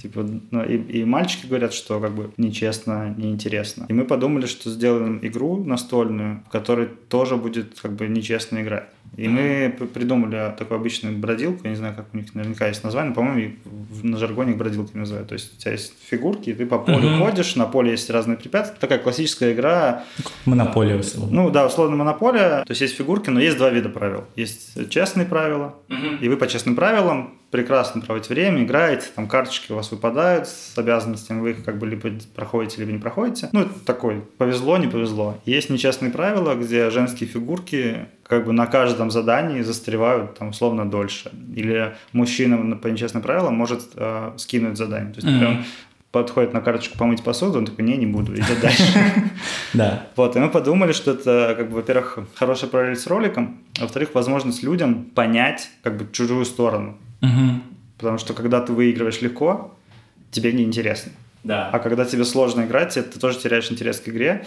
Типа, 0.01 0.24
ну, 0.51 0.64
и, 0.64 0.76
и 0.76 1.05
мальчики 1.05 1.46
говорят, 1.46 1.72
что 1.72 2.01
как 2.01 2.12
бы 2.12 2.30
нечестно, 2.36 3.14
неинтересно. 3.16 3.86
И 3.88 3.92
мы 3.92 4.05
подумали, 4.05 4.46
что 4.46 4.70
сделаем 4.70 5.18
игру 5.22 5.64
настольную, 5.64 6.42
в 6.46 6.51
которой 6.51 6.88
тоже 7.09 7.36
будет 7.36 7.78
как 7.80 7.92
бы 7.92 8.07
нечестно 8.07 8.62
играть. 8.62 8.88
И 9.16 9.26
мы 9.26 9.74
придумали 9.94 10.55
такую 10.57 10.78
обычную 10.78 11.16
бродилку, 11.16 11.61
я 11.64 11.70
не 11.70 11.76
знаю, 11.76 11.94
как 11.96 12.07
у 12.12 12.16
них 12.16 12.34
наверняка 12.34 12.68
есть 12.68 12.84
название, 12.84 13.14
по-моему, 13.14 13.55
на 14.03 14.16
жаргоне 14.16 14.53
их 14.53 14.59
бродилками 14.59 15.01
называют. 15.01 15.28
То 15.28 15.32
есть 15.32 15.55
у 15.57 15.61
тебя 15.61 15.72
есть 15.72 15.94
фигурки, 16.09 16.51
и 16.51 16.55
ты 16.55 16.66
по 16.66 16.78
полю 16.78 16.99
mm-hmm. 16.99 17.18
ходишь, 17.18 17.57
на 17.57 17.66
поле 17.66 17.92
есть 17.92 18.11
разные 18.11 18.36
препятствия. 18.36 18.78
Такая 18.78 18.99
классическая 18.99 19.53
игра. 19.53 20.05
Монополия, 20.44 20.96
условно. 20.96 21.34
Ну 21.34 21.51
да, 21.51 21.66
условно 21.66 21.96
монополия. 21.96 22.62
То 22.64 22.70
есть 22.70 22.82
есть 22.82 22.96
фигурки, 22.96 23.30
но 23.30 23.40
есть 23.40 23.57
два 23.57 23.70
вида 23.70 23.88
правил. 23.88 24.24
Есть 24.36 24.90
честные 24.90 25.26
правила, 25.26 25.74
mm-hmm. 25.88 26.18
и 26.20 26.28
вы 26.28 26.36
по 26.36 26.46
честным 26.46 26.76
правилам 26.76 27.34
прекрасно 27.51 28.01
проводите 28.01 28.34
время, 28.34 28.62
играете, 28.62 29.07
там 29.14 29.26
карточки 29.26 29.72
у 29.72 29.76
вас 29.76 29.90
выпадают 29.90 30.49
с 30.49 30.76
обязанностями, 30.76 31.40
вы 31.40 31.51
их 31.53 31.64
как 31.64 31.78
бы 31.78 31.86
либо 31.86 32.11
проходите, 32.34 32.80
либо 32.80 32.92
не 32.92 32.99
проходите. 32.99 33.49
Ну, 33.53 33.62
это 33.62 33.78
такой, 33.84 34.22
повезло, 34.36 34.76
не 34.76 34.86
повезло. 34.86 35.38
Есть 35.46 35.70
нечестные 35.70 36.11
правила, 36.11 36.55
где 36.55 36.90
женские 36.90 37.28
фигурки 37.28 38.07
как 38.22 38.44
бы 38.44 38.53
на 38.53 38.66
каждом 38.66 39.11
задании 39.11 39.62
застревают 39.62 40.38
там 40.38 40.49
условно 40.49 40.88
дольше. 40.88 41.30
Или 41.57 41.96
мужчина 42.12 42.76
по 42.76 42.88
нечестным 42.88 43.22
правилам 43.22 43.55
может 43.55 43.82
э, 43.94 44.32
скинуть 44.36 44.76
задание. 44.76 45.14
То 45.14 45.20
есть 45.20 45.28
mm-hmm. 45.28 45.38
прям 45.38 45.64
подходит 46.12 46.53
на 46.53 46.61
карточку 46.61 46.99
помыть 46.99 47.22
посуду, 47.22 47.59
он 47.59 47.66
такой, 47.66 47.84
не, 47.84 47.96
не 47.96 48.07
буду, 48.07 48.34
идет 48.34 48.61
дальше. 48.62 48.82
Да. 49.74 50.07
Вот, 50.16 50.36
и 50.36 50.38
мы 50.38 50.49
подумали, 50.49 50.92
что 50.92 51.12
это, 51.12 51.55
как 51.57 51.70
бы, 51.70 51.76
во-первых, 51.76 52.18
хорошая 52.34 52.70
параллель 52.70 52.96
с 52.96 53.07
роликом, 53.07 53.59
а 53.78 53.82
во-вторых, 53.82 54.14
возможность 54.14 54.62
людям 54.62 55.05
понять, 55.05 55.70
как 55.82 55.96
бы, 55.96 56.07
чужую 56.11 56.44
сторону. 56.44 56.99
Потому 57.20 58.18
что, 58.18 58.32
когда 58.34 58.60
ты 58.60 58.72
выигрываешь 58.72 59.20
легко, 59.20 59.74
тебе 60.30 60.52
неинтересно. 60.52 61.12
Да. 61.44 61.70
А 61.72 61.78
когда 61.78 62.04
тебе 62.04 62.24
сложно 62.24 62.62
играть, 62.62 62.94
ты 62.94 63.02
тоже 63.02 63.38
теряешь 63.38 63.70
интерес 63.70 64.00
к 64.00 64.08
игре. 64.08 64.44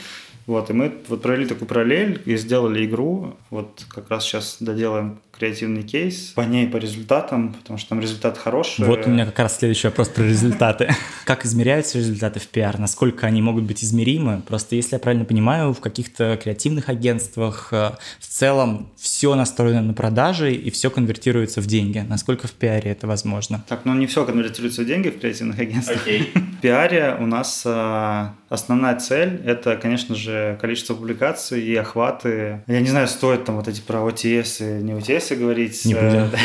Вот, 0.47 0.69
и 0.69 0.74
мы 0.74 0.93
вот 1.07 1.22
провели 1.22 1.45
такую 1.45 1.67
параллель 1.67 2.22
и 2.26 2.36
сделали 2.38 2.86
игру. 2.86 3.36
Вот 3.49 3.86
как 3.89 4.09
раз 4.09 4.24
сейчас 4.24 4.57
доделаем 4.59 5.19
креативный 5.42 5.82
кейс 5.82 6.34
по 6.36 6.42
ней, 6.42 6.68
по 6.68 6.78
результатам, 6.78 7.54
потому 7.54 7.80
что 7.80 7.89
там 7.89 8.00
результат 8.00 8.38
хороший. 8.38 8.86
Вот 8.86 9.08
у 9.08 9.10
меня 9.10 9.26
как 9.26 9.39
раз 9.39 9.58
следующий 9.58 9.88
вопрос 9.88 10.10
про 10.10 10.22
результаты. 10.22 10.94
Как 11.26 11.46
измеряются 11.46 11.98
результаты 11.98 12.39
в 12.39 12.48
пиар? 12.48 12.78
Насколько 12.78 13.26
они 13.26 13.42
могут 13.42 13.64
быть 13.64 13.84
измеримы? 13.84 14.44
Просто 14.48 14.76
если 14.76 14.96
я 14.96 15.00
правильно 15.00 15.26
понимаю, 15.26 15.74
в 15.74 15.80
каких-то 15.80 16.38
креативных 16.38 16.89
агентствах 16.89 17.70
э, 17.72 17.92
в 18.20 18.28
целом 18.28 18.92
все 18.98 19.34
настроено 19.34 19.82
на 19.82 19.94
продажи 19.94 20.54
и 20.54 20.70
все 20.70 20.92
конвертируется 20.92 21.60
в 21.60 21.66
деньги. 21.66 22.06
Насколько 22.08 22.48
в 22.48 22.52
пиаре 22.52 22.92
это 22.92 23.08
возможно? 23.08 23.64
Так, 23.68 23.86
ну 23.86 23.96
не 23.96 24.06
все 24.06 24.26
конвертируется 24.26 24.84
в 24.84 24.86
деньги 24.86 25.10
в 25.10 25.20
креативных 25.20 25.58
агентствах. 25.58 26.08
Okay. 26.08 26.28
В 26.62 26.62
пиаре 26.62 27.18
у 27.20 27.26
нас 27.26 27.64
э, 27.66 28.28
основная 28.50 29.00
цель– 29.00 29.42
это, 29.46 29.78
конечно 29.78 30.14
же, 30.14 30.60
количество 30.62 30.94
публикаций 30.94 31.60
и 31.60 31.76
охваты. 31.76 32.62
Я 32.68 32.82
не 32.82 32.89
знаю, 32.89 33.08
стоит 33.08 33.46
там 33.46 33.56
вот 33.56 33.68
эти 33.68 33.82
про 33.82 34.00
OTS 34.00 34.80
и 34.80 34.84
не 34.84 34.92
OTS 34.92 35.31
если 35.32 35.42
говорить... 35.42 35.86
Не 35.86 35.94
будем. 35.94 36.32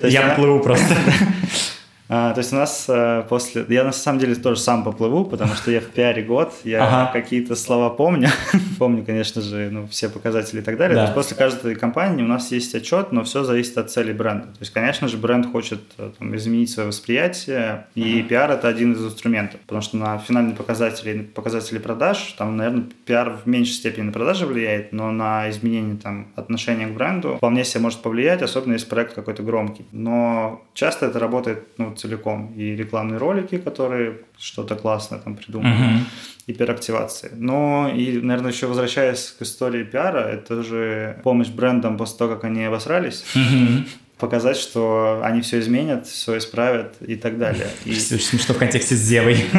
Э, 0.00 0.08
Я 0.08 0.34
плыву 0.36 0.60
просто. 0.60 0.94
А, 2.08 2.32
то 2.32 2.38
есть 2.38 2.52
у 2.52 2.56
нас 2.56 2.86
а, 2.88 3.22
после... 3.22 3.64
Я 3.68 3.84
на 3.84 3.92
самом 3.92 4.18
деле 4.18 4.34
тоже 4.34 4.60
сам 4.60 4.82
поплыву, 4.82 5.24
потому 5.24 5.54
что 5.54 5.70
я 5.70 5.80
в 5.80 5.86
пиаре 5.86 6.22
год, 6.22 6.54
я 6.64 6.84
ага. 6.84 7.12
какие-то 7.12 7.54
слова 7.54 7.90
помню. 7.90 8.28
помню, 8.78 9.04
конечно 9.04 9.42
же, 9.42 9.68
ну, 9.70 9.86
все 9.88 10.08
показатели 10.08 10.60
и 10.60 10.62
так 10.62 10.78
далее. 10.78 10.94
Да. 10.94 11.02
То 11.02 11.06
есть 11.08 11.14
после 11.14 11.36
каждой 11.36 11.74
компании 11.74 12.22
у 12.22 12.26
нас 12.26 12.50
есть 12.50 12.74
отчет, 12.74 13.12
но 13.12 13.24
все 13.24 13.44
зависит 13.44 13.76
от 13.76 13.90
цели 13.90 14.12
бренда. 14.12 14.46
То 14.46 14.60
есть, 14.60 14.72
конечно 14.72 15.08
же, 15.08 15.18
бренд 15.18 15.50
хочет 15.50 15.80
э, 15.98 16.10
там, 16.18 16.34
изменить 16.34 16.70
свое 16.70 16.88
восприятие, 16.88 17.86
и 17.94 18.20
ага. 18.20 18.28
пиар– 18.28 18.50
это 18.52 18.68
один 18.68 18.92
из 18.92 19.04
инструментов. 19.04 19.60
Потому 19.60 19.82
что 19.82 19.98
на 19.98 20.18
финальные 20.18 20.56
показатели, 20.56 21.22
показатели 21.22 21.78
продаж, 21.78 22.34
там, 22.38 22.56
наверное, 22.56 22.84
пиар 23.04 23.38
в 23.44 23.46
меньшей 23.46 23.72
степени 23.72 24.04
на 24.04 24.12
продажи 24.12 24.46
влияет, 24.46 24.92
но 24.92 25.10
на 25.10 25.50
изменение 25.50 25.96
там, 25.96 26.28
отношения 26.36 26.86
к 26.86 26.94
бренду 26.94 27.36
вполне 27.36 27.64
себе 27.64 27.82
может 27.82 28.00
повлиять, 28.00 28.40
особенно 28.40 28.72
если 28.72 28.88
проект 28.88 29.12
какой-то 29.14 29.42
громкий. 29.42 29.84
Но 29.92 30.64
часто 30.72 31.06
это 31.06 31.18
работает 31.18 31.64
ну, 31.76 31.94
целиком. 31.98 32.52
И 32.56 32.76
рекламные 32.76 33.18
ролики, 33.18 33.58
которые 33.58 34.18
что-то 34.38 34.76
классное 34.76 35.18
там 35.18 35.36
придумали, 35.36 35.74
uh-huh. 35.74 36.00
и 36.46 36.52
пиар-активации. 36.52 37.30
Но 37.34 37.92
и, 37.94 38.20
наверное, 38.20 38.52
еще 38.52 38.66
возвращаясь 38.66 39.34
к 39.38 39.42
истории 39.42 39.84
пиара, 39.84 40.20
это 40.20 40.62
же 40.62 41.20
помощь 41.22 41.48
брендам 41.48 41.96
после 41.96 42.18
того, 42.18 42.34
как 42.34 42.44
они 42.44 42.64
обосрались. 42.64 43.24
Uh-huh 43.34 43.84
показать, 44.18 44.56
что 44.56 45.20
они 45.22 45.40
все 45.42 45.60
изменят, 45.60 46.06
все 46.06 46.38
исправят 46.38 46.96
и 47.00 47.14
так 47.14 47.38
далее. 47.38 47.68
И... 47.84 47.94
Смешно 47.94 48.54
в 48.54 48.58
контексте 48.58 48.96
с 48.96 48.98
Зевой. 48.98 49.44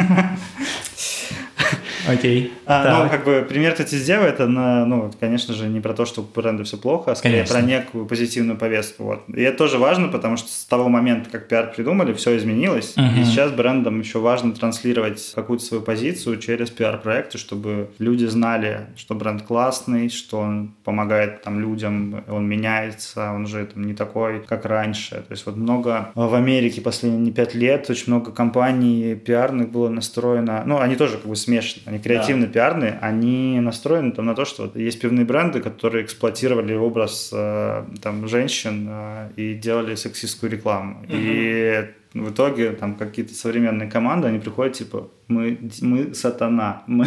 Окей. 2.12 2.52
А, 2.66 3.04
ну, 3.04 3.10
как 3.10 3.24
бы 3.24 3.46
пример, 3.48 3.72
кстати, 3.72 3.94
Зева, 3.94 4.24
это, 4.24 4.46
на, 4.46 4.84
ну, 4.86 5.10
конечно 5.18 5.54
же, 5.54 5.68
не 5.68 5.80
про 5.80 5.94
то, 5.94 6.04
что 6.04 6.22
у 6.22 6.24
бренда 6.24 6.64
все 6.64 6.76
плохо, 6.76 7.12
а 7.12 7.16
скорее 7.16 7.44
конечно. 7.44 7.54
про 7.54 7.62
некую 7.62 8.06
позитивную 8.06 8.58
повестку. 8.58 9.04
Вот. 9.04 9.22
И 9.28 9.40
это 9.42 9.58
тоже 9.58 9.78
важно, 9.78 10.08
потому 10.08 10.36
что 10.36 10.48
с 10.48 10.64
того 10.64 10.88
момента, 10.88 11.30
как 11.30 11.48
пиар 11.48 11.72
придумали, 11.74 12.12
все 12.12 12.36
изменилось. 12.36 12.94
Uh-huh. 12.96 13.20
И 13.20 13.24
сейчас 13.24 13.52
брендам 13.52 14.00
еще 14.00 14.18
важно 14.18 14.52
транслировать 14.52 15.32
какую-то 15.34 15.64
свою 15.64 15.82
позицию 15.82 16.38
через 16.38 16.70
пиар-проекты, 16.70 17.38
чтобы 17.38 17.90
люди 17.98 18.24
знали, 18.26 18.88
что 18.96 19.14
бренд 19.14 19.42
классный, 19.42 20.08
что 20.08 20.38
он 20.38 20.74
помогает 20.84 21.42
там 21.42 21.60
людям, 21.60 22.24
он 22.28 22.48
меняется, 22.48 23.32
он 23.32 23.46
же 23.46 23.66
там 23.66 23.84
не 23.84 23.94
такой, 23.94 24.40
как 24.40 24.64
раньше. 24.64 25.16
То 25.16 25.32
есть 25.32 25.46
вот 25.46 25.56
много 25.56 26.10
в 26.14 26.34
Америке 26.34 26.80
последние 26.80 27.32
пять 27.32 27.54
лет 27.54 27.88
очень 27.90 28.04
много 28.08 28.32
компаний 28.32 29.14
пиарных 29.14 29.70
было 29.70 29.88
настроено, 29.88 30.62
ну, 30.66 30.78
они 30.78 30.96
тоже 30.96 31.16
как 31.18 31.26
бы 31.26 31.36
смешаны, 31.36 31.82
они 31.86 31.98
креативно-пиарные, 32.02 32.98
они 33.00 33.60
настроены 33.60 34.12
там 34.12 34.26
на 34.26 34.34
то, 34.34 34.44
что 34.44 34.70
есть 34.74 35.00
пивные 35.00 35.24
бренды, 35.24 35.60
которые 35.60 36.04
эксплуатировали 36.04 36.74
образ 36.74 37.30
э, 37.32 37.84
там 38.02 38.28
женщин 38.28 38.86
э, 38.90 39.30
и 39.36 39.54
делали 39.54 39.94
сексистскую 39.94 40.50
рекламу. 40.50 41.02
Uh-huh. 41.02 41.08
И 41.10 41.99
в 42.14 42.30
итоге 42.30 42.72
там 42.72 42.96
какие-то 42.96 43.34
современные 43.34 43.88
команды, 43.88 44.28
они 44.28 44.38
приходят 44.38 44.74
типа, 44.74 45.08
мы, 45.30 45.58
мы 45.80 46.14
сатана, 46.14 46.82
мы, 46.86 47.06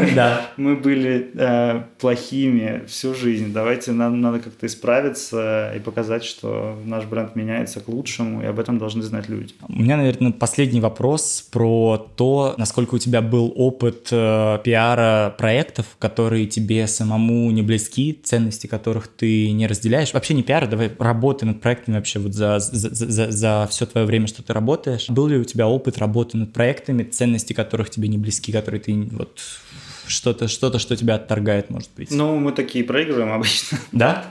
мы 0.56 0.76
были 0.76 1.30
э, 1.34 1.82
плохими 1.98 2.84
всю 2.86 3.14
жизнь, 3.14 3.52
давайте 3.52 3.92
нам 3.92 4.20
надо 4.20 4.40
как-то 4.40 4.66
исправиться 4.66 5.72
и 5.74 5.80
показать, 5.80 6.24
что 6.24 6.78
наш 6.84 7.04
бренд 7.04 7.34
меняется 7.36 7.80
к 7.80 7.88
лучшему, 7.88 8.42
и 8.42 8.46
об 8.46 8.60
этом 8.60 8.78
должны 8.78 9.02
знать 9.02 9.28
люди. 9.28 9.54
У 9.68 9.80
меня, 9.80 9.96
наверное, 9.96 10.32
последний 10.32 10.80
вопрос 10.80 11.48
про 11.50 11.96
то, 12.16 12.54
насколько 12.58 12.96
у 12.96 12.98
тебя 12.98 13.22
был 13.22 13.52
опыт 13.56 14.08
э, 14.10 14.58
пиара 14.62 15.34
проектов, 15.38 15.86
которые 15.98 16.46
тебе 16.46 16.86
самому 16.86 17.50
не 17.50 17.62
близки, 17.62 18.20
ценности 18.22 18.66
которых 18.66 19.08
ты 19.08 19.50
не 19.52 19.66
разделяешь. 19.66 20.12
Вообще 20.12 20.34
не 20.34 20.42
пиара, 20.42 20.66
давай 20.66 20.92
работы 20.98 21.46
над 21.46 21.62
проектами 21.62 21.96
вообще 21.96 22.18
вот 22.18 22.34
за, 22.34 22.58
за, 22.58 22.94
за, 22.94 23.30
за 23.30 23.66
все 23.70 23.86
твое 23.86 24.06
время, 24.06 24.26
что 24.34 24.42
ты 24.42 24.52
работаешь. 24.52 25.08
Был 25.08 25.28
ли 25.28 25.38
у 25.38 25.44
тебя 25.44 25.66
опыт 25.68 25.98
работы 25.98 26.36
над 26.36 26.52
проектами, 26.52 27.04
ценности 27.04 27.52
которых 27.52 27.90
тебе 27.90 28.08
не 28.08 28.18
близки, 28.18 28.52
которые 28.52 28.80
ты 28.80 28.94
вот 29.12 29.40
что-то, 30.06 30.48
что-то, 30.48 30.78
что 30.78 30.96
тебя 30.96 31.14
отторгает, 31.14 31.70
может 31.70 31.90
быть. 31.96 32.10
Ну, 32.10 32.38
мы 32.38 32.52
такие 32.52 32.84
проигрываем 32.84 33.32
обычно. 33.32 33.78
Да? 33.92 34.24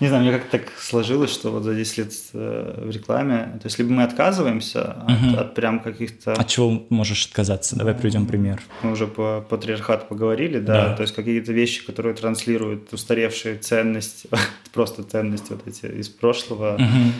Не 0.00 0.08
знаю, 0.08 0.22
мне 0.24 0.32
как-то 0.32 0.58
так 0.58 0.72
сложилось, 0.78 1.32
что 1.32 1.50
вот 1.50 1.62
за 1.62 1.74
10 1.74 1.98
лет 1.98 2.12
э, 2.34 2.84
в 2.86 2.90
рекламе, 2.90 3.58
то 3.60 3.66
есть 3.66 3.78
либо 3.78 3.92
мы 3.92 4.02
отказываемся 4.02 4.96
угу. 5.04 5.32
от, 5.32 5.38
от 5.38 5.54
прям 5.54 5.80
каких-то... 5.80 6.34
От 6.34 6.48
чего 6.48 6.84
можешь 6.90 7.26
отказаться? 7.26 7.76
Давай 7.76 7.94
приведем 7.94 8.26
пример. 8.26 8.60
Мы 8.82 8.92
уже 8.92 9.06
по 9.06 9.46
патриархату 9.48 10.06
поговорили, 10.06 10.58
да, 10.58 10.88
да. 10.88 10.96
то 10.96 11.02
есть 11.02 11.14
какие-то 11.14 11.52
вещи, 11.52 11.86
которые 11.86 12.14
транслируют 12.14 12.92
устаревшие 12.92 13.56
ценности, 13.56 14.28
просто 14.74 15.02
ценности 15.02 15.52
вот 15.52 15.66
эти 15.66 15.86
из 15.86 16.08
прошлого, 16.08 16.74
угу. 16.74 17.12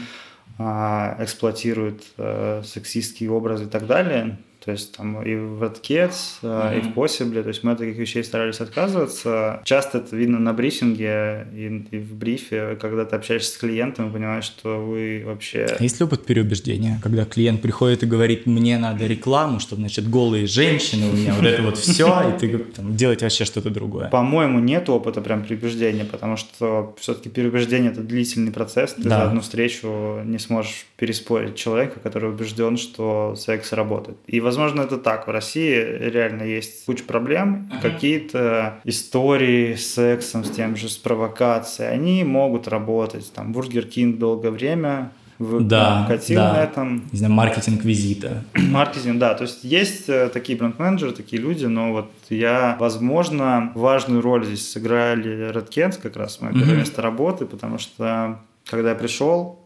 Эксплуатируют 0.58 2.02
э, 2.16 2.62
сексистские 2.64 3.30
образы 3.30 3.64
и 3.64 3.68
так 3.68 3.86
далее, 3.86 4.38
то 4.66 4.72
есть 4.72 4.96
там 4.96 5.22
и 5.22 5.36
в 5.36 5.62
Redcats, 5.62 6.40
mm-hmm. 6.42 6.78
и 6.78 6.80
в 6.80 6.88
Possible, 6.88 7.40
то 7.40 7.48
есть 7.48 7.62
мы 7.62 7.72
от 7.72 7.78
таких 7.78 7.96
вещей 7.96 8.24
старались 8.24 8.60
отказываться. 8.60 9.62
Часто 9.64 9.98
это 9.98 10.16
видно 10.16 10.40
на 10.40 10.52
брифинге 10.52 11.46
и, 11.54 11.86
и 11.92 11.98
в 11.98 12.14
брифе, 12.16 12.76
когда 12.80 13.04
ты 13.04 13.14
общаешься 13.14 13.52
с 13.52 13.56
клиентом 13.56 14.10
и 14.10 14.12
понимаешь, 14.12 14.42
что 14.42 14.84
вы 14.84 15.22
вообще... 15.24 15.66
А 15.78 15.80
есть 15.80 16.00
ли 16.00 16.04
опыт 16.04 16.26
переубеждения, 16.26 16.98
когда 17.00 17.24
клиент 17.24 17.62
приходит 17.62 18.02
и 18.02 18.06
говорит, 18.06 18.46
мне 18.46 18.76
надо 18.76 19.06
рекламу, 19.06 19.60
чтобы, 19.60 19.82
значит, 19.82 20.10
голые 20.10 20.48
женщины, 20.48 21.10
у 21.10 21.12
меня 21.12 21.32
вот 21.34 21.44
это 21.44 21.62
вот 21.62 21.78
все, 21.78 22.34
и 22.34 22.38
ты 22.40 22.58
там, 22.58 22.96
делать 22.96 23.22
вообще 23.22 23.44
что-то 23.44 23.70
другое? 23.70 24.08
По-моему, 24.08 24.58
нет 24.58 24.88
опыта 24.90 25.20
прям 25.20 25.44
переубеждения, 25.44 26.04
потому 26.04 26.36
что 26.36 26.96
все-таки 26.98 27.28
переубеждение– 27.28 27.92
это 27.92 28.00
длительный 28.00 28.50
процесс, 28.50 28.94
ты 28.94 29.02
да. 29.02 29.10
за 29.10 29.22
одну 29.28 29.42
встречу 29.42 30.22
не 30.24 30.40
сможешь 30.40 30.86
переспорить 30.96 31.54
человека, 31.54 32.00
который 32.00 32.30
убежден, 32.30 32.76
что 32.76 33.36
секс 33.36 33.72
работает. 33.72 34.18
И, 34.26 34.40
возможно, 34.40 34.55
возможно, 34.56 34.82
это 34.82 34.98
так. 34.98 35.26
В 35.26 35.30
России 35.30 35.74
реально 35.74 36.42
есть 36.42 36.84
куча 36.86 37.04
проблем. 37.04 37.70
Uh-huh. 37.70 37.82
Какие-то 37.82 38.80
истории 38.84 39.74
с 39.74 39.94
сексом, 39.94 40.44
с 40.44 40.50
тем 40.50 40.76
же, 40.76 40.88
с 40.88 40.96
провокацией, 40.96 41.90
они 41.90 42.24
могут 42.24 42.68
работать. 42.68 43.30
Там 43.32 43.52
Бургер 43.52 43.84
Кинг 43.84 44.18
долгое 44.18 44.50
время 44.50 45.10
в, 45.38 45.60
да, 45.60 46.06
катил 46.08 46.40
да. 46.40 46.52
на 46.54 46.62
этом. 46.62 47.04
Не 47.12 47.18
знаю, 47.18 47.34
маркетинг 47.34 47.84
визита. 47.84 48.44
маркетинг, 48.54 49.18
да. 49.18 49.34
То 49.34 49.42
есть 49.42 49.64
есть 49.64 50.08
э, 50.08 50.30
такие 50.32 50.58
бренд-менеджеры, 50.58 51.12
такие 51.12 51.40
люди, 51.40 51.66
но 51.66 51.92
вот 51.92 52.10
я, 52.30 52.76
возможно, 52.80 53.72
важную 53.74 54.22
роль 54.22 54.46
здесь 54.46 54.70
сыграли 54.70 55.50
Red 55.52 56.00
как 56.00 56.16
раз 56.16 56.40
мое 56.40 56.52
первое 56.52 56.74
mm-hmm. 56.74 56.78
место 56.78 57.02
работы, 57.02 57.44
потому 57.44 57.78
что 57.78 58.40
когда 58.64 58.90
я 58.90 58.94
пришел, 58.96 59.65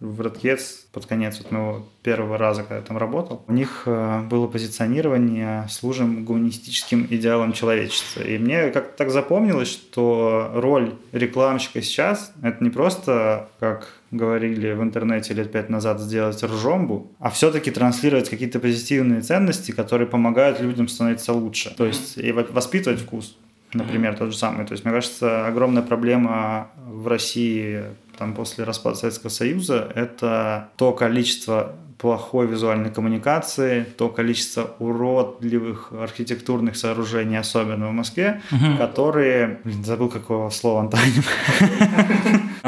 в 0.00 0.22
Redcats 0.22 0.86
под 0.92 1.04
конец 1.04 1.38
вот 1.38 1.52
моего 1.52 1.86
первого 2.02 2.38
раза, 2.38 2.62
когда 2.62 2.76
я 2.76 2.82
там 2.82 2.96
работал, 2.96 3.44
у 3.46 3.52
них 3.52 3.82
э, 3.84 4.22
было 4.22 4.46
позиционирование 4.46 5.66
«служим 5.68 6.24
гуманистическим 6.24 7.06
идеалам 7.10 7.52
человечества». 7.52 8.22
И 8.22 8.38
мне 8.38 8.70
как-то 8.70 8.96
так 8.96 9.10
запомнилось, 9.10 9.68
что 9.68 10.50
роль 10.54 10.94
рекламщика 11.12 11.82
сейчас— 11.82 12.32
это 12.42 12.64
не 12.64 12.70
просто, 12.70 13.50
как 13.60 14.00
говорили 14.10 14.72
в 14.72 14.82
интернете 14.82 15.34
лет 15.34 15.52
пять 15.52 15.68
назад, 15.68 16.00
сделать 16.00 16.42
ржомбу, 16.42 17.12
а 17.20 17.28
все-таки 17.28 17.70
транслировать 17.70 18.30
какие-то 18.30 18.58
позитивные 18.58 19.20
ценности, 19.20 19.70
которые 19.70 20.08
помогают 20.08 20.60
людям 20.60 20.88
становиться 20.88 21.34
лучше. 21.34 21.74
То 21.76 21.84
есть 21.84 22.16
и 22.16 22.32
воспитывать 22.32 23.00
вкус 23.00 23.36
например, 23.72 24.16
тот 24.16 24.32
же 24.32 24.36
самый. 24.36 24.66
То 24.66 24.72
есть, 24.72 24.84
мне 24.84 24.92
кажется, 24.92 25.46
огромная 25.46 25.82
проблема 25.82 26.70
в 26.76 27.06
России 27.06 27.84
там, 28.20 28.34
после 28.34 28.64
распада 28.64 28.96
Советского 28.96 29.30
Союза, 29.30 29.90
это 29.94 30.68
то 30.76 30.92
количество 30.92 31.74
плохой 31.96 32.46
визуальной 32.46 32.90
коммуникации, 32.90 33.84
то 33.96 34.10
количество 34.10 34.74
уродливых 34.78 35.92
архитектурных 35.98 36.76
сооружений, 36.76 37.38
особенно 37.38 37.88
в 37.88 37.92
Москве, 37.92 38.42
угу. 38.52 38.76
которые... 38.76 39.60
Блин, 39.64 39.84
забыл 39.84 40.10
какого 40.10 40.50
слова 40.50 40.80
антоним. 40.80 41.22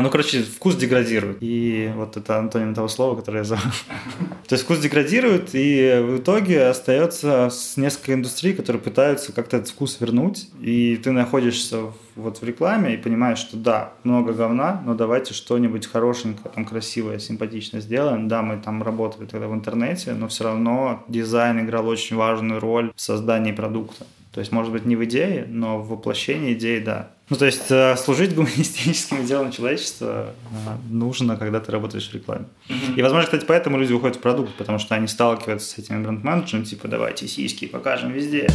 Ну, 0.02 0.10
короче, 0.10 0.42
вкус 0.42 0.74
деградирует. 0.74 1.38
И 1.40 1.92
вот 1.94 2.16
это 2.16 2.36
антоним 2.36 2.74
того 2.74 2.88
слова, 2.88 3.14
которое 3.14 3.38
я 3.38 3.44
забыл. 3.44 3.70
То 4.48 4.54
есть 4.54 4.64
вкус 4.64 4.80
деградирует, 4.80 5.50
и 5.52 6.02
в 6.02 6.18
итоге 6.18 6.66
остается 6.66 7.50
с 7.50 7.76
несколько 7.76 8.14
индустрий, 8.14 8.52
которые 8.52 8.82
пытаются 8.82 9.32
как-то 9.32 9.58
этот 9.58 9.70
вкус 9.70 10.00
вернуть. 10.00 10.48
И 10.60 10.96
ты 10.96 11.12
находишься 11.12 11.92
вот 12.16 12.38
в 12.38 12.44
рекламе 12.44 12.94
и 12.94 12.96
понимаешь, 12.96 13.38
что 13.38 13.56
да, 13.56 13.92
много 14.02 14.32
говна, 14.32 14.82
но 14.84 14.94
давайте 14.94 15.34
что-нибудь 15.34 15.86
хорошенькое, 15.86 16.52
там 16.52 16.64
красивое, 16.64 17.20
симпатичное 17.20 17.80
сделаем. 17.80 18.26
Да, 18.26 18.42
мы 18.42 18.56
там 18.58 18.82
работали 18.82 19.26
тогда 19.26 19.46
в 19.46 19.54
интернете, 19.54 20.14
но 20.14 20.26
все 20.26 20.44
равно 20.44 21.04
дизайн 21.06 21.60
играл 21.60 21.86
очень 21.86 22.16
важную 22.16 22.58
роль 22.58 22.92
в 22.96 23.00
создании 23.00 23.52
продукта. 23.52 24.04
То 24.32 24.40
есть, 24.40 24.50
может 24.50 24.72
быть, 24.72 24.86
не 24.86 24.96
в 24.96 25.04
идее, 25.04 25.44
но 25.46 25.78
в 25.78 25.88
воплощении 25.88 26.54
идеи, 26.54 26.78
да. 26.78 27.10
Ну, 27.28 27.36
то 27.36 27.44
есть, 27.44 27.70
э, 27.70 27.96
служить 27.96 28.34
гуманистическим 28.34 29.26
делом 29.26 29.52
человечества 29.52 30.34
э, 30.50 30.90
нужно, 30.90 31.36
когда 31.36 31.60
ты 31.60 31.70
работаешь 31.70 32.08
в 32.08 32.14
рекламе. 32.14 32.46
Mm-hmm. 32.68 32.94
И, 32.96 33.02
возможно, 33.02 33.26
кстати, 33.26 33.44
поэтому 33.46 33.78
люди 33.78 33.92
уходят 33.92 34.16
в 34.16 34.20
продукт, 34.20 34.54
потому 34.54 34.78
что 34.78 34.94
они 34.94 35.06
сталкиваются 35.06 35.68
с 35.68 35.78
этими 35.78 36.02
бренд-менеджерами, 36.02 36.64
типа, 36.64 36.88
давайте 36.88 37.28
сиськи 37.28 37.66
покажем 37.66 38.12
везде. 38.12 38.48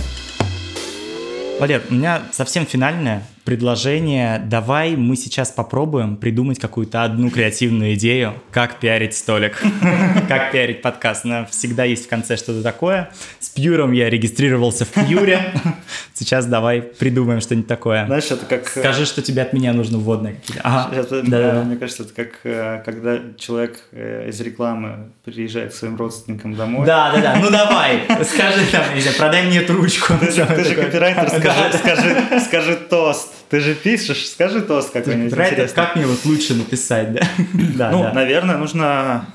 Валер, 1.60 1.82
у 1.90 1.94
меня 1.96 2.22
совсем 2.32 2.68
финальная 2.68 3.24
предложение. 3.48 4.40
Давай 4.46 4.98
мы 4.98 5.16
сейчас 5.16 5.52
попробуем 5.52 6.18
придумать 6.18 6.60
какую-то 6.60 7.06
одну 7.06 7.30
креативную 7.30 7.94
идею, 7.94 8.34
как 8.52 8.82
пиарить 8.82 9.16
столик, 9.16 9.58
как 10.28 10.52
пиарить 10.52 10.82
подкаст. 10.82 11.24
Всегда 11.50 11.86
есть 11.86 12.08
в 12.08 12.10
конце 12.10 12.36
что-то 12.36 12.62
такое. 12.62 13.10
С 13.40 13.48
Пьюром 13.48 13.94
я 13.94 14.10
регистрировался 14.10 14.84
в 14.84 14.90
Пьюре. 14.90 15.54
Сейчас 16.14 16.46
давай 16.46 16.82
придумаем 16.82 17.40
что-нибудь 17.40 17.70
такое. 17.70 18.06
Знаешь, 18.06 18.30
это 18.30 18.46
как... 18.46 18.70
Э, 18.76 18.82
Скажи, 18.82 19.06
что 19.06 19.22
тебе 19.22 19.44
от 19.44 19.54
меня 19.54 19.72
нужно 19.72 19.98
да. 21.22 21.64
Мне 21.64 21.78
кажется, 21.78 22.04
это 22.04 22.14
как 22.14 22.40
э, 22.44 22.82
когда 22.84 23.18
человек 23.38 23.80
э, 23.94 24.28
из 24.28 24.42
рекламы 24.42 25.12
приезжает 25.24 25.72
к 25.72 25.76
своим 25.76 25.96
родственникам 25.96 26.54
домой. 26.54 26.86
Да, 26.86 27.14
да, 27.14 27.22
да. 27.22 27.40
Ну 27.42 27.50
давай, 27.50 28.02
скажи 28.26 28.66
там, 28.74 28.84
продай 29.18 29.46
мне 29.46 29.62
трубочку. 29.62 30.16
Ты 30.20 30.32
же 30.32 30.76
копирайтер, 30.76 31.30
скажи, 31.74 32.18
скажи 32.46 32.76
тост. 32.76 33.34
Ты 33.50 33.60
же 33.60 33.76
пишешь, 33.76 34.28
скажи 34.28 34.62
тост 34.62 34.92
какой-нибудь 34.92 35.32
интересный. 35.32 35.76
Как 35.76 35.96
мне 35.96 36.06
вот 36.06 36.24
лучше 36.26 36.54
написать, 36.54 37.14
да? 37.14 37.22
да 37.54 37.92
ну, 37.92 38.04
да. 38.04 38.14
наверное, 38.14 38.58
нужно 38.58 39.26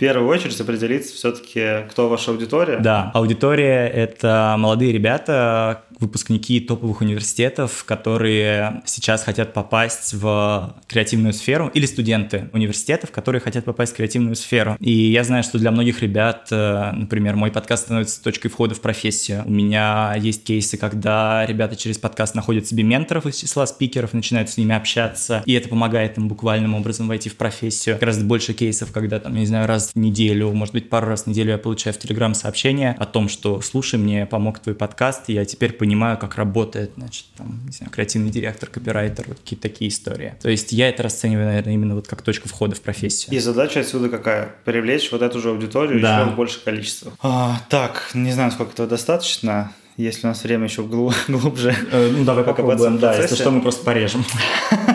первую 0.00 0.28
очередь 0.28 0.60
определиться 0.60 1.14
все-таки, 1.14 1.86
кто 1.90 2.08
ваша 2.08 2.32
аудитория. 2.32 2.78
Да, 2.78 3.10
аудитория— 3.14 3.86
это 3.94 4.56
молодые 4.58 4.92
ребята, 4.92 5.84
выпускники 6.00 6.60
топовых 6.60 7.02
университетов, 7.02 7.84
которые 7.84 8.82
сейчас 8.86 9.22
хотят 9.22 9.52
попасть 9.52 10.14
в 10.14 10.74
креативную 10.88 11.34
сферу, 11.34 11.70
или 11.74 11.86
студенты 11.86 12.48
университетов, 12.52 13.10
которые 13.10 13.40
хотят 13.40 13.66
попасть 13.66 13.92
в 13.92 13.96
креативную 13.96 14.34
сферу. 14.34 14.76
И 14.80 14.90
я 14.90 15.22
знаю, 15.24 15.42
что 15.42 15.58
для 15.58 15.70
многих 15.70 16.00
ребят, 16.00 16.48
э, 16.50 16.92
например, 16.92 17.36
мой 17.36 17.50
подкаст 17.50 17.84
становится 17.84 18.22
точкой 18.22 18.48
входа 18.48 18.74
в 18.74 18.80
профессию. 18.80 19.42
У 19.44 19.50
меня 19.50 20.14
есть 20.16 20.44
кейсы, 20.44 20.78
когда 20.78 21.44
ребята 21.44 21.76
через 21.76 21.98
подкаст 21.98 22.34
находят 22.34 22.66
себе 22.66 22.82
менторов 22.82 23.26
из 23.26 23.36
числа 23.36 23.66
спикеров, 23.66 24.14
начинают 24.14 24.48
с 24.48 24.56
ними 24.56 24.74
общаться, 24.74 25.42
и 25.44 25.52
это 25.52 25.68
помогает 25.68 26.16
им 26.16 26.28
буквальным 26.28 26.74
образом 26.74 27.08
войти 27.08 27.28
в 27.28 27.36
профессию. 27.36 27.98
Гораздо 28.00 28.24
больше 28.24 28.54
кейсов, 28.54 28.90
когда, 28.90 29.20
там, 29.20 29.34
я 29.34 29.40
не 29.40 29.46
знаю, 29.46 29.66
раз 29.68 29.89
в 29.94 29.98
неделю, 29.98 30.52
может 30.52 30.74
быть, 30.74 30.88
пару 30.88 31.08
раз 31.08 31.24
в 31.24 31.26
неделю 31.26 31.50
я 31.50 31.58
получаю 31.58 31.94
в 31.94 31.98
Телеграм 31.98 32.34
сообщение 32.34 32.96
о 32.98 33.06
том, 33.06 33.28
что 33.28 33.60
«Слушай, 33.60 33.98
мне 33.98 34.26
помог 34.26 34.58
твой 34.58 34.74
подкаст, 34.74 35.24
и 35.28 35.32
я 35.32 35.44
теперь 35.44 35.72
понимаю, 35.72 36.18
как 36.18 36.36
работает, 36.36 36.92
значит, 36.96 37.26
там, 37.36 37.60
не 37.66 37.72
знаю, 37.72 37.90
креативный 37.90 38.30
директор, 38.30 38.68
копирайтер, 38.68 39.24
вот 39.28 39.38
какие-то 39.38 39.62
такие 39.62 39.90
истории. 39.90 40.34
То 40.40 40.48
есть 40.48 40.72
я 40.72 40.88
это 40.88 41.02
расцениваю, 41.02 41.46
наверное, 41.46 41.74
именно 41.74 41.94
вот 41.94 42.06
как 42.06 42.22
точку 42.22 42.48
входа 42.48 42.74
в 42.76 42.80
профессию. 42.80 43.34
И 43.34 43.38
задача 43.38 43.80
отсюда 43.80 44.08
какая? 44.08 44.54
Привлечь 44.64 45.10
вот 45.12 45.22
эту 45.22 45.40
же 45.40 45.50
аудиторию 45.50 46.00
да. 46.00 46.20
еще 46.20 46.30
в 46.30 46.36
большее 46.36 46.62
количество. 46.64 47.12
А, 47.22 47.60
так, 47.68 48.10
не 48.14 48.32
знаю, 48.32 48.52
сколько 48.52 48.72
этого 48.72 48.88
достаточно. 48.88 49.72
если 49.96 50.26
у 50.26 50.30
нас 50.30 50.42
время 50.42 50.64
еще 50.64 50.82
глубже. 51.28 51.74
Э, 51.92 52.10
ну, 52.10 52.24
давай 52.24 52.44
попробуем, 52.44 52.98
да, 52.98 53.14
если 53.16 53.34
что, 53.34 53.50
мы 53.50 53.60
просто 53.60 53.84
порежем. 53.84 54.24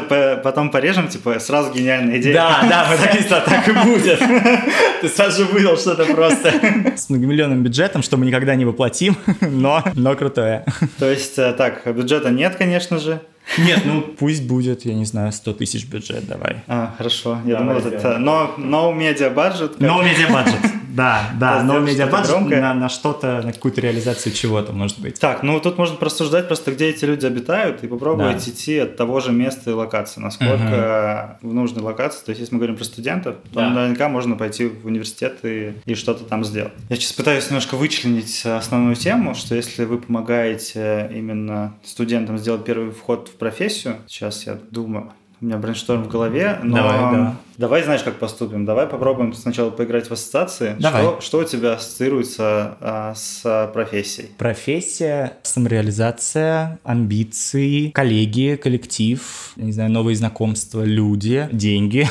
Потом 0.00 0.70
порежем, 0.70 1.08
типа, 1.08 1.38
сразу 1.38 1.72
гениальная 1.72 2.18
идея. 2.18 2.34
Да, 2.34 2.66
да, 2.68 2.86
мы 2.90 3.22
так, 3.22 3.44
так 3.44 3.68
и 3.68 3.72
будет. 3.72 4.18
Ты 5.00 5.08
сразу 5.08 5.44
же 5.44 5.50
выдал 5.50 5.76
что-то 5.76 6.04
просто 6.06 6.52
с 6.96 7.08
многомиллионным 7.08 7.62
бюджетом, 7.62 8.02
что 8.02 8.16
мы 8.16 8.26
никогда 8.26 8.54
не 8.54 8.64
воплотим, 8.64 9.16
но, 9.40 9.82
но 9.94 10.14
крутое. 10.14 10.64
То 10.98 11.10
есть, 11.10 11.38
э, 11.38 11.52
так, 11.52 11.82
бюджета 11.94 12.30
нет, 12.30 12.56
конечно 12.56 12.98
же, 12.98 13.20
нет, 13.58 13.82
ну 13.84 14.02
пусть 14.02 14.46
будет, 14.46 14.84
я 14.84 14.94
не 14.94 15.04
знаю, 15.04 15.32
100 15.32 15.52
тысяч 15.54 15.86
бюджет, 15.86 16.26
давай. 16.26 16.62
А, 16.66 16.94
хорошо. 16.96 17.38
Я 17.44 17.58
давай 17.58 17.80
думал, 17.80 17.94
это 17.94 18.18
но 18.18 18.54
no 18.58 18.96
media 18.96 19.32
budget. 19.32 19.78
No 19.78 20.02
media 20.02 20.28
budget, 20.30 20.70
да, 20.88 21.30
да, 21.38 21.62
no 21.62 21.84
media 21.84 22.10
budget 22.10 22.60
на, 22.60 22.74
на 22.74 22.88
что-то, 22.88 23.42
на 23.42 23.52
какую-то 23.52 23.80
реализацию 23.80 24.32
чего-то, 24.32 24.72
может 24.72 24.98
быть. 24.98 25.20
Так, 25.20 25.42
ну 25.42 25.60
тут 25.60 25.78
можно 25.78 25.96
просуждать 25.96 26.46
просто, 26.46 26.72
где 26.72 26.88
эти 26.88 27.04
люди 27.04 27.26
обитают, 27.26 27.84
и 27.84 27.86
попробовать 27.86 28.44
да. 28.44 28.50
идти 28.50 28.78
от 28.78 28.96
того 28.96 29.20
же 29.20 29.32
места 29.32 29.70
и 29.70 29.74
локации, 29.74 30.20
насколько 30.20 31.38
угу. 31.40 31.50
в 31.50 31.54
нужной 31.54 31.82
локации. 31.82 32.24
То 32.24 32.30
есть, 32.30 32.40
если 32.40 32.54
мы 32.54 32.60
говорим 32.60 32.76
про 32.76 32.84
студентов, 32.84 33.36
то 33.52 33.60
да. 33.60 33.70
наверняка 33.70 34.08
можно 34.08 34.36
пойти 34.36 34.66
в 34.66 34.86
университет 34.86 35.38
и, 35.42 35.74
и 35.84 35.94
что-то 35.94 36.24
там 36.24 36.44
сделать. 36.44 36.72
Я 36.88 36.96
сейчас 36.96 37.12
пытаюсь 37.12 37.46
немножко 37.48 37.76
вычленить 37.76 38.44
основную 38.44 38.96
тему, 38.96 39.34
что 39.34 39.54
если 39.54 39.84
вы 39.84 39.98
помогаете 39.98 41.10
именно 41.14 41.74
студентам 41.84 42.38
сделать 42.38 42.64
первый 42.64 42.90
вход 42.90 43.33
в 43.34 43.38
профессию. 43.38 43.96
Сейчас 44.06 44.46
я 44.46 44.58
думаю, 44.70 45.12
у 45.40 45.46
меня 45.46 45.58
брейншторм 45.58 46.04
в 46.04 46.08
голове, 46.08 46.58
но 46.62 46.76
давай, 46.76 46.98
да. 46.98 47.36
давай 47.58 47.82
знаешь, 47.82 48.02
как 48.02 48.14
поступим. 48.14 48.64
Давай 48.64 48.86
попробуем 48.86 49.34
сначала 49.34 49.68
поиграть 49.68 50.08
в 50.08 50.12
ассоциации. 50.12 50.74
Давай. 50.78 51.02
Что, 51.02 51.20
что 51.20 51.38
у 51.40 51.44
тебя 51.44 51.74
ассоциируется 51.74 52.78
а, 52.80 53.14
с 53.14 53.70
профессией? 53.74 54.28
Профессия, 54.38 55.34
самореализация, 55.42 56.78
амбиции, 56.84 57.90
коллеги, 57.90 58.58
коллектив, 58.62 59.52
не 59.56 59.72
знаю, 59.72 59.90
новые 59.90 60.16
знакомства, 60.16 60.82
люди, 60.82 61.46
деньги. 61.52 62.08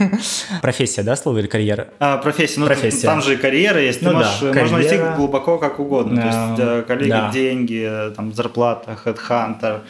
Профессия, 0.60 1.02
да, 1.02 1.16
слово 1.16 1.38
или 1.38 1.46
карьера? 1.46 1.88
А, 1.98 2.18
профессия. 2.18 2.60
Ну, 2.60 2.66
профессия. 2.66 3.06
Там 3.06 3.22
же 3.22 3.34
и 3.34 3.36
карьера 3.38 3.80
есть. 3.80 4.02
Ну, 4.02 4.10
Ты 4.10 4.16
можешь, 4.16 4.40
да, 4.40 4.52
можно 4.52 4.82
идти 4.82 4.98
глубоко 5.16 5.56
как 5.56 5.80
угодно. 5.80 6.20
То 6.20 6.26
есть 6.26 6.60
э, 6.60 6.84
коллеги, 6.86 7.32
деньги, 7.32 8.12
там 8.14 8.34
зарплата, 8.34 8.96
хедхантер. 8.96 9.82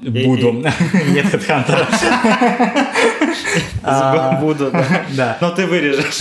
Буду. 0.00 0.52
Нет 0.52 1.26
хедхантера. 1.26 1.86
Буду, 4.40 4.72
да. 5.16 5.38
Но 5.40 5.50
ты 5.50 5.66
вырежешь. 5.66 6.18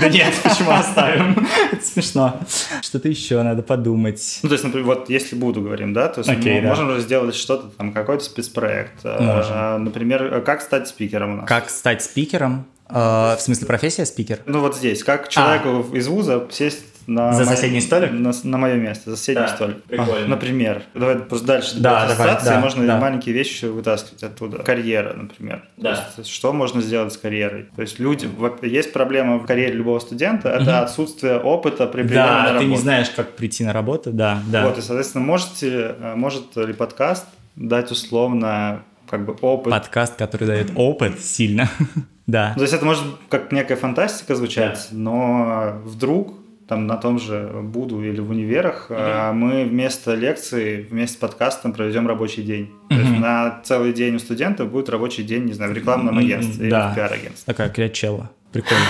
Да 0.00 0.08
нет, 0.08 0.34
почему 0.42 0.70
оставим? 0.70 1.46
Это 1.72 1.84
смешно. 1.84 2.40
Что-то 2.82 3.08
еще 3.08 3.42
надо 3.42 3.62
подумать. 3.62 4.40
Ну, 4.42 4.48
то 4.48 4.54
есть, 4.54 4.64
например, 4.64 4.86
вот 4.86 5.10
если 5.10 5.36
буду 5.36 5.60
говорим, 5.62 5.92
да, 5.92 6.08
то 6.08 6.20
есть 6.20 6.30
мы 6.44 6.60
можем 6.60 6.90
же 6.94 7.00
сделать 7.00 7.34
что-то, 7.34 7.68
там, 7.76 7.92
какой-то 7.92 8.24
спецпроект. 8.24 9.04
Э, 9.04 9.20
можем. 9.20 9.84
Например, 9.84 10.40
как 10.42 10.60
стать 10.62 10.88
спикером 10.88 11.32
у 11.32 11.36
нас? 11.38 11.48
Как 11.48 11.70
стать 11.70 12.02
спикером? 12.02 12.66
Э, 12.88 13.36
в 13.36 13.40
смысле, 13.40 13.66
профессия 13.66 14.06
спикер? 14.06 14.40
Ну, 14.46 14.60
вот 14.60 14.76
здесь. 14.76 15.02
Как 15.02 15.28
человеку 15.28 15.94
из 15.94 16.08
вуза 16.08 16.46
сесть 16.50 16.84
на 17.08 17.32
за 17.32 17.46
соседний 17.46 17.80
столик? 17.80 18.12
На, 18.12 18.32
на 18.44 18.58
мое 18.58 18.74
место, 18.74 19.10
за 19.10 19.16
соседний 19.16 19.42
да, 19.42 19.48
столик. 19.48 19.82
Прикольно. 19.84 20.26
А, 20.26 20.28
например. 20.28 20.82
Давай 20.94 21.16
просто 21.16 21.46
дальше. 21.46 21.76
Да, 21.78 22.06
давай, 22.06 22.36
да, 22.44 22.60
можно 22.60 22.86
да. 22.86 22.98
маленькие 22.98 23.34
вещи 23.34 23.64
вытаскивать 23.64 24.22
оттуда. 24.22 24.58
Карьера, 24.58 25.14
например. 25.14 25.64
Да. 25.78 25.94
То 25.94 26.02
есть, 26.18 26.30
что 26.30 26.52
можно 26.52 26.82
сделать 26.82 27.12
с 27.12 27.16
карьерой? 27.16 27.66
То 27.74 27.82
есть 27.82 27.98
люди... 27.98 28.28
Есть 28.62 28.92
проблема 28.92 29.38
в 29.38 29.46
карьере 29.46 29.72
любого 29.72 29.98
студента, 30.00 30.50
это 30.50 30.70
угу. 30.70 30.84
отсутствие 30.84 31.38
опыта 31.38 31.86
при 31.86 32.02
приеме 32.02 32.14
да, 32.14 32.26
на 32.26 32.36
работу. 32.38 32.52
Да, 32.52 32.60
ты 32.60 32.66
не 32.66 32.76
знаешь, 32.76 33.10
как 33.10 33.30
прийти 33.36 33.64
на 33.64 33.72
работу, 33.72 34.12
да, 34.12 34.42
да. 34.52 34.66
Вот, 34.66 34.76
и, 34.76 34.82
соответственно, 34.82 35.24
можете, 35.24 35.96
э, 35.98 36.14
может 36.14 36.56
ли 36.56 36.74
подкаст 36.74 37.26
дать 37.56 37.90
условно 37.90 38.82
как 39.08 39.24
бы 39.24 39.34
опыт. 39.40 39.72
Подкаст, 39.72 40.16
который 40.16 40.46
дает 40.46 40.72
опыт 40.74 41.20
сильно. 41.20 41.70
да. 42.26 42.52
То 42.54 42.62
есть 42.62 42.74
это 42.74 42.84
может 42.84 43.04
как 43.30 43.50
некая 43.50 43.76
фантастика 43.76 44.34
звучать, 44.34 44.88
да. 44.90 44.98
но 44.98 45.80
вдруг 45.84 46.34
там 46.68 46.86
на 46.86 46.96
том 46.96 47.18
же 47.18 47.50
Буду 47.62 48.04
или 48.04 48.20
в 48.20 48.30
универах, 48.30 48.90
mm-hmm. 48.90 49.32
мы 49.32 49.64
вместо 49.64 50.14
лекции, 50.14 50.86
вместе 50.90 51.16
с 51.16 51.18
подкастом 51.18 51.72
проведем 51.72 52.06
рабочий 52.06 52.42
день. 52.42 52.64
Mm-hmm. 52.64 52.88
То 52.88 52.94
есть 52.94 53.18
на 53.18 53.60
целый 53.64 53.92
день 53.94 54.16
у 54.16 54.18
студентов 54.18 54.70
будет 54.70 54.90
рабочий 54.90 55.24
день, 55.24 55.44
не 55.44 55.54
знаю, 55.54 55.72
в 55.72 55.74
рекламном 55.74 56.18
агентстве 56.18 56.68
mm-hmm. 56.68 56.68
или 56.68 56.92
в 56.92 56.94
пиар-агентстве. 56.94 57.44
Такая 57.46 57.70
крячела. 57.70 58.30
Прикольно. 58.52 58.84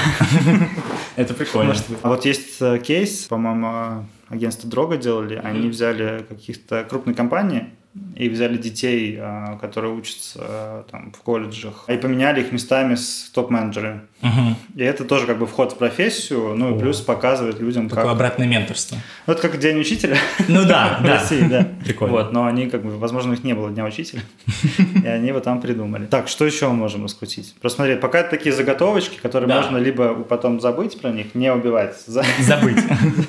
Это 1.17 1.35
прикольно. 1.35 1.75
А 2.03 2.09
вот 2.11 2.25
есть 2.25 2.59
э, 2.61 2.79
кейс, 2.79 3.25
по-моему, 3.25 4.07
агентство 4.29 4.71
Дрога 4.71 4.97
делали, 4.97 5.35
они 5.35 5.69
взяли 5.69 6.25
каких-то 6.29 6.85
крупные 6.89 7.17
компании, 7.17 7.71
и 8.15 8.29
взяли 8.29 8.57
детей, 8.57 9.17
а, 9.21 9.57
которые 9.59 9.95
учатся 9.95 10.85
там 10.91 11.13
в 11.13 11.21
колледжах, 11.23 11.85
и 11.89 11.97
поменяли 11.97 12.41
их 12.41 12.53
местами 12.53 12.95
с 12.95 13.31
топ-менеджерами. 13.33 14.03
Угу. 14.23 14.57
И 14.77 14.83
это 14.83 15.05
тоже 15.05 15.27
как 15.27 15.39
бы 15.39 15.47
вход 15.47 15.73
в 15.73 15.77
профессию, 15.77 16.55
ну 16.55 16.75
и 16.75 16.79
плюс 16.79 17.01
показывает 17.01 17.61
людям, 17.61 17.89
Такое 17.89 18.05
как... 18.05 18.13
обратное 18.15 18.47
менторство. 18.47 18.99
Ну, 19.27 19.33
это 19.33 19.43
как 19.43 19.59
День 19.59 19.79
учителя. 19.79 20.17
Ну 20.49 20.65
да, 20.65 20.99
в 21.01 21.05
да. 21.05 21.15
России, 21.15 21.43
да. 21.43 21.69
Прикольно. 21.85 22.15
Вот, 22.15 22.33
но 22.33 22.47
они 22.47 22.69
как 22.69 22.83
бы, 22.83 22.97
возможно, 22.97 23.31
у 23.31 23.35
них 23.35 23.45
не 23.45 23.55
было 23.55 23.71
Дня 23.71 23.85
учителя, 23.85 24.23
и 25.05 25.07
они 25.07 25.29
его 25.29 25.41
там 25.41 25.61
придумали. 25.61 26.07
Так, 26.07 26.29
что 26.29 26.45
еще 26.45 26.69
мы 26.69 26.75
можем 26.75 27.05
раскрутить? 27.05 27.55
Просто 27.61 27.77
смотри, 27.77 27.97
пока 27.97 28.21
это 28.21 28.31
такие 28.31 28.55
заготовочки, 28.55 29.19
которые 29.21 29.53
можно 29.53 29.77
либо 29.77 30.15
потом 30.25 30.61
забыть 30.61 31.01
про 31.01 31.11
них, 31.11 31.35
не 31.35 31.53
убивать. 31.53 31.97
Забыть. 32.07 32.83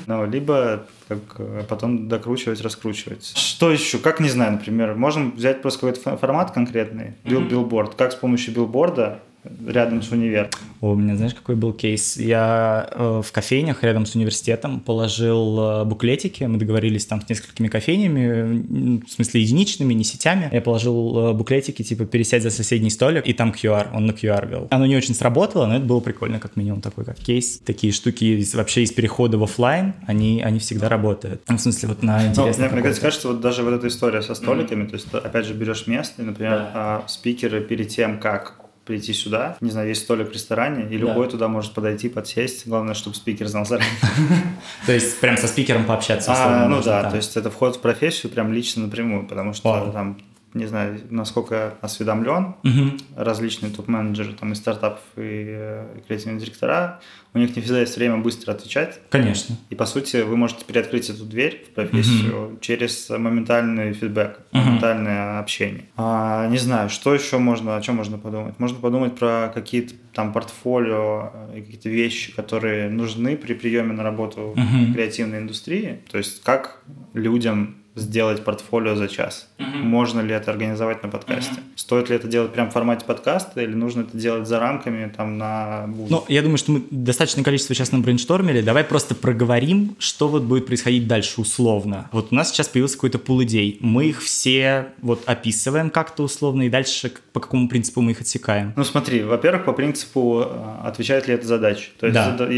Ну, 0.08 0.26
либо 0.26 0.86
как 1.08 1.20
э, 1.40 1.64
потом 1.68 2.08
докручивать, 2.08 2.62
раскручивать. 2.62 3.34
Что 3.36 3.72
еще? 3.72 3.98
Как 3.98 4.20
не 4.20 4.30
знаю, 4.30 4.54
например, 4.54 4.94
можем 4.96 5.32
взять 5.32 5.62
просто 5.62 5.80
какой-то 5.82 6.18
формат 6.18 6.52
конкретный, 6.52 7.16
билборд. 7.26 7.96
Как 7.96 8.12
с 8.12 8.16
помощью 8.16 8.54
билборда 8.54 9.20
рядом 9.66 10.02
с 10.02 10.12
универом. 10.12 10.50
у 10.82 10.96
меня, 10.96 11.16
знаешь, 11.16 11.34
какой 11.34 11.56
был 11.56 11.74
кейс? 11.74 12.18
Я 12.18 12.90
э, 12.92 13.22
в 13.24 13.32
кофейнях 13.32 13.84
рядом 13.84 14.06
с 14.06 14.16
университетом 14.16 14.80
положил 14.80 15.60
э, 15.60 15.86
буклетики, 15.86 16.44
мы 16.44 16.58
договорились 16.58 17.06
там 17.06 17.22
с 17.22 17.30
несколькими 17.30 17.68
кофейнями, 17.68 19.02
в 19.06 19.10
смысле 19.10 19.42
единичными, 19.42 19.94
не 19.94 20.04
сетями. 20.04 20.50
Я 20.52 20.62
положил 20.62 21.30
э, 21.30 21.34
буклетики, 21.34 21.84
типа, 21.84 22.06
пересядь 22.06 22.44
за 22.44 22.50
соседний 22.50 22.90
столик, 22.90 23.26
и 23.26 23.34
там 23.34 23.52
QR, 23.52 23.88
он 23.94 24.06
на 24.06 24.12
QR 24.12 24.50
вел. 24.50 24.68
Оно 24.72 24.86
не 24.86 24.96
очень 24.96 25.16
сработало, 25.16 25.66
но 25.68 25.78
это 25.78 25.86
было 25.86 26.00
прикольно, 26.00 26.40
как 26.40 26.56
минимум, 26.56 26.82
такой 26.82 27.06
как 27.06 27.18
кейс. 27.18 27.60
Такие 27.60 27.94
штуки 27.94 28.26
из, 28.26 28.54
вообще 28.56 28.84
из 28.84 28.92
перехода 28.92 29.38
в 29.38 29.44
офлайн, 29.44 29.94
они, 30.06 30.42
они 30.42 30.60
всегда 30.60 30.90
работают. 30.90 31.42
Ну, 31.48 31.58
в 31.58 31.62
смысле, 31.62 31.90
вот 31.90 32.04
на 32.04 32.28
интересном. 32.28 32.72
Мне, 32.72 32.82
мне 32.82 32.94
кажется, 32.94 33.28
вот 33.30 33.42
даже 33.42 33.64
вот 33.64 33.74
эта 33.74 33.88
история 33.88 34.22
со 34.22 34.36
столиками, 34.36 34.84
mm-hmm. 34.84 34.90
то 34.90 34.96
есть, 34.96 35.14
опять 35.14 35.46
же, 35.46 35.54
берешь 35.54 35.88
место, 35.88 36.22
и, 36.22 36.26
например, 36.26 36.58
да. 36.58 36.72
А, 36.74 37.04
спикеры 37.08 37.62
перед 37.62 37.90
тем, 37.90 38.20
как 38.20 38.59
прийти 38.90 39.14
сюда. 39.14 39.56
Не 39.62 39.70
знаю, 39.70 39.88
есть 39.88 40.02
столик 40.02 40.30
в 40.30 40.34
ресторане, 40.34 40.88
и 40.90 40.98
любой 40.98 41.28
да. 41.28 41.32
туда 41.32 41.48
может 41.48 41.74
подойти, 41.74 42.10
подсесть. 42.10 42.68
Главное, 42.68 42.96
чтобы 42.96 43.16
спикер 43.16 43.48
знал 43.48 43.64
заранее. 43.64 43.94
То 44.88 44.94
есть 44.94 45.20
прям 45.20 45.38
со 45.38 45.48
спикером 45.48 45.86
пообщаться? 45.86 46.34
А, 46.36 46.68
ну 46.68 46.82
да, 46.82 47.08
то 47.10 47.16
есть 47.16 47.38
это 47.38 47.52
вход 47.52 47.76
в 47.76 47.82
профессию 47.82 48.32
прям 48.32 48.52
лично 48.52 48.86
напрямую, 48.86 49.28
потому 49.28 49.54
что 49.54 49.92
там 49.94 50.18
не 50.54 50.66
знаю, 50.66 51.00
насколько 51.10 51.76
осведомлен, 51.82 52.56
угу. 52.64 52.98
различные 53.16 53.72
топ-менеджеры 53.72 54.34
там 54.34 54.52
и 54.52 54.56
стартапов, 54.56 55.02
и 55.16 55.46
э, 55.48 56.00
креативные 56.08 56.40
директора, 56.40 57.00
у 57.34 57.38
них 57.38 57.56
не 57.56 57.62
всегда 57.62 57.82
есть 57.82 57.96
время 57.96 58.18
быстро 58.18 58.54
отвечать. 58.54 59.00
Конечно. 59.10 59.56
И 59.70 59.76
по 59.76 59.86
сути 59.86 60.18
вы 60.18 60.36
можете 60.36 60.66
приоткрыть 60.66 61.10
эту 61.10 61.26
дверь 61.26 61.66
в 61.70 61.76
профессию 61.76 62.48
угу. 62.48 62.60
через 62.60 63.10
моментальный 63.10 63.94
фидбэк, 63.94 64.40
угу. 64.52 64.62
моментальное 64.62 65.40
общение. 65.40 65.86
А, 65.96 66.48
не 66.48 66.58
знаю, 66.58 66.90
что 66.90 67.14
еще 67.14 67.38
можно, 67.38 67.76
о 67.76 67.82
чем 67.82 67.98
можно 67.98 68.18
подумать? 68.18 68.58
Можно 68.58 68.80
подумать 68.80 69.16
про 69.16 69.52
какие-то 69.54 69.94
там 70.14 70.34
портфолио 70.34 71.32
и 71.56 71.62
какие-то 71.62 71.90
вещи, 71.90 72.36
которые 72.36 72.90
нужны 72.90 73.38
при 73.38 73.54
приеме 73.54 73.94
на 73.94 74.04
работу 74.04 74.42
угу. 74.42 74.62
в 74.62 74.94
креативной 74.94 75.40
индустрии. 75.40 76.00
То 76.12 76.18
есть 76.18 76.42
как 76.42 76.82
людям 77.14 77.79
сделать 77.96 78.44
портфолио 78.44 78.96
за 78.96 79.08
час. 79.08 79.50
Угу. 79.60 79.78
Можно 79.78 80.22
ли 80.22 80.34
это 80.34 80.52
организовать 80.52 81.04
на 81.04 81.10
подкасте? 81.10 81.54
Угу. 81.54 81.62
Стоит 81.76 82.10
ли 82.10 82.16
это 82.16 82.28
делать 82.28 82.54
прямо 82.54 82.70
в 82.70 82.74
формате 82.74 83.06
подкаста 83.06 83.62
или 83.62 83.74
нужно 83.74 84.02
это 84.02 84.18
делать 84.18 84.48
за 84.48 84.60
рамками 84.60 85.12
там 85.16 85.38
на 85.38 85.88
Ну, 85.88 86.24
я 86.28 86.42
думаю, 86.42 86.58
что 86.58 86.72
мы 86.72 86.84
достаточное 86.90 87.44
количество 87.44 87.76
сейчас 87.76 87.92
на 87.92 88.00
брейнштормили. 88.00 88.62
Давай 88.62 88.84
просто 88.84 89.16
проговорим, 89.16 89.96
что 90.00 90.28
вот 90.28 90.44
будет 90.44 90.66
происходить 90.66 91.08
дальше 91.08 91.42
условно. 91.42 92.10
Вот 92.12 92.28
у 92.32 92.36
нас 92.36 92.50
сейчас 92.50 92.68
появился 92.68 92.96
какой-то 92.96 93.20
пул 93.20 93.44
идей. 93.44 93.78
Мы 93.82 94.08
их 94.08 94.22
все 94.22 94.88
вот 95.02 95.24
описываем 95.26 95.90
как-то 95.90 96.24
условно 96.24 96.64
и 96.64 96.70
дальше 96.70 97.12
по 97.34 97.40
какому 97.40 97.70
принципу 97.70 98.02
мы 98.02 98.12
их 98.12 98.22
отсекаем? 98.22 98.74
Ну, 98.76 98.84
смотри, 98.84 99.24
во-первых, 99.24 99.66
по 99.66 99.74
принципу, 99.74 100.46
э, 100.46 100.88
отвечает 100.88 101.28
ли 101.28 101.34
это 101.34 101.48
задача. 101.48 101.90
То 102.00 102.08
есть, 102.08 102.20
да. 102.20 102.50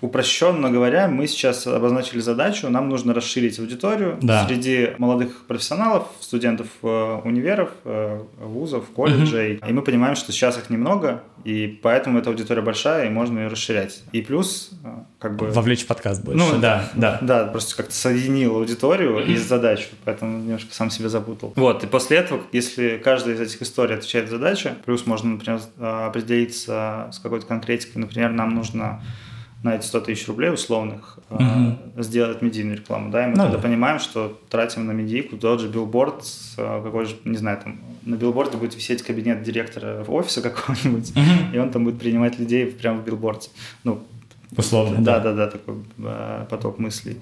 упрощенно 0.00 0.70
говоря, 0.70 1.08
мы 1.08 1.26
сейчас 1.26 1.66
обозначили 1.66 2.20
задачу, 2.20 2.68
нам 2.68 2.88
нужно 2.88 3.14
расширить 3.14 3.58
аудиторию 3.58 4.18
да. 4.22 4.46
среди 4.46 4.69
среди 4.70 4.94
молодых 4.98 5.46
профессионалов, 5.46 6.08
студентов 6.20 6.68
э, 6.82 7.20
универов, 7.24 7.70
э, 7.84 8.20
вузов, 8.38 8.84
колледжей. 8.90 9.54
Mm-hmm. 9.54 9.70
И 9.70 9.72
мы 9.72 9.82
понимаем, 9.82 10.16
что 10.16 10.32
сейчас 10.32 10.58
их 10.58 10.70
немного, 10.70 11.22
и 11.44 11.66
поэтому 11.82 12.18
эта 12.18 12.30
аудитория 12.30 12.62
большая, 12.62 13.06
и 13.06 13.10
можно 13.10 13.40
ее 13.40 13.48
расширять. 13.48 14.02
И 14.12 14.22
плюс, 14.22 14.70
э, 14.84 14.88
как 15.18 15.36
бы... 15.36 15.48
Вовлечь 15.48 15.84
в 15.84 15.86
подкаст 15.86 16.22
больше. 16.24 16.44
Ну, 16.44 16.60
да, 16.60 16.88
да. 16.94 17.18
Да, 17.20 17.46
просто 17.46 17.76
как-то 17.76 17.94
соединил 17.94 18.56
аудиторию 18.56 19.18
mm-hmm. 19.18 19.32
и 19.32 19.36
задачу, 19.36 19.88
поэтому 20.04 20.38
немножко 20.38 20.72
сам 20.74 20.90
себя 20.90 21.08
запутал. 21.08 21.52
Вот, 21.56 21.84
и 21.84 21.86
после 21.86 22.18
этого, 22.18 22.42
если 22.52 23.00
каждая 23.02 23.34
из 23.34 23.40
этих 23.40 23.62
историй 23.62 23.96
отвечает 23.96 24.30
задаче, 24.30 24.76
плюс 24.84 25.06
можно, 25.06 25.30
например, 25.30 25.60
определиться 25.78 27.10
с 27.12 27.18
какой-то 27.18 27.46
конкретикой, 27.46 28.00
например, 28.00 28.30
нам 28.30 28.54
нужно 28.54 29.02
на 29.62 29.74
эти 29.76 29.84
100 29.84 30.00
тысяч 30.00 30.26
рублей 30.26 30.50
условных 30.52 31.18
угу. 31.28 31.42
э, 31.42 32.02
сделать 32.02 32.40
медийную 32.40 32.78
рекламу, 32.78 33.10
да, 33.10 33.24
и 33.24 33.26
мы 33.26 33.36
ну, 33.36 33.42
тогда 33.42 33.56
да. 33.56 33.62
понимаем, 33.62 33.98
что 33.98 34.38
тратим 34.48 34.86
на 34.86 34.92
медийку 34.92 35.36
тот 35.36 35.60
же 35.60 35.68
билборд, 35.68 36.24
э, 36.56 36.82
какой 36.82 37.04
же, 37.04 37.16
не 37.24 37.36
знаю, 37.36 37.58
там, 37.62 37.78
на 38.04 38.14
билборде 38.14 38.56
будет 38.56 38.74
висеть 38.74 39.02
кабинет 39.02 39.42
директора 39.42 40.04
офиса 40.08 40.40
какого-нибудь, 40.42 41.10
угу. 41.10 41.54
и 41.54 41.58
он 41.58 41.70
там 41.70 41.84
будет 41.84 41.98
принимать 41.98 42.38
людей 42.38 42.66
прямо 42.66 42.98
в 42.98 43.04
билборде. 43.04 43.48
Ну, 43.84 44.02
Условно, 44.56 44.96
да. 44.98 45.20
Да, 45.20 45.30
да, 45.30 45.32
да, 45.32 45.50
такой 45.50 45.76
э, 45.98 46.46
поток 46.50 46.78
мыслей. 46.78 47.18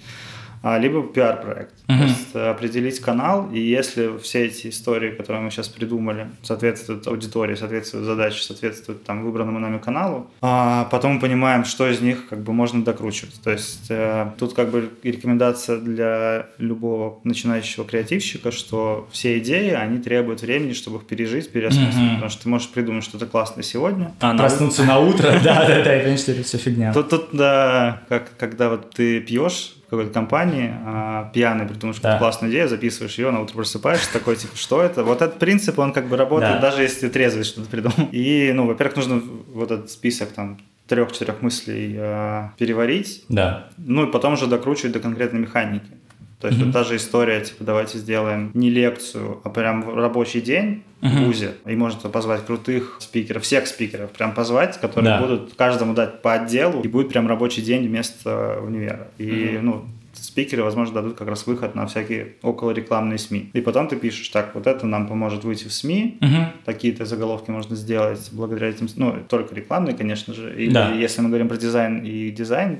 А, 0.62 0.78
либо 0.78 1.02
пиар-проект. 1.02 1.74
Uh-huh. 1.86 1.98
То 1.98 2.04
есть 2.04 2.28
э, 2.34 2.50
определить 2.50 3.00
канал, 3.00 3.48
и 3.52 3.60
если 3.60 4.18
все 4.18 4.46
эти 4.46 4.68
истории, 4.68 5.10
которые 5.10 5.42
мы 5.42 5.50
сейчас 5.50 5.68
придумали, 5.68 6.28
соответствуют 6.42 7.06
аудитории, 7.06 7.54
соответствуют 7.54 8.06
задаче, 8.06 8.42
соответствуют 8.42 9.04
там 9.04 9.24
выбранному 9.24 9.58
нами 9.58 9.78
каналу, 9.78 10.30
а 10.40 10.88
потом 10.90 11.14
мы 11.14 11.20
понимаем, 11.20 11.64
что 11.64 11.88
из 11.88 12.00
них 12.00 12.28
как 12.28 12.42
бы 12.42 12.52
можно 12.52 12.84
докручивать. 12.84 13.40
То 13.42 13.50
есть 13.50 13.86
э, 13.88 14.30
тут 14.38 14.54
как 14.54 14.70
бы 14.70 14.90
рекомендация 15.02 15.78
для 15.78 16.46
любого 16.58 17.20
начинающего 17.24 17.84
креативщика, 17.84 18.50
что 18.50 19.08
все 19.12 19.38
идеи, 19.38 19.70
они 19.70 19.98
требуют 19.98 20.42
времени, 20.42 20.72
чтобы 20.72 20.98
их 20.98 21.06
пережить, 21.06 21.50
переосмыслить. 21.50 21.94
Uh-huh. 21.94 22.14
Потому 22.14 22.30
что 22.30 22.42
ты 22.42 22.48
можешь 22.48 22.68
придумать 22.68 23.04
что-то 23.04 23.26
классное 23.26 23.62
сегодня. 23.62 24.12
А 24.20 24.36
проснуться 24.36 24.84
на 24.84 24.98
утро, 24.98 25.32
да-да-да, 25.44 26.00
и 26.00 26.02
понять, 26.02 26.20
что 26.20 26.32
это 26.32 26.42
все 26.42 26.58
фигня. 26.58 26.92
Тут, 26.92 27.28
да, 27.32 28.02
когда 28.38 28.70
вот 28.70 28.90
ты 28.90 29.20
пьешь, 29.20 29.77
какой-то 29.90 30.12
компании, 30.12 30.72
а, 30.84 31.30
пьяный 31.32 31.66
придумаешь 31.66 31.96
да. 31.96 32.12
какую-то 32.12 32.18
классную 32.18 32.52
идею, 32.52 32.68
записываешь 32.68 33.18
ее, 33.18 33.30
на 33.30 33.40
утро 33.40 33.54
просыпаешься, 33.54 34.12
такой, 34.12 34.36
типа, 34.36 34.56
что 34.56 34.82
это? 34.82 35.02
Вот 35.02 35.22
этот 35.22 35.38
принцип, 35.38 35.78
он 35.78 35.92
как 35.92 36.08
бы 36.08 36.16
работает, 36.16 36.54
да. 36.54 36.60
даже 36.60 36.82
если 36.82 37.06
ты 37.06 37.10
трезвый 37.10 37.44
что-то 37.44 37.68
придумал. 37.70 38.08
И, 38.12 38.52
ну, 38.54 38.66
во-первых, 38.66 38.96
нужно 38.96 39.22
вот 39.52 39.70
этот 39.70 39.90
список 39.90 40.30
там 40.32 40.58
трех-четырех 40.88 41.42
мыслей 41.42 41.94
э, 41.96 42.48
переварить, 42.56 43.24
да. 43.28 43.68
ну 43.76 44.08
и 44.08 44.10
потом 44.10 44.34
уже 44.34 44.46
докручивать 44.46 44.92
до 44.92 45.00
конкретной 45.00 45.40
механики. 45.40 45.97
То 46.40 46.46
есть 46.46 46.60
mm-hmm. 46.60 46.64
вот 46.66 46.72
та 46.72 46.84
же 46.84 46.96
история, 46.96 47.40
типа, 47.40 47.64
давайте 47.64 47.98
сделаем 47.98 48.52
не 48.54 48.70
лекцию, 48.70 49.40
а 49.42 49.50
прям 49.50 49.92
рабочий 49.96 50.40
день 50.40 50.84
mm-hmm. 51.00 51.08
в 51.08 51.26
ВУЗе. 51.26 51.54
И 51.66 51.74
можно 51.74 52.08
позвать 52.10 52.46
крутых 52.46 52.98
спикеров, 53.00 53.42
всех 53.42 53.66
спикеров 53.66 54.10
прям 54.10 54.34
позвать, 54.34 54.80
которые 54.80 55.16
да. 55.16 55.20
будут 55.20 55.54
каждому 55.54 55.94
дать 55.94 56.22
по 56.22 56.34
отделу, 56.34 56.80
и 56.82 56.88
будет 56.88 57.08
прям 57.08 57.26
рабочий 57.26 57.62
день 57.62 57.88
вместо 57.88 58.60
универа. 58.62 59.08
И, 59.18 59.24
mm-hmm. 59.24 59.60
ну, 59.62 59.84
спикеры, 60.24 60.62
возможно, 60.62 60.94
дадут 60.94 61.16
как 61.16 61.28
раз 61.28 61.46
выход 61.46 61.74
на 61.74 61.86
всякие 61.86 62.34
околорекламные 62.42 63.18
СМИ. 63.18 63.50
И 63.52 63.60
потом 63.60 63.88
ты 63.88 63.96
пишешь, 63.96 64.28
так, 64.28 64.54
вот 64.54 64.66
это 64.66 64.86
нам 64.86 65.06
поможет 65.06 65.44
выйти 65.44 65.68
в 65.68 65.72
СМИ, 65.72 66.18
угу. 66.20 66.52
такие-то 66.64 67.04
заголовки 67.04 67.50
можно 67.50 67.76
сделать 67.76 68.28
благодаря 68.32 68.68
этим, 68.68 68.88
ну, 68.96 69.16
только 69.28 69.54
рекламные, 69.54 69.94
конечно 69.96 70.34
же. 70.34 70.54
Или 70.56 70.72
да. 70.72 70.92
если 70.92 71.20
мы 71.20 71.28
говорим 71.28 71.48
про 71.48 71.56
дизайн 71.56 72.02
и 72.04 72.30
дизайн, 72.30 72.78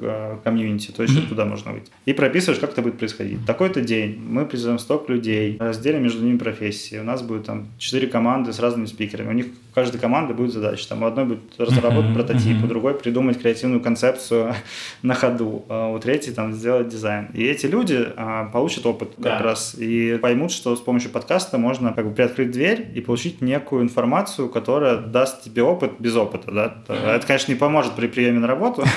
Э, 0.00 0.38
комьюнити, 0.42 0.90
то 0.90 1.02
еще 1.02 1.18
mm-hmm. 1.18 1.28
туда 1.28 1.44
можно 1.44 1.72
выйти. 1.72 1.90
И 2.06 2.12
прописываешь, 2.12 2.58
как 2.58 2.70
это 2.70 2.82
будет 2.82 2.98
происходить. 2.98 3.44
Такой-то 3.46 3.82
день 3.82 4.18
мы 4.18 4.46
призовем 4.46 4.78
столько 4.78 5.12
людей, 5.12 5.58
разделим 5.60 6.02
между 6.02 6.24
ними 6.24 6.38
профессии. 6.38 6.98
У 6.98 7.04
нас 7.04 7.22
будет 7.22 7.44
там 7.44 7.68
четыре 7.78 8.06
команды 8.06 8.52
с 8.52 8.58
разными 8.58 8.86
спикерами. 8.86 9.28
У 9.28 9.32
них 9.32 9.46
у 9.70 9.74
каждой 9.74 10.00
команды 10.00 10.34
будет 10.34 10.52
задача. 10.52 10.88
Там 10.88 11.02
у 11.02 11.06
одной 11.06 11.24
будет 11.24 11.58
разработать 11.58 12.12
прототип, 12.12 12.62
у 12.64 12.66
другой 12.66 12.94
придумать 12.94 13.40
креативную 13.40 13.80
концепцию 13.80 14.54
на 15.02 15.14
ходу, 15.14 15.64
а 15.68 15.88
у 15.88 15.98
третьей 15.98 16.32
там 16.32 16.52
сделать 16.52 16.88
дизайн. 16.88 17.28
И 17.34 17.44
эти 17.44 17.66
люди 17.66 18.04
а, 18.16 18.46
получат 18.46 18.84
опыт 18.86 19.12
да. 19.16 19.32
как 19.32 19.40
раз 19.42 19.74
и 19.78 20.18
поймут, 20.18 20.50
что 20.50 20.74
с 20.74 20.80
помощью 20.80 21.10
подкаста 21.10 21.56
можно 21.56 21.92
как 21.92 22.08
бы 22.08 22.14
приоткрыть 22.14 22.50
дверь 22.50 22.90
и 22.94 23.00
получить 23.00 23.40
некую 23.40 23.82
информацию, 23.82 24.48
которая 24.48 24.96
даст 24.96 25.42
тебе 25.42 25.62
опыт 25.62 25.92
без 26.00 26.16
опыта. 26.16 26.50
Да? 26.50 27.14
Это, 27.14 27.26
конечно, 27.26 27.52
не 27.52 27.58
поможет 27.58 27.92
при 27.92 28.08
приеме 28.08 28.40
на 28.40 28.46
работу. 28.46 28.84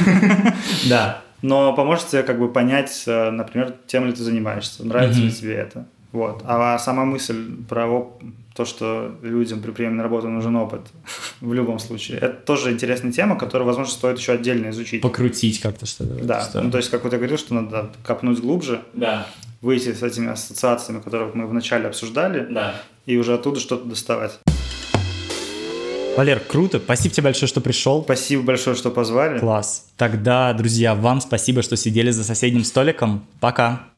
Да. 0.90 1.22
Но 1.42 1.74
поможет 1.74 2.08
тебе 2.08 2.24
как 2.24 2.40
бы 2.40 2.52
понять, 2.52 3.04
э, 3.06 3.30
например, 3.30 3.76
тем 3.86 4.06
ли 4.06 4.14
ты 4.14 4.24
занимаешься, 4.24 4.86
нравится 4.86 5.20
ли 5.20 5.32
тебе 5.32 5.56
это. 5.56 5.86
Вот. 6.14 6.44
А 6.46 6.78
сама 6.78 7.06
мысль 7.06 7.58
про 7.68 8.08
то, 8.56 8.66
что 8.66 9.16
людям 9.24 9.62
при 9.62 9.72
приеме 9.72 9.96
на 9.96 10.04
работу 10.04 10.30
нужен 10.30 10.56
опыт 10.56 10.82
в 11.42 11.54
любом 11.54 11.80
случае, 11.80 12.20
это 12.20 12.36
тоже 12.36 12.72
интересная 12.72 13.12
тема, 13.12 13.36
которую, 13.36 13.66
возможно, 13.66 13.92
стоит 13.92 14.20
еще 14.20 14.34
отдельно 14.34 14.70
изучить. 14.70 15.02
Покрутить 15.02 15.60
как-то 15.60 15.88
что-то. 15.88 16.24
Да, 16.24 16.48
ну, 16.54 16.70
то 16.70 16.78
есть, 16.78 16.92
как 16.92 17.04
вот 17.04 17.14
я 17.14 17.18
говорил, 17.18 17.38
что 17.38 17.56
надо 17.56 17.90
копнуть 18.06 18.40
глубже, 18.40 18.82
да. 18.94 19.28
выйти 19.62 19.92
с 19.92 20.04
этими 20.04 20.30
ассоциациями, 20.30 21.02
которые 21.02 21.32
мы 21.34 21.48
вначале 21.48 21.88
обсуждали, 21.88 22.46
да. 22.48 22.76
и 23.08 23.18
уже 23.18 23.34
оттуда 23.34 23.60
что-то 23.60 23.86
доставать. 23.86 24.40
Валер, 26.16 26.40
круто. 26.40 26.78
Спасибо 26.78 27.16
тебе 27.16 27.24
большое, 27.24 27.48
что 27.48 27.60
пришел. 27.60 28.04
Спасибо 28.04 28.44
большое, 28.44 28.76
что 28.76 28.92
позвали. 28.92 29.40
Класс. 29.40 29.88
Тогда, 29.98 30.54
друзья, 30.54 30.94
вам 30.94 31.22
спасибо, 31.22 31.64
что 31.64 31.76
сидели 31.76 32.12
за 32.12 32.24
соседним 32.24 32.64
столиком. 32.64 33.26
Пока. 33.40 33.93